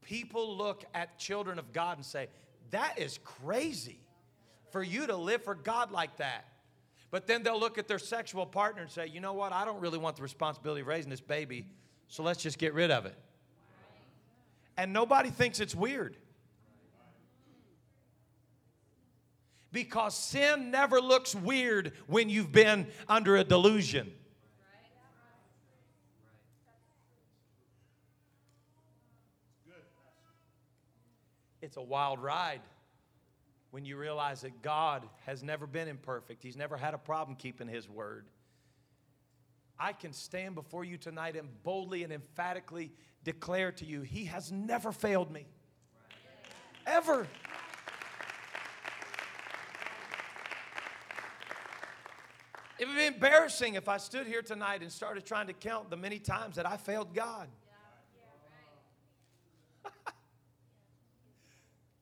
people 0.00 0.56
look 0.56 0.82
at 0.94 1.18
children 1.18 1.58
of 1.58 1.74
God 1.74 1.98
and 1.98 2.06
say, 2.06 2.28
that 2.70 2.98
is 2.98 3.18
crazy 3.22 4.00
for 4.70 4.82
you 4.82 5.06
to 5.08 5.16
live 5.16 5.44
for 5.44 5.54
God 5.54 5.90
like 5.90 6.16
that. 6.16 6.46
But 7.10 7.26
then 7.26 7.42
they'll 7.42 7.58
look 7.58 7.78
at 7.78 7.88
their 7.88 7.98
sexual 7.98 8.46
partner 8.46 8.82
and 8.82 8.90
say, 8.90 9.06
you 9.06 9.20
know 9.20 9.32
what? 9.32 9.52
I 9.52 9.64
don't 9.64 9.80
really 9.80 9.98
want 9.98 10.16
the 10.16 10.22
responsibility 10.22 10.82
of 10.82 10.86
raising 10.86 11.10
this 11.10 11.20
baby, 11.20 11.66
so 12.08 12.22
let's 12.22 12.42
just 12.42 12.58
get 12.58 12.72
rid 12.74 12.90
of 12.90 13.06
it 13.06 13.16
and 14.80 14.94
nobody 14.94 15.28
thinks 15.28 15.60
it's 15.60 15.74
weird. 15.74 16.16
Because 19.72 20.16
sin 20.16 20.70
never 20.70 21.02
looks 21.02 21.34
weird 21.34 21.92
when 22.06 22.30
you've 22.30 22.50
been 22.50 22.86
under 23.06 23.36
a 23.36 23.44
delusion. 23.44 24.10
It's 31.60 31.76
a 31.76 31.82
wild 31.82 32.20
ride 32.20 32.62
when 33.70 33.84
you 33.84 33.96
realize 33.96 34.40
that 34.40 34.62
God 34.62 35.08
has 35.26 35.42
never 35.42 35.66
been 35.66 35.88
imperfect. 35.88 36.42
He's 36.42 36.56
never 36.56 36.76
had 36.76 36.94
a 36.94 36.98
problem 36.98 37.36
keeping 37.36 37.68
His 37.68 37.88
word. 37.88 38.26
I 39.78 39.92
can 39.92 40.12
stand 40.12 40.54
before 40.54 40.84
you 40.84 40.98
tonight 40.98 41.36
and 41.36 41.48
boldly 41.62 42.04
and 42.04 42.12
emphatically 42.12 42.92
declare 43.24 43.72
to 43.72 43.84
you, 43.84 44.02
He 44.02 44.26
has 44.26 44.50
never 44.50 44.92
failed 44.92 45.32
me. 45.32 45.46
Ever. 46.86 47.26
It 52.78 52.88
would 52.88 52.96
be 52.96 53.06
embarrassing 53.06 53.74
if 53.74 53.88
I 53.90 53.98
stood 53.98 54.26
here 54.26 54.40
tonight 54.40 54.80
and 54.80 54.90
started 54.90 55.26
trying 55.26 55.48
to 55.48 55.52
count 55.52 55.90
the 55.90 55.98
many 55.98 56.18
times 56.18 56.56
that 56.56 56.66
I 56.66 56.78
failed 56.78 57.14
God. 57.14 57.46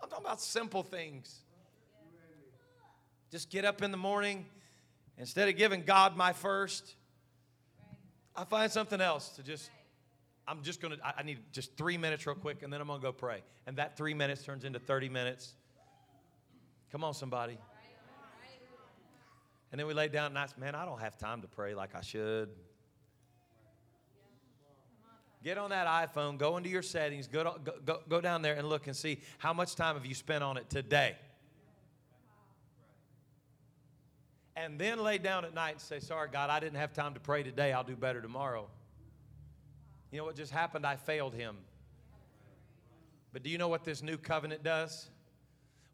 I'm 0.00 0.08
talking 0.08 0.24
about 0.24 0.40
simple 0.40 0.84
things. 0.84 1.40
Just 3.30 3.50
get 3.50 3.64
up 3.64 3.82
in 3.82 3.90
the 3.90 3.96
morning, 3.98 4.46
instead 5.18 5.48
of 5.48 5.56
giving 5.56 5.82
God 5.82 6.16
my 6.16 6.32
first, 6.32 6.94
I 8.34 8.44
find 8.44 8.70
something 8.70 9.00
else 9.00 9.30
to 9.30 9.42
just 9.42 9.70
I'm 10.48 10.62
just 10.62 10.80
to, 10.80 10.96
I 11.04 11.22
need 11.22 11.40
just 11.52 11.76
three 11.76 11.98
minutes 11.98 12.26
real 12.26 12.34
quick, 12.34 12.62
and 12.62 12.72
then 12.72 12.80
I'm 12.80 12.88
to 12.88 12.98
go 12.98 13.12
pray. 13.12 13.42
And 13.66 13.76
that 13.76 13.98
three 13.98 14.14
minutes 14.14 14.42
turns 14.42 14.64
into 14.64 14.78
30 14.78 15.10
minutes. 15.10 15.52
Come 16.90 17.04
on, 17.04 17.12
somebody. 17.12 17.58
And 19.70 19.78
then 19.78 19.86
we 19.86 19.92
lay 19.92 20.08
down 20.08 20.26
and 20.28 20.38
I 20.38 20.46
said, 20.46 20.56
man, 20.56 20.74
I 20.74 20.86
don't 20.86 21.00
have 21.00 21.18
time 21.18 21.42
to 21.42 21.48
pray 21.48 21.74
like 21.74 21.94
I 21.94 22.00
should. 22.00 22.48
Get 25.44 25.58
on 25.58 25.68
that 25.70 25.86
iPhone, 25.86 26.38
go 26.38 26.56
into 26.56 26.70
your 26.70 26.82
settings, 26.82 27.28
go, 27.28 27.58
go, 27.84 28.00
go 28.08 28.20
down 28.22 28.40
there 28.40 28.54
and 28.54 28.66
look 28.68 28.86
and 28.86 28.96
see 28.96 29.20
how 29.36 29.52
much 29.52 29.76
time 29.76 29.94
have 29.96 30.06
you 30.06 30.14
spent 30.14 30.42
on 30.42 30.56
it 30.56 30.70
today. 30.70 31.16
And 34.58 34.76
then 34.76 34.98
lay 34.98 35.18
down 35.18 35.44
at 35.44 35.54
night 35.54 35.72
and 35.72 35.80
say, 35.80 36.00
sorry, 36.00 36.28
God, 36.32 36.50
I 36.50 36.58
didn't 36.58 36.78
have 36.78 36.92
time 36.92 37.14
to 37.14 37.20
pray 37.20 37.44
today. 37.44 37.72
I'll 37.72 37.84
do 37.84 37.94
better 37.94 38.20
tomorrow. 38.20 38.66
You 40.10 40.18
know 40.18 40.24
what 40.24 40.34
just 40.34 40.50
happened? 40.50 40.84
I 40.84 40.96
failed 40.96 41.32
him. 41.32 41.56
But 43.32 43.44
do 43.44 43.50
you 43.50 43.58
know 43.58 43.68
what 43.68 43.84
this 43.84 44.02
new 44.02 44.16
covenant 44.16 44.64
does? 44.64 45.10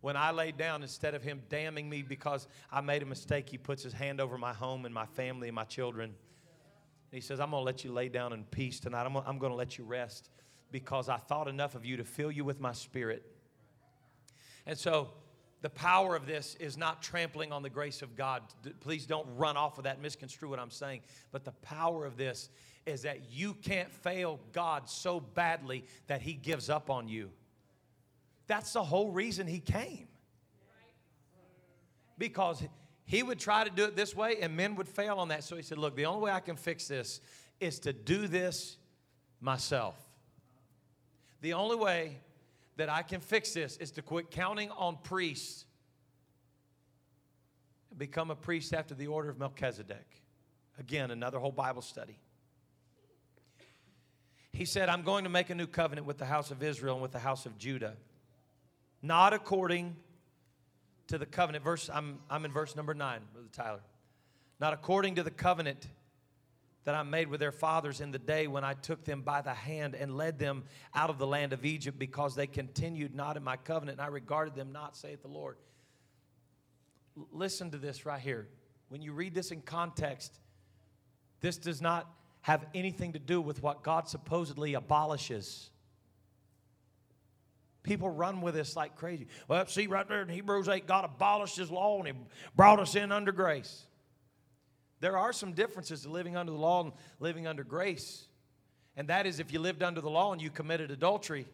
When 0.00 0.16
I 0.16 0.30
laid 0.30 0.56
down, 0.56 0.80
instead 0.82 1.14
of 1.14 1.22
him 1.22 1.42
damning 1.50 1.90
me 1.90 2.02
because 2.02 2.48
I 2.72 2.80
made 2.80 3.02
a 3.02 3.06
mistake, 3.06 3.50
he 3.50 3.58
puts 3.58 3.82
his 3.82 3.92
hand 3.92 4.18
over 4.18 4.38
my 4.38 4.54
home 4.54 4.86
and 4.86 4.94
my 4.94 5.06
family 5.06 5.48
and 5.48 5.54
my 5.54 5.64
children. 5.64 6.10
And 6.10 6.16
he 7.12 7.20
says, 7.20 7.40
I'm 7.40 7.50
going 7.50 7.60
to 7.60 7.64
let 7.66 7.84
you 7.84 7.92
lay 7.92 8.08
down 8.08 8.32
in 8.32 8.44
peace 8.44 8.80
tonight. 8.80 9.04
I'm, 9.04 9.14
I'm 9.16 9.38
going 9.38 9.52
to 9.52 9.56
let 9.56 9.76
you 9.76 9.84
rest 9.84 10.30
because 10.70 11.10
I 11.10 11.18
thought 11.18 11.48
enough 11.48 11.74
of 11.74 11.84
you 11.84 11.98
to 11.98 12.04
fill 12.04 12.30
you 12.30 12.46
with 12.46 12.60
my 12.60 12.72
spirit. 12.72 13.24
And 14.66 14.78
so, 14.78 15.10
the 15.64 15.70
power 15.70 16.14
of 16.14 16.26
this 16.26 16.56
is 16.60 16.76
not 16.76 17.02
trampling 17.02 17.50
on 17.50 17.62
the 17.62 17.70
grace 17.70 18.02
of 18.02 18.14
God. 18.16 18.42
Please 18.80 19.06
don't 19.06 19.26
run 19.34 19.56
off 19.56 19.78
of 19.78 19.84
that, 19.84 19.98
misconstrue 19.98 20.50
what 20.50 20.58
I'm 20.58 20.70
saying. 20.70 21.00
But 21.32 21.46
the 21.46 21.52
power 21.52 22.04
of 22.04 22.18
this 22.18 22.50
is 22.84 23.00
that 23.00 23.30
you 23.32 23.54
can't 23.54 23.90
fail 23.90 24.38
God 24.52 24.90
so 24.90 25.20
badly 25.20 25.86
that 26.06 26.20
He 26.20 26.34
gives 26.34 26.68
up 26.68 26.90
on 26.90 27.08
you. 27.08 27.30
That's 28.46 28.74
the 28.74 28.84
whole 28.84 29.10
reason 29.10 29.46
He 29.46 29.58
came. 29.58 30.06
Because 32.18 32.62
He 33.06 33.22
would 33.22 33.38
try 33.38 33.64
to 33.64 33.70
do 33.70 33.84
it 33.84 33.96
this 33.96 34.14
way 34.14 34.36
and 34.42 34.54
men 34.54 34.74
would 34.74 34.86
fail 34.86 35.16
on 35.16 35.28
that. 35.28 35.44
So 35.44 35.56
He 35.56 35.62
said, 35.62 35.78
Look, 35.78 35.96
the 35.96 36.04
only 36.04 36.26
way 36.26 36.30
I 36.30 36.40
can 36.40 36.56
fix 36.56 36.88
this 36.88 37.22
is 37.58 37.78
to 37.78 37.94
do 37.94 38.28
this 38.28 38.76
myself. 39.40 39.96
The 41.40 41.54
only 41.54 41.76
way 41.76 42.18
that 42.76 42.88
I 42.88 43.02
can 43.02 43.20
fix 43.20 43.52
this 43.52 43.76
is 43.76 43.90
to 43.92 44.02
quit 44.02 44.30
counting 44.30 44.70
on 44.70 44.98
priests 45.02 45.64
and 47.90 47.98
become 47.98 48.30
a 48.30 48.36
priest 48.36 48.74
after 48.74 48.94
the 48.94 49.06
order 49.06 49.30
of 49.30 49.38
Melchizedek. 49.38 50.22
Again, 50.78 51.10
another 51.10 51.38
whole 51.38 51.52
Bible 51.52 51.82
study. 51.82 52.18
He 54.52 54.64
said, 54.64 54.88
I'm 54.88 55.02
going 55.02 55.24
to 55.24 55.30
make 55.30 55.50
a 55.50 55.54
new 55.54 55.66
covenant 55.66 56.06
with 56.06 56.18
the 56.18 56.24
house 56.24 56.50
of 56.50 56.62
Israel 56.62 56.94
and 56.94 57.02
with 57.02 57.12
the 57.12 57.18
house 57.18 57.46
of 57.46 57.58
Judah. 57.58 57.94
Not 59.02 59.32
according 59.32 59.96
to 61.08 61.18
the 61.18 61.26
covenant. 61.26 61.64
Verse, 61.64 61.90
I'm, 61.92 62.18
I'm 62.30 62.44
in 62.44 62.52
verse 62.52 62.76
number 62.76 62.94
nine, 62.94 63.20
Brother 63.32 63.48
Tyler. 63.52 63.80
Not 64.60 64.72
according 64.72 65.16
to 65.16 65.22
the 65.22 65.30
covenant 65.30 65.86
that 66.85 66.95
I 66.95 67.03
made 67.03 67.28
with 67.28 67.41
their 67.41 67.53
fathers 67.53 68.01
in 68.01 68.11
the 68.11 68.18
day 68.18 68.47
when 68.47 68.62
I 68.62 68.74
took 68.74 69.05
them 69.05 69.22
by 69.22 69.41
the 69.41 69.55
hand 69.55 69.95
and 69.95 70.16
led 70.16 70.39
them 70.39 70.64
out 70.95 71.11
of 71.11 71.18
the 71.18 71.26
land 71.26 71.53
of 71.53 71.64
Egypt, 71.64 71.99
because 71.99 72.35
they 72.35 72.47
continued 72.47 73.14
not 73.14 73.37
in 73.37 73.43
my 73.43 73.57
covenant, 73.57 73.99
and 73.99 74.05
I 74.07 74.11
regarded 74.11 74.55
them 74.55 74.72
not, 74.72 74.97
saith 74.97 75.22
the 75.22 75.28
Lord. 75.28 75.57
L- 77.16 77.28
listen 77.32 77.70
to 77.70 77.78
this 77.78 78.05
right 78.05 78.20
here. 78.20 78.49
When 78.89 79.01
you 79.01 79.12
read 79.12 79.35
this 79.35 79.51
in 79.51 79.62
context, 79.62 80.39
this 81.41 81.57
does 81.57 81.80
not 81.80 82.11
have 82.43 82.66
anything 82.74 83.14
to 83.14 83.18
do 83.18 83.41
with 83.41 83.62
what 83.62 83.82
God 83.82 84.07
supposedly 84.07 84.74
abolishes. 84.74 85.70
People 87.82 88.11
run 88.11 88.43
with 88.43 88.55
this 88.55 88.76
like 88.76 88.97
crazy. 88.97 89.28
Well, 89.49 89.66
see 89.66 89.87
right 89.87 90.07
there 90.07 90.22
in 90.22 90.28
Hebrews 90.28 90.68
8, 90.68 90.87
God 90.87 91.05
abolished 91.07 91.57
his 91.57 91.70
law 91.70 91.99
and 91.99 92.09
he 92.09 92.14
brought 92.55 92.80
us 92.80 92.95
in 92.95 93.12
under 93.12 93.32
grace. 93.32 93.87
There 95.01 95.16
are 95.16 95.32
some 95.32 95.53
differences 95.53 96.03
to 96.03 96.09
living 96.09 96.36
under 96.36 96.53
the 96.53 96.59
law 96.59 96.82
and 96.82 96.92
living 97.20 97.47
under 97.47 97.64
grace. 97.64 98.26
And 98.97 99.09
that 99.09 99.26
is 99.26 99.40
if 99.40 99.53
you 99.53 99.59
lived 99.59 99.82
under 99.82 100.01
the 100.01 100.11
law 100.11 100.32
and 100.32 100.40
you 100.40 100.51
committed 100.51 100.90
adultery, 100.90 101.47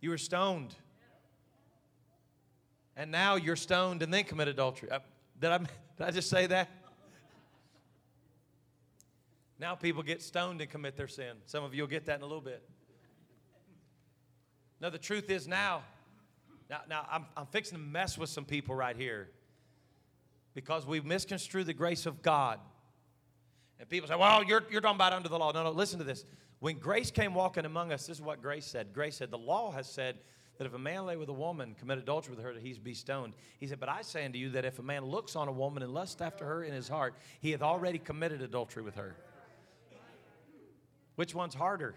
you 0.00 0.10
were 0.10 0.18
stoned. 0.18 0.74
And 2.96 3.10
now 3.10 3.36
you're 3.36 3.56
stoned 3.56 4.02
and 4.02 4.12
then 4.12 4.24
commit 4.24 4.48
adultery. 4.48 4.90
Uh, 4.90 4.98
did, 5.40 5.50
I, 5.50 5.58
did 5.58 5.68
I 6.00 6.10
just 6.10 6.28
say 6.28 6.46
that? 6.46 6.68
Now 9.58 9.74
people 9.74 10.02
get 10.02 10.22
stoned 10.22 10.60
and 10.60 10.70
commit 10.70 10.96
their 10.96 11.08
sin. 11.08 11.36
Some 11.46 11.64
of 11.64 11.74
you 11.74 11.82
will 11.82 11.88
get 11.88 12.06
that 12.06 12.16
in 12.16 12.22
a 12.22 12.26
little 12.26 12.40
bit. 12.40 12.62
No, 14.80 14.88
the 14.88 14.98
truth 14.98 15.30
is 15.30 15.46
now, 15.46 15.82
now, 16.70 16.80
now 16.88 17.06
I'm, 17.10 17.26
I'm 17.36 17.46
fixing 17.46 17.76
to 17.76 17.84
mess 17.84 18.16
with 18.16 18.30
some 18.30 18.46
people 18.46 18.74
right 18.74 18.96
here 18.96 19.28
because 20.54 20.86
we 20.86 21.00
misconstrue 21.00 21.64
the 21.64 21.74
grace 21.74 22.06
of 22.06 22.22
God. 22.22 22.58
And 23.78 23.88
people 23.88 24.08
say, 24.08 24.16
well, 24.16 24.44
you're, 24.44 24.62
you're 24.70 24.80
talking 24.80 24.96
about 24.96 25.12
under 25.12 25.28
the 25.28 25.38
law. 25.38 25.52
No, 25.52 25.64
no, 25.64 25.70
listen 25.70 25.98
to 25.98 26.04
this. 26.04 26.24
When 26.58 26.78
grace 26.78 27.10
came 27.10 27.34
walking 27.34 27.64
among 27.64 27.92
us, 27.92 28.06
this 28.06 28.18
is 28.18 28.22
what 28.22 28.42
grace 28.42 28.66
said. 28.66 28.92
Grace 28.92 29.16
said, 29.16 29.30
the 29.30 29.38
law 29.38 29.70
has 29.72 29.86
said 29.86 30.16
that 30.58 30.66
if 30.66 30.74
a 30.74 30.78
man 30.78 31.06
lay 31.06 31.16
with 31.16 31.30
a 31.30 31.34
woman, 31.34 31.74
commit 31.78 31.96
adultery 31.96 32.34
with 32.34 32.44
her, 32.44 32.52
that 32.52 32.62
he's 32.62 32.78
be 32.78 32.92
stoned. 32.92 33.32
He 33.58 33.66
said, 33.66 33.80
but 33.80 33.88
I 33.88 34.02
say 34.02 34.26
unto 34.26 34.38
you 34.38 34.50
that 34.50 34.66
if 34.66 34.78
a 34.78 34.82
man 34.82 35.06
looks 35.06 35.34
on 35.34 35.48
a 35.48 35.52
woman 35.52 35.82
and 35.82 35.94
lusts 35.94 36.20
after 36.20 36.44
her 36.44 36.62
in 36.62 36.74
his 36.74 36.86
heart, 36.86 37.14
he 37.40 37.52
hath 37.52 37.62
already 37.62 37.98
committed 37.98 38.42
adultery 38.42 38.82
with 38.82 38.96
her. 38.96 39.16
Which 41.14 41.34
one's 41.34 41.54
harder? 41.54 41.94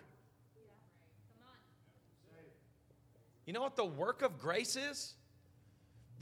You 3.45 3.51
know 3.51 3.61
what 3.61 3.75
the 3.75 3.83
work 3.83 4.21
of 4.21 4.39
grace 4.39 4.77
is? 4.77 5.15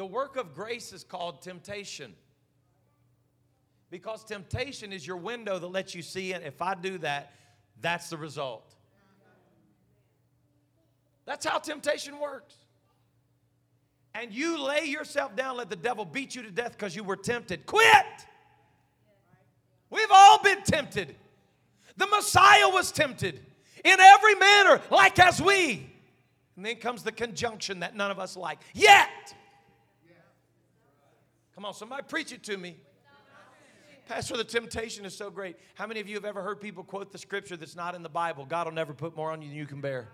The 0.01 0.07
work 0.07 0.35
of 0.35 0.55
grace 0.55 0.93
is 0.93 1.03
called 1.03 1.43
temptation. 1.43 2.15
Because 3.91 4.23
temptation 4.23 4.91
is 4.91 5.05
your 5.05 5.17
window 5.17 5.59
that 5.59 5.67
lets 5.67 5.93
you 5.93 6.01
see 6.01 6.33
it. 6.33 6.41
If 6.43 6.59
I 6.59 6.73
do 6.73 6.97
that, 6.97 7.33
that's 7.81 8.09
the 8.09 8.17
result. 8.17 8.73
That's 11.25 11.45
how 11.45 11.59
temptation 11.59 12.19
works. 12.19 12.55
And 14.15 14.33
you 14.33 14.59
lay 14.59 14.85
yourself 14.85 15.35
down, 15.35 15.57
let 15.57 15.69
the 15.69 15.75
devil 15.75 16.03
beat 16.03 16.33
you 16.33 16.41
to 16.41 16.49
death 16.49 16.71
because 16.71 16.95
you 16.95 17.03
were 17.03 17.15
tempted. 17.15 17.67
Quit! 17.67 18.25
We've 19.91 20.09
all 20.11 20.41
been 20.41 20.63
tempted. 20.63 21.15
The 21.97 22.07
Messiah 22.07 22.69
was 22.69 22.91
tempted 22.91 23.39
in 23.85 23.99
every 23.99 24.33
manner, 24.33 24.81
like 24.89 25.19
as 25.19 25.39
we. 25.39 25.91
And 26.55 26.65
then 26.65 26.77
comes 26.77 27.03
the 27.03 27.11
conjunction 27.11 27.81
that 27.81 27.95
none 27.95 28.09
of 28.09 28.17
us 28.17 28.35
like. 28.35 28.57
Yet! 28.73 29.35
Come 31.55 31.65
on, 31.65 31.73
somebody 31.73 32.03
preach 32.07 32.31
it 32.31 32.43
to 32.43 32.57
me. 32.57 32.77
Pastor, 34.07 34.35
the 34.35 34.43
temptation 34.43 35.05
is 35.05 35.15
so 35.15 35.29
great. 35.29 35.55
How 35.75 35.87
many 35.87 35.99
of 35.99 36.07
you 36.07 36.15
have 36.15 36.25
ever 36.25 36.41
heard 36.41 36.59
people 36.59 36.83
quote 36.83 37.11
the 37.11 37.17
scripture 37.17 37.55
that's 37.55 37.75
not 37.75 37.95
in 37.95 38.03
the 38.03 38.09
Bible? 38.09 38.45
God 38.45 38.67
will 38.67 38.73
never 38.73 38.93
put 38.93 39.15
more 39.15 39.31
on 39.31 39.41
you 39.41 39.47
than 39.49 39.57
you 39.57 39.65
can 39.65 39.79
bear. 39.79 40.09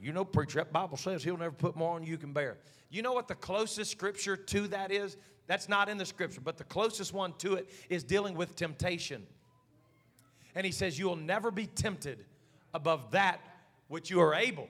You 0.00 0.12
know, 0.12 0.24
preacher, 0.24 0.58
that 0.58 0.72
Bible 0.72 0.96
says 0.96 1.22
he'll 1.22 1.36
never 1.36 1.54
put 1.54 1.76
more 1.76 1.94
on 1.94 2.02
you 2.02 2.06
than 2.06 2.12
you 2.12 2.18
can 2.18 2.32
bear. 2.32 2.58
You 2.90 3.02
know 3.02 3.12
what 3.12 3.28
the 3.28 3.34
closest 3.34 3.90
scripture 3.90 4.36
to 4.36 4.68
that 4.68 4.90
is? 4.90 5.16
That's 5.46 5.68
not 5.68 5.88
in 5.88 5.96
the 5.96 6.04
scripture, 6.04 6.40
but 6.40 6.58
the 6.58 6.64
closest 6.64 7.12
one 7.12 7.34
to 7.38 7.54
it 7.54 7.70
is 7.88 8.02
dealing 8.02 8.34
with 8.34 8.56
temptation. 8.56 9.26
And 10.54 10.66
he 10.66 10.72
says, 10.72 10.98
You 10.98 11.06
will 11.06 11.16
never 11.16 11.50
be 11.50 11.66
tempted 11.66 12.24
above 12.74 13.12
that 13.12 13.40
which 13.88 14.10
you 14.10 14.20
are 14.20 14.34
able. 14.34 14.68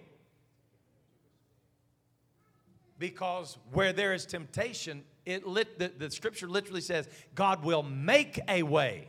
Because 3.03 3.59
where 3.72 3.92
there 3.92 4.14
is 4.14 4.24
temptation, 4.24 5.03
it 5.26 5.44
lit, 5.44 5.76
the, 5.76 5.88
the 5.88 6.09
scripture 6.09 6.46
literally 6.46 6.80
says, 6.80 7.09
God 7.34 7.64
will 7.64 7.82
make 7.82 8.38
a 8.46 8.62
way 8.62 9.09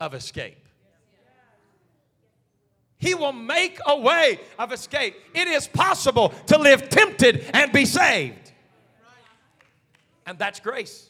of 0.00 0.14
escape. 0.14 0.66
He 2.98 3.14
will 3.14 3.32
make 3.32 3.78
a 3.86 3.96
way 3.96 4.40
of 4.58 4.72
escape. 4.72 5.14
It 5.32 5.46
is 5.46 5.68
possible 5.68 6.30
to 6.48 6.58
live 6.58 6.88
tempted 6.88 7.48
and 7.54 7.70
be 7.70 7.84
saved. 7.84 8.50
And 10.26 10.36
that's 10.36 10.58
grace. 10.58 11.08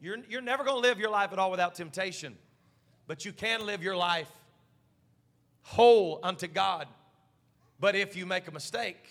You're, 0.00 0.16
you're 0.30 0.40
never 0.40 0.64
going 0.64 0.82
to 0.82 0.88
live 0.88 0.98
your 0.98 1.10
life 1.10 1.34
at 1.34 1.38
all 1.38 1.50
without 1.50 1.74
temptation, 1.74 2.38
but 3.06 3.26
you 3.26 3.34
can 3.34 3.66
live 3.66 3.82
your 3.82 3.96
life 3.96 4.32
whole 5.60 6.20
unto 6.22 6.46
God. 6.46 6.88
But 7.78 7.96
if 7.96 8.16
you 8.16 8.24
make 8.24 8.48
a 8.48 8.50
mistake, 8.50 9.10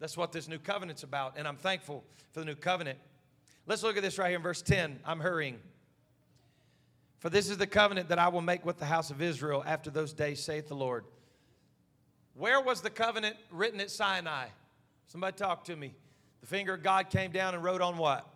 that's 0.00 0.16
what 0.16 0.32
this 0.32 0.48
new 0.48 0.58
covenant's 0.58 1.02
about. 1.02 1.34
And 1.36 1.46
I'm 1.46 1.56
thankful 1.56 2.02
for 2.32 2.40
the 2.40 2.46
new 2.46 2.54
covenant. 2.54 2.98
Let's 3.66 3.82
look 3.82 3.96
at 3.96 4.02
this 4.02 4.18
right 4.18 4.28
here 4.28 4.36
in 4.36 4.42
verse 4.42 4.62
10. 4.62 5.00
I'm 5.04 5.20
hurrying. 5.20 5.58
For 7.18 7.28
this 7.28 7.50
is 7.50 7.58
the 7.58 7.66
covenant 7.66 8.08
that 8.08 8.18
I 8.18 8.28
will 8.28 8.40
make 8.40 8.64
with 8.64 8.78
the 8.78 8.86
house 8.86 9.10
of 9.10 9.20
Israel 9.20 9.62
after 9.66 9.90
those 9.90 10.14
days, 10.14 10.42
saith 10.42 10.68
the 10.68 10.74
Lord. 10.74 11.04
Where 12.34 12.60
was 12.60 12.80
the 12.80 12.88
covenant 12.88 13.36
written 13.50 13.78
at 13.80 13.90
Sinai? 13.90 14.46
Somebody 15.06 15.36
talk 15.36 15.64
to 15.64 15.76
me. 15.76 15.92
The 16.40 16.46
finger 16.46 16.74
of 16.74 16.82
God 16.82 17.10
came 17.10 17.30
down 17.30 17.54
and 17.54 17.62
wrote 17.62 17.82
on 17.82 17.98
what? 17.98 18.26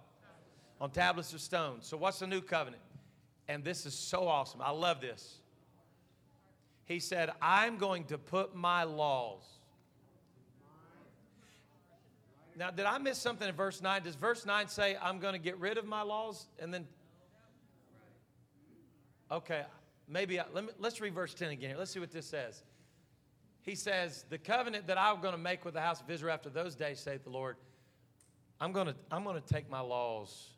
On 0.82 0.90
tablets 0.90 1.32
of 1.32 1.40
stone. 1.40 1.78
So, 1.80 1.96
what's 1.96 2.18
the 2.18 2.26
new 2.26 2.42
covenant? 2.42 2.82
And 3.48 3.64
this 3.64 3.86
is 3.86 3.94
so 3.94 4.28
awesome. 4.28 4.60
I 4.62 4.70
love 4.70 5.00
this. 5.00 5.38
He 6.84 7.00
said, 7.00 7.30
I'm 7.40 7.78
going 7.78 8.04
to 8.04 8.18
put 8.18 8.54
my 8.54 8.84
laws 8.84 9.42
now, 12.56 12.70
did 12.70 12.86
I 12.86 12.98
miss 12.98 13.18
something 13.18 13.48
in 13.48 13.54
verse 13.54 13.82
9? 13.82 14.02
Does 14.02 14.14
verse 14.14 14.46
9 14.46 14.68
say, 14.68 14.96
I'm 15.00 15.18
going 15.18 15.32
to 15.32 15.38
get 15.38 15.58
rid 15.58 15.78
of 15.78 15.86
my 15.86 16.02
laws? 16.02 16.46
And 16.58 16.72
then, 16.72 16.86
okay, 19.30 19.62
maybe, 20.08 20.38
I, 20.38 20.44
let 20.52 20.64
me, 20.64 20.70
let's 20.78 21.00
read 21.00 21.14
verse 21.14 21.34
10 21.34 21.50
again. 21.50 21.76
Let's 21.78 21.90
see 21.90 22.00
what 22.00 22.12
this 22.12 22.26
says. 22.26 22.62
He 23.62 23.74
says, 23.74 24.24
The 24.30 24.38
covenant 24.38 24.86
that 24.86 24.98
I'm 24.98 25.20
going 25.20 25.34
to 25.34 25.38
make 25.38 25.64
with 25.64 25.74
the 25.74 25.80
house 25.80 26.00
of 26.00 26.10
Israel 26.10 26.34
after 26.34 26.50
those 26.50 26.74
days, 26.74 27.00
saith 27.00 27.24
the 27.24 27.30
Lord, 27.30 27.56
I'm 28.60 28.72
going 28.72 28.86
to, 28.86 28.94
I'm 29.10 29.24
going 29.24 29.40
to 29.40 29.46
take 29.46 29.70
my 29.70 29.80
laws 29.80 30.54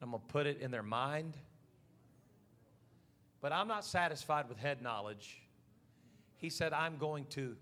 I'm 0.00 0.10
going 0.10 0.22
to 0.22 0.32
put 0.32 0.46
it 0.46 0.60
in 0.60 0.70
their 0.70 0.82
mind. 0.82 1.36
But 3.40 3.52
I'm 3.52 3.68
not 3.68 3.84
satisfied 3.84 4.48
with 4.48 4.58
head 4.58 4.82
knowledge. 4.82 5.42
He 6.36 6.50
said, 6.50 6.72
I'm 6.72 6.98
going 6.98 7.24
to 7.30 7.56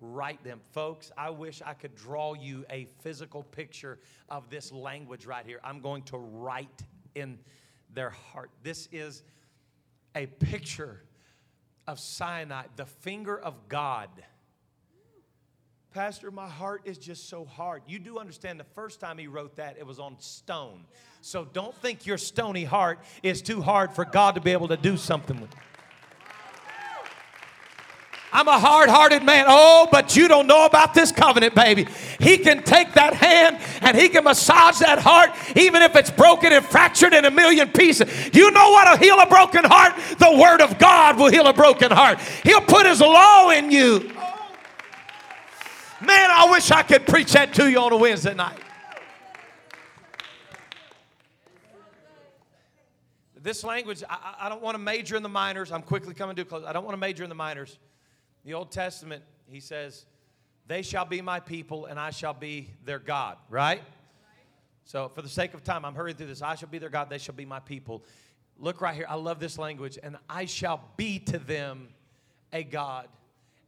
write 0.00 0.42
them. 0.42 0.60
Folks, 0.72 1.12
I 1.16 1.30
wish 1.30 1.62
I 1.64 1.74
could 1.74 1.94
draw 1.94 2.34
you 2.34 2.64
a 2.70 2.86
physical 3.00 3.42
picture 3.42 3.98
of 4.28 4.48
this 4.50 4.72
language 4.72 5.26
right 5.26 5.44
here. 5.44 5.60
I'm 5.62 5.80
going 5.80 6.02
to 6.04 6.18
write 6.18 6.82
in 7.14 7.38
their 7.92 8.10
heart. 8.10 8.50
This 8.62 8.88
is 8.92 9.22
a 10.14 10.26
picture 10.26 11.02
of 11.86 11.98
Sinai, 11.98 12.64
the 12.76 12.86
finger 12.86 13.38
of 13.38 13.68
God. 13.68 14.08
Pastor, 15.92 16.30
my 16.30 16.48
heart 16.48 16.82
is 16.84 16.98
just 16.98 17.28
so 17.28 17.44
hard. 17.44 17.82
You 17.88 17.98
do 17.98 18.18
understand 18.18 18.60
the 18.60 18.64
first 18.64 19.00
time 19.00 19.18
he 19.18 19.26
wrote 19.26 19.56
that, 19.56 19.76
it 19.76 19.84
was 19.84 19.98
on 19.98 20.14
stone. 20.20 20.84
So 21.20 21.44
don't 21.44 21.74
think 21.76 22.06
your 22.06 22.16
stony 22.16 22.62
heart 22.62 23.00
is 23.24 23.42
too 23.42 23.60
hard 23.60 23.92
for 23.92 24.04
God 24.04 24.36
to 24.36 24.40
be 24.40 24.52
able 24.52 24.68
to 24.68 24.76
do 24.76 24.96
something 24.96 25.40
with. 25.40 25.50
I'm 28.32 28.46
a 28.46 28.58
hard 28.58 28.88
hearted 28.88 29.24
man. 29.24 29.46
Oh, 29.48 29.88
but 29.90 30.14
you 30.14 30.28
don't 30.28 30.46
know 30.46 30.64
about 30.64 30.94
this 30.94 31.10
covenant, 31.10 31.54
baby. 31.54 31.86
He 32.20 32.38
can 32.38 32.62
take 32.62 32.92
that 32.92 33.14
hand 33.14 33.58
and 33.80 33.96
he 33.96 34.08
can 34.08 34.24
massage 34.24 34.78
that 34.78 35.00
heart, 35.00 35.30
even 35.56 35.82
if 35.82 35.96
it's 35.96 36.10
broken 36.10 36.52
and 36.52 36.64
fractured 36.64 37.12
in 37.12 37.24
a 37.24 37.30
million 37.30 37.70
pieces. 37.70 38.08
You 38.32 38.50
know 38.52 38.70
what 38.70 38.88
will 38.88 39.04
heal 39.04 39.18
a 39.18 39.26
broken 39.26 39.64
heart? 39.64 39.94
The 40.18 40.38
Word 40.40 40.60
of 40.60 40.78
God 40.78 41.18
will 41.18 41.30
heal 41.30 41.46
a 41.46 41.52
broken 41.52 41.90
heart. 41.90 42.20
He'll 42.44 42.60
put 42.60 42.86
His 42.86 43.00
law 43.00 43.50
in 43.50 43.70
you. 43.70 44.12
Man, 46.00 46.30
I 46.30 46.48
wish 46.50 46.70
I 46.70 46.82
could 46.82 47.06
preach 47.06 47.32
that 47.32 47.52
to 47.54 47.68
you 47.68 47.78
on 47.78 47.92
a 47.92 47.96
Wednesday 47.96 48.34
night. 48.34 48.58
This 53.42 53.64
language, 53.64 54.02
I, 54.08 54.34
I 54.42 54.48
don't 54.48 54.62
want 54.62 54.74
to 54.74 54.78
major 54.78 55.16
in 55.16 55.22
the 55.22 55.28
minors. 55.28 55.72
I'm 55.72 55.82
quickly 55.82 56.14
coming 56.14 56.36
to 56.36 56.42
a 56.42 56.44
close. 56.44 56.64
I 56.64 56.72
don't 56.72 56.84
want 56.84 56.92
to 56.92 57.00
major 57.00 57.24
in 57.24 57.28
the 57.28 57.34
minors. 57.34 57.78
The 58.44 58.54
Old 58.54 58.70
Testament, 58.70 59.22
he 59.46 59.60
says, 59.60 60.06
They 60.66 60.82
shall 60.82 61.04
be 61.04 61.20
my 61.20 61.40
people 61.40 61.86
and 61.86 61.98
I 61.98 62.10
shall 62.10 62.34
be 62.34 62.70
their 62.84 62.98
God, 62.98 63.36
right? 63.48 63.82
So, 64.84 65.08
for 65.08 65.22
the 65.22 65.28
sake 65.28 65.54
of 65.54 65.62
time, 65.62 65.84
I'm 65.84 65.94
hurrying 65.94 66.16
through 66.16 66.26
this. 66.26 66.42
I 66.42 66.56
shall 66.56 66.68
be 66.68 66.78
their 66.78 66.88
God, 66.88 67.10
they 67.10 67.18
shall 67.18 67.34
be 67.34 67.44
my 67.44 67.60
people. 67.60 68.02
Look 68.58 68.80
right 68.80 68.94
here. 68.94 69.06
I 69.08 69.14
love 69.14 69.40
this 69.40 69.56
language. 69.56 69.98
And 70.02 70.16
I 70.28 70.44
shall 70.44 70.82
be 70.96 71.18
to 71.20 71.38
them 71.38 71.88
a 72.52 72.62
God, 72.62 73.08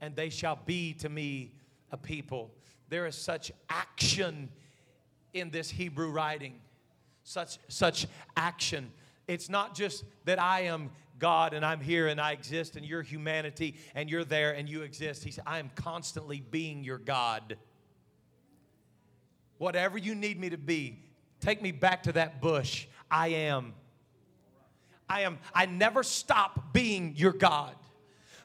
and 0.01 0.15
they 0.15 0.29
shall 0.29 0.59
be 0.67 0.95
to 0.95 1.09
me 1.09 1.53
a 1.91 1.97
people. 1.97 2.51
There 2.89 3.07
is 3.07 3.15
such 3.15 3.53
action 3.69 4.49
in 5.33 5.51
this 5.51 5.71
Hebrew 5.71 6.11
writing. 6.11 6.55
Such, 7.25 7.59
such 7.69 8.07
action. 8.37 8.91
It's 9.29 9.49
not 9.49 9.75
just 9.75 10.05
that 10.25 10.41
I 10.41 10.63
am 10.63 10.91
God 11.23 11.55
and 11.55 11.65
I'm 11.65 11.81
here 11.81 12.09
and 12.09 12.21
I 12.21 12.33
exist 12.33 12.75
and 12.75 12.85
you're 12.85 13.01
humanity 13.01 13.77
and 13.95 14.11
you're 14.11 14.25
there 14.25 14.51
and 14.51 14.69
you 14.69 14.83
exist. 14.83 15.23
He 15.23 15.31
said, 15.31 15.45
I 15.47 15.61
am 15.61 15.71
constantly 15.77 16.41
being 16.41 16.83
your 16.83 16.99
God. 16.99 17.57
Whatever 19.59 19.99
you 19.99 20.17
need 20.17 20.41
me 20.41 20.51
to 20.51 20.59
be, 20.59 20.99
take 21.39 21.63
me 21.63 21.71
back 21.71 22.03
to 22.03 22.13
that 22.15 22.41
bush. 22.43 22.89
I 23.09 23.29
am. 23.29 23.73
I 25.09 25.21
am 25.21 25.39
I 25.55 25.67
never 25.67 26.03
stop 26.03 26.73
being 26.73 27.15
your 27.15 27.33
God. 27.33 27.77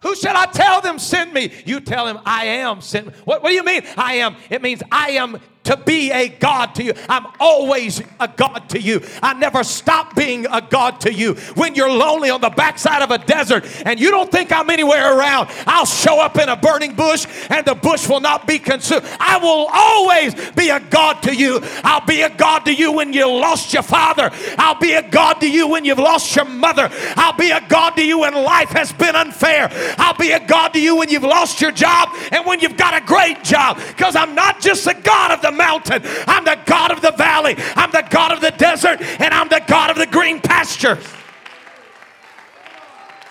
Who 0.04 0.16
shall 0.16 0.38
I 0.38 0.46
tell 0.46 0.80
them 0.80 1.00
sent 1.00 1.34
me? 1.34 1.52
You 1.66 1.80
tell 1.80 2.06
him 2.06 2.20
I 2.28 2.46
am 2.46 2.82
sent. 2.82 3.08
What, 3.26 3.42
what 3.42 3.50
do 3.50 3.56
you 3.56 3.64
mean 3.64 3.82
I 3.98 4.18
am? 4.18 4.36
It 4.52 4.62
means 4.62 4.84
I 4.92 5.14
am 5.14 5.40
to 5.68 5.76
be 5.76 6.12
a 6.12 6.30
God 6.30 6.76
to 6.76 6.84
you. 6.84 6.94
I'm 7.10 7.28
always 7.42 8.02
a 8.22 8.28
God 8.28 8.70
to 8.70 8.82
you. 8.82 9.02
I 9.22 9.34
never 9.34 9.66
stop 9.66 10.16
being 10.16 10.46
a 10.46 10.62
God 10.62 11.02
to 11.02 11.14
you. 11.14 11.34
When 11.56 11.76
you're 11.76 11.92
lonely 11.92 12.30
on 12.30 12.40
the 12.40 12.50
backside 12.50 13.02
of 13.02 13.12
a 13.12 13.18
desert 13.18 13.66
and 13.86 14.00
you 14.00 14.10
don't 14.10 14.32
think 14.32 14.54
I'm 14.54 14.70
anywhere 14.70 15.18
around, 15.18 15.50
I'll 15.68 15.86
show 15.86 16.22
up 16.22 16.38
in 16.38 16.48
a 16.48 16.56
burning 16.56 16.96
bush 16.96 17.28
and 17.50 17.66
the 17.66 17.76
bush 17.76 18.08
will 18.08 18.22
not 18.22 18.48
be 18.48 18.60
consumed. 18.60 19.04
I 19.20 19.38
will 19.40 19.68
always 19.70 20.34
be 20.52 20.70
a 20.70 20.80
God 20.80 21.22
to 21.24 21.36
you. 21.36 21.60
I'll 21.84 22.06
be 22.06 22.22
a 22.22 22.30
God 22.30 22.60
to 22.60 22.74
you 22.74 22.94
when 22.94 23.12
you 23.12 23.28
lost 23.28 23.74
your 23.74 23.84
father. 23.84 24.32
I'll 24.58 24.80
be 24.80 24.94
a 24.94 25.08
God 25.10 25.42
to 25.42 25.52
you 25.52 25.68
when 25.68 25.84
you've 25.84 26.00
lost 26.00 26.34
your 26.34 26.46
mother. 26.46 26.90
I'll 27.18 27.36
be 27.36 27.52
a 27.52 27.62
God 27.68 27.92
to 27.98 28.06
you 28.06 28.20
when 28.20 28.34
life 28.34 28.70
has 28.70 28.94
been 28.94 29.18
unfair. 29.18 29.68
I'll 29.98 30.18
be 30.18 30.32
a 30.32 30.48
God 30.48 30.70
to 30.70 30.82
you 30.82 30.96
when 30.96 31.10
you've 31.10 31.24
lost 31.24 31.60
your 31.60 31.72
job 31.74 32.16
and 32.32 32.46
when 32.46 32.62
you've 32.62 32.78
got 32.78 32.94
a 32.94 33.06
great 33.06 33.44
job 33.44 33.78
because 33.86 34.16
I'm 34.16 34.34
not 34.34 34.62
just 34.62 34.88
a 34.88 34.94
God 34.94 35.32
of 35.32 35.42
the 35.42 35.57
mountain. 35.58 36.02
I'm 36.28 36.46
the 36.46 36.60
God 36.66 36.92
of 36.92 37.02
the 37.02 37.12
valley. 37.12 37.56
I'm 37.76 37.92
the 37.92 38.08
God 38.10 38.32
of 38.32 38.42
the 38.42 38.52
desert. 38.52 39.02
And 39.02 39.34
I'm 39.34 39.50
the 39.50 39.62
God 39.68 39.90
of 39.90 39.98
the 39.98 40.08
green 40.08 40.40
pasture. 40.40 40.98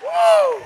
Woo! 0.03 0.61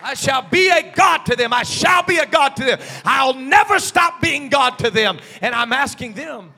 I 0.00 0.14
shall 0.14 0.42
be 0.42 0.68
a 0.68 0.92
God 0.94 1.26
to 1.26 1.36
them. 1.36 1.52
I 1.52 1.64
shall 1.64 2.02
be 2.02 2.18
a 2.18 2.26
God 2.26 2.56
to 2.56 2.64
them. 2.64 2.78
I'll 3.04 3.34
never 3.34 3.78
stop 3.78 4.20
being 4.20 4.48
God 4.48 4.78
to 4.78 4.90
them. 4.90 5.18
And 5.40 5.54
I'm 5.54 5.72
asking 5.72 6.14
them 6.14 6.52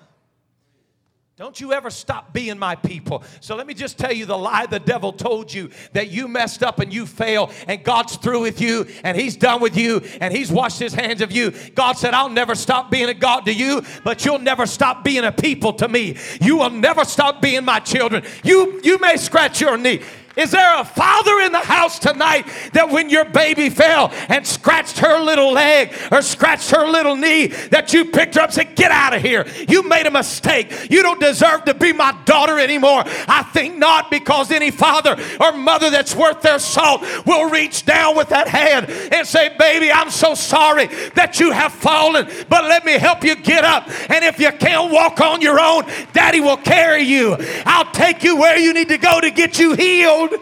don't 1.41 1.59
you 1.59 1.73
ever 1.73 1.89
stop 1.89 2.35
being 2.35 2.59
my 2.59 2.75
people. 2.75 3.23
So 3.41 3.57
let 3.57 3.67
me 3.67 3.73
just 3.73 3.97
tell 3.99 4.13
you 4.13 4.27
the 4.27 4.37
lie 4.37 4.67
the 4.67 4.79
devil 4.79 5.11
told 5.11 5.51
you 5.51 5.71
that 5.95 6.11
you 6.11 6.29
messed 6.29 6.63
up 6.63 6.81
and 6.81 6.93
you 6.93 7.07
fail 7.07 7.51
and 7.67 7.83
God's 7.83 8.17
through 8.17 8.43
with 8.43 8.61
you 8.61 8.87
and 9.05 9.19
he's 9.19 9.39
done 9.39 9.63
with 9.63 9.75
you 9.75 10.03
and 10.21 10.37
he's 10.37 10.53
washed 10.53 10.79
his 10.79 10.93
hands 10.93 11.23
of 11.23 11.33
you. 11.33 11.53
God 11.75 11.95
said, 11.97 12.13
I'll 12.13 12.29
never 12.29 12.55
stop 12.55 12.91
being 12.91 13.09
a 13.09 13.15
God 13.15 13.47
to 13.47 13.55
you, 13.55 13.83
but 14.05 14.23
you'll 14.27 14.39
never 14.39 14.67
stop 14.67 15.03
being 15.03 15.25
a 15.25 15.33
people 15.33 15.73
to 15.73 15.89
me. 15.89 16.19
You 16.43 16.59
will 16.59 16.69
never 16.69 17.07
stop 17.07 17.41
being 17.41 17.65
my 17.65 17.81
children. 17.81 18.23
You, 18.45 18.79
you 18.85 18.99
may 18.99 19.17
scratch 19.17 19.63
your 19.63 19.79
knee. 19.79 20.03
Is 20.37 20.53
there 20.53 20.81
a 20.81 20.85
father 20.85 21.41
in 21.41 21.51
the 21.51 21.59
house 21.59 21.99
tonight 21.99 22.47
that 22.73 22.89
when 22.89 23.11
your 23.11 23.25
baby 23.25 23.69
fell 23.69 24.11
and 24.29 24.47
scratched 24.47 24.99
her 25.01 25.21
little 25.21 25.53
leg 25.53 25.93
or 26.13 26.23
scratched 26.23 26.71
her 26.71 26.87
little 26.87 27.17
knee, 27.17 27.49
that 27.49 27.93
you 27.93 28.05
picked 28.05 28.37
her 28.37 28.43
up 28.43 28.47
and 28.47 28.55
said, 28.55 28.77
Get 28.77 28.93
out 28.93 29.13
of 29.13 29.23
here. 29.23 29.45
You 29.69 29.83
made 29.83 30.07
a 30.07 30.11
mistake. 30.11 30.89
You 30.89 31.03
don't 31.03 31.21
deserve 31.21 31.65
to 31.65 31.75
be 31.75 31.93
my 31.93 32.17
daughter 32.27 32.61
anymore. 32.61 33.03
I 33.27 33.43
think 33.53 33.77
not 33.77 34.11
because 34.11 34.53
any 34.53 34.71
father 34.71 35.17
or 35.41 35.53
mother 35.53 35.91
that's 35.91 36.15
worth 36.15 36.43
their 36.43 36.61
salt 36.61 37.03
will 37.27 37.51
reach 37.51 37.85
down 37.85 38.17
with 38.17 38.29
that 38.29 38.47
hand 38.47 38.89
and 39.13 39.27
say, 39.27 39.55
Baby, 39.59 39.91
I'm 39.91 40.11
so 40.11 40.35
sorry 40.35 40.87
that 41.17 41.41
you 41.41 41.51
have 41.51 41.73
fallen, 41.73 42.29
but 42.49 42.65
let 42.65 42.85
me 42.85 42.93
help 42.93 43.25
you 43.25 43.35
get 43.35 43.65
up. 43.65 43.89
And 44.09 44.25
if 44.25 44.39
you 44.39 44.53
can't 44.53 44.93
walk 44.93 45.21
on 45.21 45.41
your 45.41 45.59
own, 45.59 45.85
Daddy 46.13 46.41
will 46.41 46.57
carry 46.57 47.03
you. 47.03 47.37
I'll 47.67 47.91
take 47.91 48.23
you 48.23 48.37
where 48.37 48.57
you 48.57 48.73
need 48.73 48.89
to 48.91 48.99
go 48.99 49.21
to 49.21 49.31
get 49.33 49.59
you 49.59 49.75
healed. 49.75 50.20
Mm. 50.29 50.37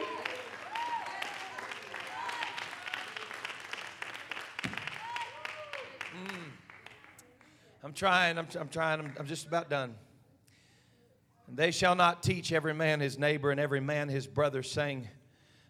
I'm 7.84 7.92
trying, 7.92 8.38
I'm, 8.38 8.48
I'm 8.58 8.68
trying, 8.68 9.00
I'm, 9.00 9.12
I'm 9.18 9.26
just 9.26 9.46
about 9.46 9.70
done. 9.70 9.94
And 11.46 11.56
they 11.56 11.70
shall 11.70 11.94
not 11.94 12.22
teach 12.22 12.52
every 12.52 12.74
man 12.74 13.00
his 13.00 13.18
neighbor 13.18 13.50
and 13.50 13.60
every 13.60 13.80
man 13.80 14.08
his 14.08 14.26
brother, 14.26 14.62
saying, 14.62 15.08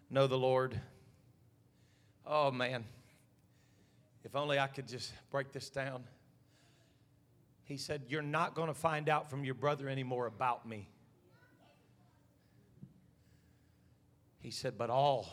Know 0.09 0.27
the 0.27 0.37
Lord. 0.37 0.79
Oh, 2.25 2.51
man. 2.51 2.85
If 4.23 4.35
only 4.35 4.59
I 4.59 4.67
could 4.67 4.87
just 4.87 5.13
break 5.31 5.51
this 5.51 5.69
down. 5.69 6.03
He 7.63 7.77
said, 7.77 8.03
You're 8.09 8.21
not 8.21 8.55
going 8.55 8.67
to 8.67 8.73
find 8.73 9.07
out 9.07 9.29
from 9.29 9.45
your 9.45 9.53
brother 9.53 9.87
anymore 9.87 10.25
about 10.25 10.67
me. 10.67 10.89
He 14.39 14.51
said, 14.51 14.77
But 14.77 14.89
all 14.89 15.27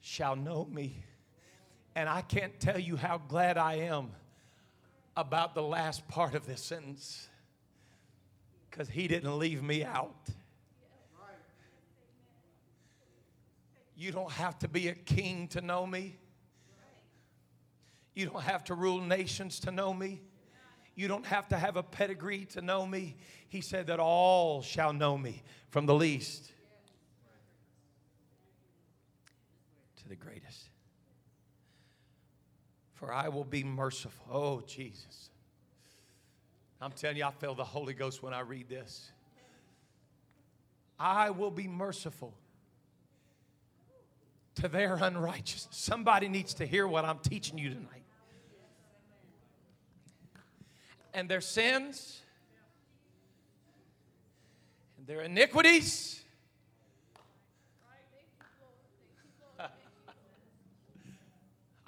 shall 0.00 0.36
know 0.36 0.64
me. 0.70 1.04
And 1.94 2.08
I 2.08 2.22
can't 2.22 2.58
tell 2.60 2.78
you 2.78 2.96
how 2.96 3.18
glad 3.18 3.56
I 3.56 3.74
am 3.74 4.10
about 5.16 5.54
the 5.54 5.62
last 5.62 6.06
part 6.08 6.34
of 6.34 6.46
this 6.46 6.62
sentence 6.62 7.28
because 8.70 8.88
he 8.88 9.08
didn't 9.08 9.38
leave 9.38 9.62
me 9.62 9.84
out. 9.84 10.28
You 13.98 14.12
don't 14.12 14.30
have 14.32 14.58
to 14.58 14.68
be 14.68 14.88
a 14.88 14.94
king 14.94 15.48
to 15.48 15.62
know 15.62 15.86
me. 15.86 16.18
You 18.14 18.26
don't 18.26 18.42
have 18.42 18.64
to 18.64 18.74
rule 18.74 19.00
nations 19.00 19.58
to 19.60 19.70
know 19.70 19.94
me. 19.94 20.20
You 20.94 21.08
don't 21.08 21.24
have 21.26 21.48
to 21.48 21.56
have 21.56 21.76
a 21.76 21.82
pedigree 21.82 22.44
to 22.46 22.60
know 22.60 22.86
me. 22.86 23.16
He 23.48 23.62
said 23.62 23.86
that 23.86 23.98
all 23.98 24.60
shall 24.60 24.92
know 24.92 25.16
me, 25.16 25.42
from 25.70 25.86
the 25.86 25.94
least 25.94 26.52
to 30.06 30.10
the 30.10 30.16
greatest. 30.16 30.70
For 32.94 33.12
I 33.12 33.28
will 33.28 33.44
be 33.44 33.64
merciful. 33.64 34.26
Oh, 34.30 34.60
Jesus. 34.66 35.30
I'm 36.80 36.92
telling 36.92 37.16
you, 37.16 37.24
I 37.24 37.32
feel 37.32 37.54
the 37.54 37.64
Holy 37.64 37.92
Ghost 37.92 38.22
when 38.22 38.32
I 38.32 38.40
read 38.40 38.68
this. 38.68 39.10
I 40.98 41.30
will 41.30 41.50
be 41.50 41.66
merciful 41.66 42.32
to 44.56 44.68
their 44.68 44.94
unrighteousness. 44.94 45.76
Somebody 45.76 46.28
needs 46.28 46.54
to 46.54 46.66
hear 46.66 46.86
what 46.86 47.04
I'm 47.04 47.18
teaching 47.18 47.58
you 47.58 47.70
tonight. 47.70 48.04
And 51.12 51.28
their 51.28 51.40
sins, 51.40 52.20
and 54.98 55.06
their 55.06 55.22
iniquities, 55.22 56.22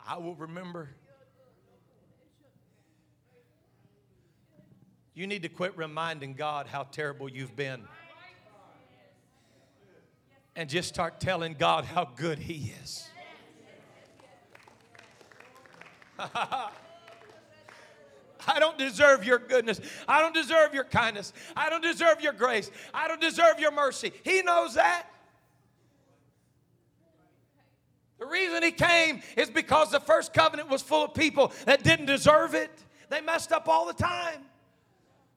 I 0.09 0.17
will 0.17 0.35
remember. 0.37 0.89
You 5.13 5.27
need 5.27 5.43
to 5.43 5.51
quit 5.51 5.77
reminding 5.77 6.33
God 6.33 6.67
how 6.67 6.85
terrible 6.85 7.29
you've 7.29 7.55
been. 7.55 7.83
And 10.57 10.71
just 10.71 10.89
start 10.89 11.21
telling 11.21 11.57
God 11.59 11.85
how 11.85 12.09
good 12.17 12.39
He 12.39 12.73
is. 12.83 13.07
I 16.19 16.71
don't 18.59 18.79
deserve 18.79 19.25
your 19.25 19.39
goodness. 19.39 19.79
I 20.09 20.23
don't 20.23 20.35
deserve 20.35 20.73
your 20.73 20.85
kindness. 20.85 21.35
I 21.55 21.69
don't 21.69 21.83
deserve 21.83 22.23
your 22.23 22.33
grace. 22.33 22.71
I 22.95 23.09
don't 23.09 23.21
deserve 23.21 23.61
your 23.61 23.73
mercy. 23.73 24.13
He 24.25 24.41
knows 24.41 24.75
that. 24.75 25.07
The 28.19 28.27
reason 28.27 28.63
he 28.63 28.73
came 28.73 29.23
is 29.37 29.49
because 29.49 29.91
the 29.91 30.01
first 30.01 30.33
covenant 30.33 30.69
was 30.69 30.83
full 30.83 31.05
of 31.05 31.15
people 31.15 31.53
that 31.67 31.85
didn't 31.85 32.07
deserve 32.07 32.55
it. 32.55 32.71
They 33.11 33.21
messed 33.21 33.53
up 33.53 33.69
all 33.69 33.87
the 33.87 33.95
time. 33.95 34.41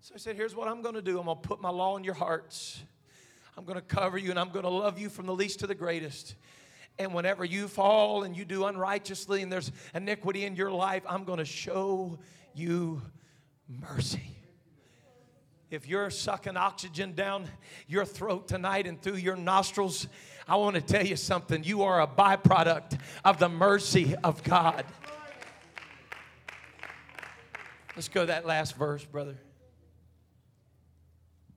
So 0.02 0.16
he 0.16 0.20
said, 0.20 0.36
Here's 0.36 0.56
what 0.56 0.68
I'm 0.68 0.82
going 0.82 0.96
to 0.96 1.02
do 1.02 1.20
I'm 1.20 1.26
going 1.26 1.40
to 1.40 1.48
put 1.48 1.62
my 1.62 1.70
law 1.70 1.96
in 1.98 2.04
your 2.04 2.16
hearts. 2.16 2.82
I'm 3.58 3.66
going 3.66 3.78
to 3.78 3.86
cover 3.86 4.18
you 4.18 4.32
and 4.32 4.40
I'm 4.40 4.50
going 4.50 4.64
to 4.64 4.70
love 4.70 4.98
you 4.98 5.10
from 5.10 5.28
the 5.28 5.36
least 5.36 5.60
to 5.60 5.68
the 5.68 5.76
greatest. 5.76 6.36
And 6.98 7.14
whenever 7.14 7.46
you 7.46 7.68
fall 7.68 8.24
and 8.24 8.36
you 8.36 8.46
do 8.46 8.66
unrighteously 8.66 9.42
and 9.42 9.52
there's 9.52 9.72
iniquity 9.94 10.46
in 10.46 10.56
your 10.56 10.72
life, 10.72 11.04
I'm 11.08 11.24
going 11.24 11.40
to 11.40 11.46
show 11.46 12.18
you 12.54 13.02
mercy. 13.68 14.38
If 15.70 15.88
you're 15.88 16.10
sucking 16.10 16.58
oxygen 16.58 17.14
down 17.14 17.48
your 17.88 18.04
throat 18.04 18.48
tonight 18.48 18.88
and 18.88 19.02
through 19.02 19.16
your 19.16 19.38
nostrils, 19.38 20.08
I 20.48 20.56
want 20.56 20.76
to 20.76 20.82
tell 20.82 21.06
you 21.06 21.16
something. 21.16 21.64
You 21.64 21.84
are 21.84 22.02
a 22.02 22.08
byproduct 22.08 23.00
of 23.24 23.40
the 23.40 23.50
mercy 23.50 24.16
of 24.24 24.44
God. 24.44 24.86
Let's 27.96 28.10
go 28.10 28.26
that 28.26 28.46
last 28.46 28.76
verse, 28.76 29.04
brother. 29.04 29.38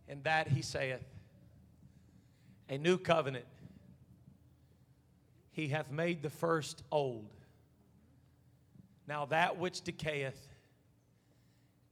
And 0.08 0.22
that 0.24 0.48
he 0.48 0.62
saith, 0.62 1.04
a 2.68 2.78
new 2.78 2.98
covenant. 2.98 3.46
He 5.52 5.68
hath 5.68 5.90
made 5.90 6.22
the 6.22 6.30
first 6.30 6.82
old. 6.90 7.30
Now 9.06 9.26
that 9.26 9.58
which 9.58 9.82
decayeth 9.82 10.38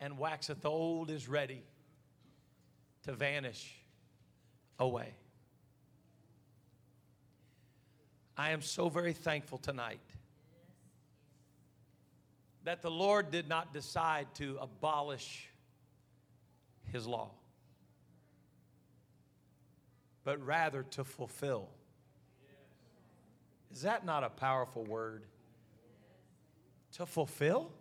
and 0.01 0.19
waxeth 0.19 0.65
old 0.65 1.11
is 1.11 1.29
ready 1.29 1.63
to 3.05 3.13
vanish 3.13 3.77
away. 4.79 5.15
I 8.37 8.51
am 8.51 8.63
so 8.63 8.89
very 8.89 9.13
thankful 9.13 9.59
tonight 9.59 10.01
that 12.65 12.83
the 12.83 12.91
Lord 12.91 13.31
did 13.31 13.49
not 13.49 13.73
decide 13.75 14.27
to 14.37 14.59
abolish 14.61 15.49
His 16.91 17.07
law. 17.07 17.31
but 20.25 20.45
rather 20.47 20.85
to 20.85 21.05
fulfill. 21.05 21.69
Is 23.73 23.83
that 23.83 24.05
not 24.05 24.23
a 24.23 24.29
powerful 24.29 24.85
word? 24.85 25.25
To 26.93 27.07
fulfill? 27.07 27.73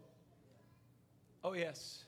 Oh, 1.43 1.53
yes. 1.53 2.05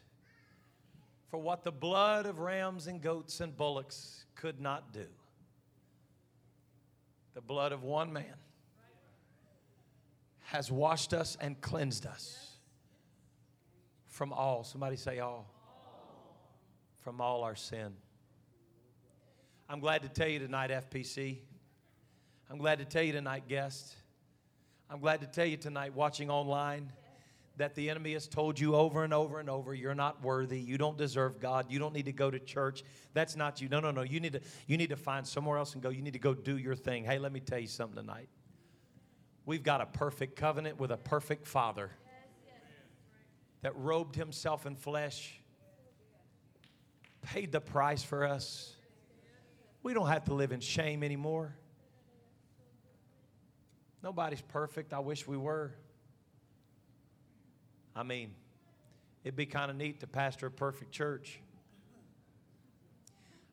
For 1.30 1.38
what 1.38 1.64
the 1.64 1.72
blood 1.72 2.26
of 2.26 2.40
rams 2.40 2.88
and 2.88 3.02
goats 3.02 3.42
and 3.42 3.56
bullocks 3.56 4.26
could 4.36 4.62
not 4.62 4.94
do, 4.94 5.06
the 7.34 7.42
blood 7.42 7.72
of 7.72 7.84
one 7.84 8.14
man 8.14 8.36
has 10.44 10.72
washed 10.72 11.14
us 11.14 11.38
and 11.42 11.60
cleansed 11.62 12.06
us 12.06 12.52
from 14.08 14.32
all. 14.32 14.64
Somebody 14.64 14.96
say 14.96 15.20
all. 15.20 15.48
From 17.02 17.20
all 17.20 17.44
our 17.44 17.56
sin. 17.56 17.94
I'm 19.68 19.80
glad 19.80 20.04
to 20.04 20.10
tell 20.10 20.28
you 20.28 20.40
tonight, 20.40 20.70
FPC. 20.70 21.40
I'm 22.50 22.58
glad 22.58 22.80
to 22.80 22.86
tell 22.86 23.02
you 23.02 23.12
tonight, 23.12 23.48
guests. 23.48 23.96
I'm 24.90 25.00
glad 25.00 25.22
to 25.22 25.28
tell 25.28 25.46
you 25.46 25.58
tonight, 25.58 25.96
watching 25.96 26.30
online, 26.30 26.92
that 27.58 27.76
the 27.76 27.90
enemy 27.90 28.14
has 28.14 28.28
told 28.28 28.60
you 28.60 28.76
over 28.76 29.04
and 29.04 29.14
over 29.14 29.40
and 29.40 29.50
over 29.50 29.74
you're 29.76 29.94
not 29.94 30.24
worthy 30.24 30.60
you 30.60 30.78
don't 30.78 30.98
deserve 30.98 31.40
god 31.40 31.68
you 31.70 31.78
don't 31.78 31.94
need 31.94 32.06
to 32.06 32.12
go 32.12 32.32
to 32.32 32.40
church. 32.40 32.84
That's 33.14 33.36
not 33.36 33.62
you. 33.62 33.70
No 33.70 33.80
no 33.80 33.92
no. 33.92 34.02
You 34.02 34.20
need 34.20 34.34
to 34.34 34.42
you 34.68 34.78
need 34.78 34.90
to 34.90 34.96
find 34.96 35.26
somewhere 35.26 35.58
else 35.58 35.74
and 35.74 35.84
go. 35.84 35.90
You 35.90 36.02
need 36.02 36.14
to 36.14 36.20
go 36.20 36.34
do 36.34 36.58
your 36.58 36.76
thing. 36.76 37.04
Hey 37.04 37.20
let 37.20 37.32
me 37.32 37.40
tell 37.40 37.60
you 37.60 37.68
something 37.68 37.98
tonight. 37.98 38.30
We've 39.46 39.64
got 39.64 39.82
a 39.82 39.86
perfect 39.86 40.36
covenant 40.36 40.80
with 40.80 40.92
a 40.92 40.98
perfect 40.98 41.48
father 41.48 41.92
that 43.62 43.76
robed 43.76 44.16
himself 44.16 44.66
in 44.66 44.76
flesh 44.76 45.40
paid 47.24 47.52
the 47.52 47.62
price 47.62 48.04
for 48.04 48.26
us. 48.26 48.76
We 49.82 49.94
don't 49.94 50.08
have 50.08 50.26
to 50.26 50.34
live 50.34 50.52
in 50.52 50.60
shame 50.60 51.04
anymore. 51.04 51.56
Nobody's 54.04 54.42
perfect. 54.42 54.94
I 54.94 55.00
wish 55.00 55.26
we 55.28 55.38
were. 55.38 55.74
I 57.96 58.04
mean, 58.04 58.32
it'd 59.24 59.36
be 59.36 59.46
kind 59.46 59.70
of 59.70 59.78
neat 59.78 60.00
to 60.00 60.08
pastor 60.08 60.48
a 60.48 60.52
perfect 60.52 60.92
church. 60.92 61.40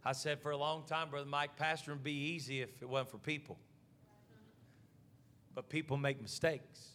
I 0.05 0.13
said 0.13 0.41
for 0.41 0.51
a 0.51 0.57
long 0.57 0.85
time, 0.85 1.11
Brother 1.11 1.29
Mike, 1.29 1.59
pastoring 1.59 1.89
would 1.89 2.05
be 2.05 2.13
easy 2.13 2.63
if 2.63 2.71
it 2.81 2.89
wasn't 2.89 3.11
for 3.11 3.19
people. 3.19 3.59
But 5.55 5.69
people 5.69 5.97
make 5.97 6.23
mistakes. 6.23 6.89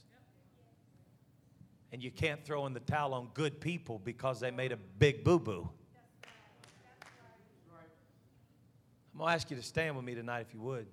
And 1.92 2.02
you 2.04 2.10
can't 2.10 2.44
throw 2.44 2.66
in 2.66 2.74
the 2.74 2.80
towel 2.80 3.14
on 3.14 3.30
good 3.34 3.62
people 3.62 4.00
because 4.04 4.40
they 4.40 4.50
made 4.50 4.72
a 4.72 4.78
big 4.78 5.24
boo 5.24 5.40
boo. 5.40 5.70
I'm 9.14 9.20
going 9.20 9.30
to 9.30 9.36
ask 9.36 9.50
you 9.50 9.56
to 9.56 9.64
stand 9.64 9.96
with 9.96 10.04
me 10.04 10.14
tonight 10.14 10.42
if 10.42 10.54
you 10.54 10.60
would. 10.62 10.88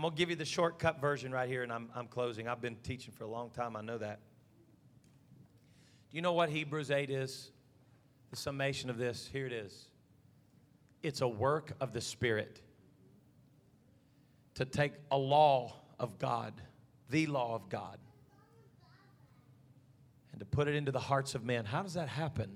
I'm 0.00 0.04
going 0.04 0.14
to 0.14 0.18
give 0.18 0.30
you 0.30 0.36
the 0.36 0.46
shortcut 0.46 0.98
version 0.98 1.30
right 1.30 1.46
here, 1.46 1.62
and 1.62 1.70
I'm, 1.70 1.90
I'm 1.94 2.06
closing. 2.06 2.48
I've 2.48 2.62
been 2.62 2.76
teaching 2.76 3.12
for 3.12 3.24
a 3.24 3.28
long 3.28 3.50
time, 3.50 3.76
I 3.76 3.82
know 3.82 3.98
that. 3.98 4.20
Do 6.10 6.16
you 6.16 6.22
know 6.22 6.32
what 6.32 6.48
Hebrews 6.48 6.90
8 6.90 7.10
is? 7.10 7.50
The 8.30 8.36
summation 8.36 8.88
of 8.88 8.96
this, 8.96 9.28
here 9.30 9.44
it 9.44 9.52
is. 9.52 9.90
It's 11.02 11.20
a 11.20 11.28
work 11.28 11.72
of 11.82 11.92
the 11.92 12.00
Spirit 12.00 12.62
to 14.54 14.64
take 14.64 14.94
a 15.10 15.18
law 15.18 15.74
of 15.98 16.18
God, 16.18 16.54
the 17.10 17.26
law 17.26 17.54
of 17.54 17.68
God, 17.68 17.98
and 20.32 20.40
to 20.40 20.46
put 20.46 20.66
it 20.66 20.76
into 20.76 20.92
the 20.92 20.98
hearts 20.98 21.34
of 21.34 21.44
men. 21.44 21.66
How 21.66 21.82
does 21.82 21.92
that 21.92 22.08
happen? 22.08 22.48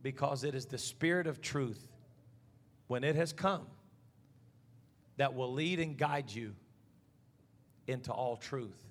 Because 0.00 0.42
it 0.42 0.54
is 0.54 0.64
the 0.64 0.78
Spirit 0.78 1.26
of 1.26 1.42
truth 1.42 1.86
when 2.86 3.04
it 3.04 3.14
has 3.14 3.34
come 3.34 3.66
that 5.16 5.34
will 5.34 5.52
lead 5.52 5.80
and 5.80 5.96
guide 5.96 6.30
you 6.30 6.54
into 7.86 8.12
all 8.12 8.36
truth. 8.36 8.82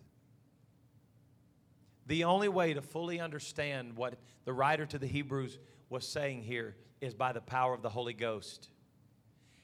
The 2.07 2.23
only 2.23 2.49
way 2.49 2.73
to 2.73 2.81
fully 2.81 3.19
understand 3.19 3.95
what 3.95 4.15
the 4.45 4.53
writer 4.53 4.85
to 4.87 4.97
the 4.97 5.07
Hebrews 5.07 5.59
was 5.89 6.07
saying 6.07 6.43
here 6.43 6.75
is 7.01 7.13
by 7.13 7.33
the 7.33 7.41
power 7.41 7.73
of 7.73 7.81
the 7.81 7.89
Holy 7.89 8.13
Ghost. 8.13 8.69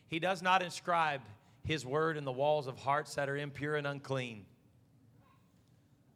He 0.07 0.19
does 0.19 0.41
not 0.41 0.61
inscribe 0.61 1.21
his 1.63 1.85
word 1.85 2.17
in 2.17 2.23
the 2.23 2.31
walls 2.31 2.67
of 2.67 2.77
hearts 2.77 3.15
that 3.15 3.29
are 3.29 3.37
impure 3.37 3.75
and 3.75 3.87
unclean, 3.87 4.45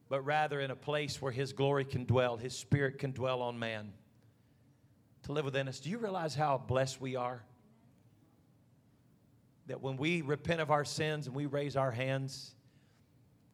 but 0.07 0.21
rather 0.21 0.61
in 0.61 0.71
a 0.71 0.75
place 0.75 1.21
where 1.21 1.31
his 1.31 1.53
glory 1.53 1.85
can 1.85 2.05
dwell, 2.05 2.37
his 2.37 2.55
spirit 2.55 2.99
can 2.99 3.11
dwell 3.11 3.41
on 3.41 3.57
man 3.57 3.91
to 5.23 5.31
live 5.31 5.45
within 5.45 5.67
us. 5.67 5.79
Do 5.79 5.89
you 5.89 5.97
realize 5.97 6.35
how 6.35 6.57
blessed 6.57 7.01
we 7.01 7.15
are? 7.15 7.43
That 9.69 9.81
when 9.81 9.97
we 9.97 10.21
repent 10.23 10.61
of 10.61 10.71
our 10.71 10.83
sins 10.83 11.27
and 11.27 11.35
we 11.35 11.45
raise 11.45 11.75
our 11.75 11.91
hands, 11.91 12.55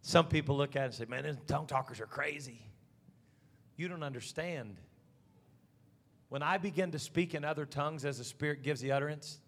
some 0.01 0.27
people 0.27 0.55
look 0.55 0.77
at 0.77 0.83
it 0.83 0.85
and 0.85 0.93
say, 0.93 1.05
man, 1.05 1.23
these 1.23 1.35
tongue 1.45 1.67
talkers 1.67 1.99
are 1.99 2.05
crazy. 2.05 2.61
You 3.75 3.89
don't 3.89 4.01
understand. 4.01 4.77
When 6.29 6.41
I 6.41 6.57
begin 6.57 6.91
to 6.91 6.99
speak 6.99 7.35
in 7.35 7.43
other 7.43 7.65
tongues 7.65 8.05
as 8.05 8.17
the 8.17 8.23
Spirit 8.23 8.63
gives 8.63 8.79
the 8.79 8.93
utterance, 8.93 9.39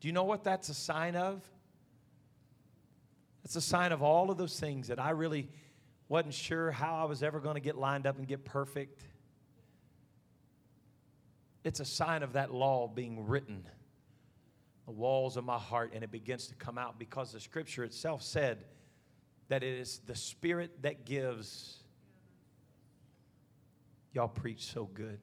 do 0.00 0.06
you 0.06 0.12
know 0.12 0.22
what 0.22 0.44
that's 0.44 0.68
a 0.68 0.74
sign 0.74 1.16
of? 1.16 1.42
It's 3.44 3.56
a 3.56 3.60
sign 3.60 3.90
of 3.90 4.00
all 4.00 4.30
of 4.30 4.38
those 4.38 4.58
things 4.58 4.88
that 4.88 5.00
I 5.00 5.10
really 5.10 5.48
wasn't 6.08 6.34
sure 6.34 6.70
how 6.70 6.94
I 6.94 7.04
was 7.04 7.24
ever 7.24 7.40
going 7.40 7.56
to 7.56 7.60
get 7.60 7.76
lined 7.76 8.06
up 8.06 8.18
and 8.18 8.26
get 8.28 8.44
perfect. 8.44 9.02
It's 11.64 11.80
a 11.80 11.84
sign 11.84 12.22
of 12.22 12.34
that 12.34 12.54
law 12.54 12.86
being 12.86 13.26
written 13.26 13.66
the 14.86 14.92
walls 14.92 15.36
of 15.36 15.44
my 15.44 15.58
heart 15.58 15.92
and 15.94 16.04
it 16.04 16.10
begins 16.10 16.46
to 16.48 16.54
come 16.54 16.78
out 16.78 16.98
because 16.98 17.32
the 17.32 17.40
scripture 17.40 17.84
itself 17.84 18.22
said 18.22 18.64
that 19.48 19.62
it 19.62 19.78
is 19.78 20.00
the 20.06 20.14
spirit 20.14 20.82
that 20.82 21.04
gives. 21.04 21.78
Y'all 24.12 24.28
preach 24.28 24.64
so 24.64 24.84
good. 24.84 25.18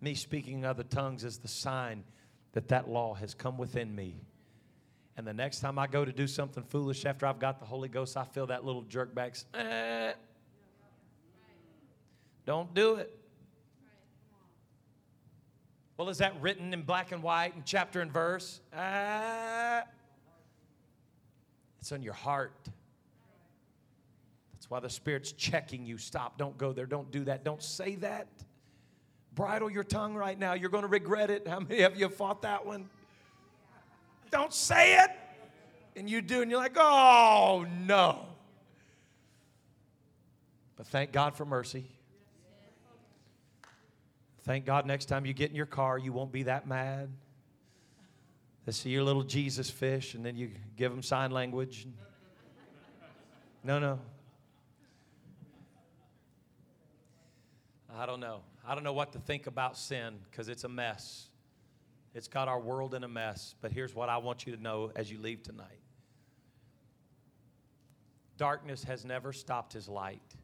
Me 0.00 0.14
speaking 0.14 0.58
in 0.58 0.64
other 0.64 0.82
tongues 0.82 1.24
is 1.24 1.38
the 1.38 1.48
sign 1.48 2.04
that 2.52 2.68
that 2.68 2.88
law 2.88 3.14
has 3.14 3.34
come 3.34 3.58
within 3.58 3.94
me. 3.94 4.20
And 5.16 5.26
the 5.26 5.32
next 5.32 5.60
time 5.60 5.78
i 5.78 5.86
go 5.86 6.04
to 6.04 6.12
do 6.12 6.26
something 6.26 6.64
foolish 6.64 7.06
after 7.06 7.24
i've 7.26 7.38
got 7.38 7.60
the 7.60 7.64
holy 7.64 7.88
ghost 7.88 8.16
i 8.16 8.24
feel 8.24 8.48
that 8.48 8.64
little 8.64 8.82
jerk 8.82 9.14
back 9.14 9.36
eh. 9.54 10.12
don't 12.44 12.74
do 12.74 12.96
it 12.96 13.16
well, 15.96 16.08
is 16.08 16.18
that 16.18 16.40
written 16.40 16.72
in 16.72 16.82
black 16.82 17.12
and 17.12 17.22
white 17.22 17.54
and 17.54 17.64
chapter 17.64 18.00
and 18.00 18.12
verse? 18.12 18.60
Uh, 18.76 19.82
it's 21.80 21.92
on 21.92 22.02
your 22.02 22.14
heart. 22.14 22.52
That's 24.52 24.68
why 24.68 24.80
the 24.80 24.90
Spirit's 24.90 25.32
checking 25.32 25.86
you. 25.86 25.98
Stop, 25.98 26.38
don't 26.38 26.56
go 26.58 26.72
there, 26.72 26.86
don't 26.86 27.10
do 27.10 27.24
that, 27.24 27.44
don't 27.44 27.62
say 27.62 27.96
that. 27.96 28.26
Bridle 29.34 29.70
your 29.70 29.84
tongue 29.84 30.14
right 30.14 30.38
now. 30.38 30.54
You're 30.54 30.70
going 30.70 30.84
to 30.84 30.88
regret 30.88 31.28
it. 31.28 31.46
How 31.46 31.60
many 31.60 31.82
of 31.82 31.96
you 31.96 32.04
have 32.04 32.14
fought 32.14 32.42
that 32.42 32.64
one? 32.64 32.88
Don't 34.30 34.52
say 34.52 34.98
it. 34.98 35.10
And 35.96 36.08
you 36.08 36.22
do, 36.22 36.42
and 36.42 36.50
you're 36.50 36.60
like, 36.60 36.76
oh 36.76 37.66
no. 37.86 38.26
But 40.76 40.86
thank 40.86 41.12
God 41.12 41.36
for 41.36 41.44
mercy. 41.44 41.93
Thank 44.44 44.66
God 44.66 44.84
next 44.84 45.06
time 45.06 45.24
you 45.24 45.32
get 45.32 45.50
in 45.50 45.56
your 45.56 45.66
car, 45.66 45.98
you 45.98 46.12
won't 46.12 46.30
be 46.30 46.44
that 46.44 46.66
mad. 46.66 47.08
They 48.66 48.72
see 48.72 48.90
your 48.90 49.02
little 49.02 49.22
Jesus 49.22 49.70
fish, 49.70 50.14
and 50.14 50.24
then 50.24 50.36
you 50.36 50.50
give 50.76 50.90
them 50.90 51.02
sign 51.02 51.30
language. 51.30 51.86
No, 53.62 53.78
no. 53.78 53.98
I 57.96 58.04
don't 58.04 58.20
know. 58.20 58.40
I 58.66 58.74
don't 58.74 58.84
know 58.84 58.92
what 58.92 59.12
to 59.12 59.18
think 59.18 59.46
about 59.46 59.78
sin 59.78 60.16
because 60.30 60.48
it's 60.48 60.64
a 60.64 60.68
mess. 60.68 61.28
It's 62.14 62.28
got 62.28 62.48
our 62.48 62.60
world 62.60 62.94
in 62.94 63.04
a 63.04 63.08
mess. 63.08 63.54
But 63.60 63.72
here's 63.72 63.94
what 63.94 64.08
I 64.08 64.18
want 64.18 64.46
you 64.46 64.54
to 64.54 64.62
know 64.62 64.90
as 64.94 65.10
you 65.10 65.18
leave 65.18 65.42
tonight 65.42 65.80
darkness 68.36 68.82
has 68.84 69.04
never 69.04 69.32
stopped 69.32 69.72
his 69.72 69.88
light, 69.88 70.34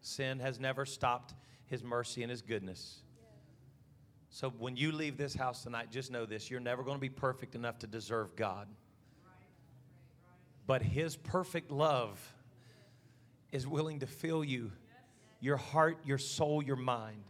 sin 0.00 0.38
has 0.38 0.60
never 0.60 0.86
stopped 0.86 1.34
his 1.68 1.84
mercy 1.84 2.22
and 2.22 2.30
His 2.30 2.42
goodness. 2.42 3.02
So 4.30 4.50
when 4.58 4.76
you 4.76 4.92
leave 4.92 5.16
this 5.16 5.34
house 5.34 5.62
tonight, 5.62 5.90
just 5.90 6.10
know 6.10 6.26
this 6.26 6.50
you're 6.50 6.60
never 6.60 6.82
going 6.82 6.96
to 6.96 7.00
be 7.00 7.08
perfect 7.08 7.54
enough 7.54 7.78
to 7.80 7.86
deserve 7.86 8.34
God. 8.36 8.68
But 10.66 10.82
His 10.82 11.16
perfect 11.16 11.70
love 11.70 12.20
is 13.52 13.66
willing 13.66 14.00
to 14.00 14.06
fill 14.06 14.44
you, 14.44 14.72
your 15.40 15.56
heart, 15.56 15.98
your 16.04 16.18
soul, 16.18 16.62
your 16.62 16.76
mind. 16.76 17.24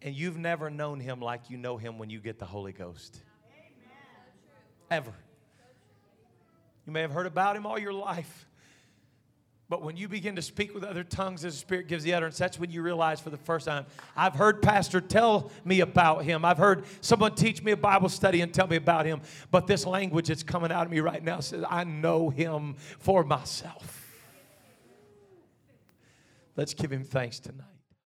And 0.00 0.14
you've 0.14 0.38
never 0.38 0.70
known 0.70 1.00
Him 1.00 1.20
like 1.20 1.50
you 1.50 1.56
know 1.56 1.76
Him 1.76 1.98
when 1.98 2.08
you 2.08 2.20
get 2.20 2.38
the 2.38 2.46
Holy 2.46 2.72
Ghost. 2.72 3.20
Ever. 4.90 5.12
You 6.86 6.92
may 6.92 7.02
have 7.02 7.10
heard 7.10 7.26
about 7.26 7.56
Him 7.56 7.66
all 7.66 7.78
your 7.78 7.92
life. 7.92 8.47
But 9.70 9.82
when 9.82 9.98
you 9.98 10.08
begin 10.08 10.34
to 10.36 10.42
speak 10.42 10.74
with 10.74 10.82
other 10.82 11.04
tongues 11.04 11.44
as 11.44 11.52
the 11.52 11.58
Spirit 11.58 11.88
gives 11.88 12.02
the 12.02 12.14
utterance, 12.14 12.38
that's 12.38 12.58
when 12.58 12.70
you 12.70 12.80
realize 12.80 13.20
for 13.20 13.28
the 13.28 13.36
first 13.36 13.66
time, 13.66 13.84
I've 14.16 14.34
heard 14.34 14.62
Pastor 14.62 15.00
tell 15.00 15.50
me 15.62 15.80
about 15.80 16.24
him. 16.24 16.42
I've 16.44 16.56
heard 16.56 16.84
someone 17.02 17.34
teach 17.34 17.62
me 17.62 17.72
a 17.72 17.76
Bible 17.76 18.08
study 18.08 18.40
and 18.40 18.52
tell 18.52 18.66
me 18.66 18.76
about 18.76 19.04
him. 19.04 19.20
But 19.50 19.66
this 19.66 19.84
language 19.84 20.28
that's 20.28 20.42
coming 20.42 20.72
out 20.72 20.86
of 20.86 20.90
me 20.90 21.00
right 21.00 21.22
now 21.22 21.40
says, 21.40 21.64
I 21.68 21.84
know 21.84 22.30
him 22.30 22.76
for 22.98 23.24
myself. 23.24 24.06
Let's 26.56 26.72
give 26.72 26.90
him 26.90 27.04
thanks 27.04 27.38
tonight. 27.38 27.77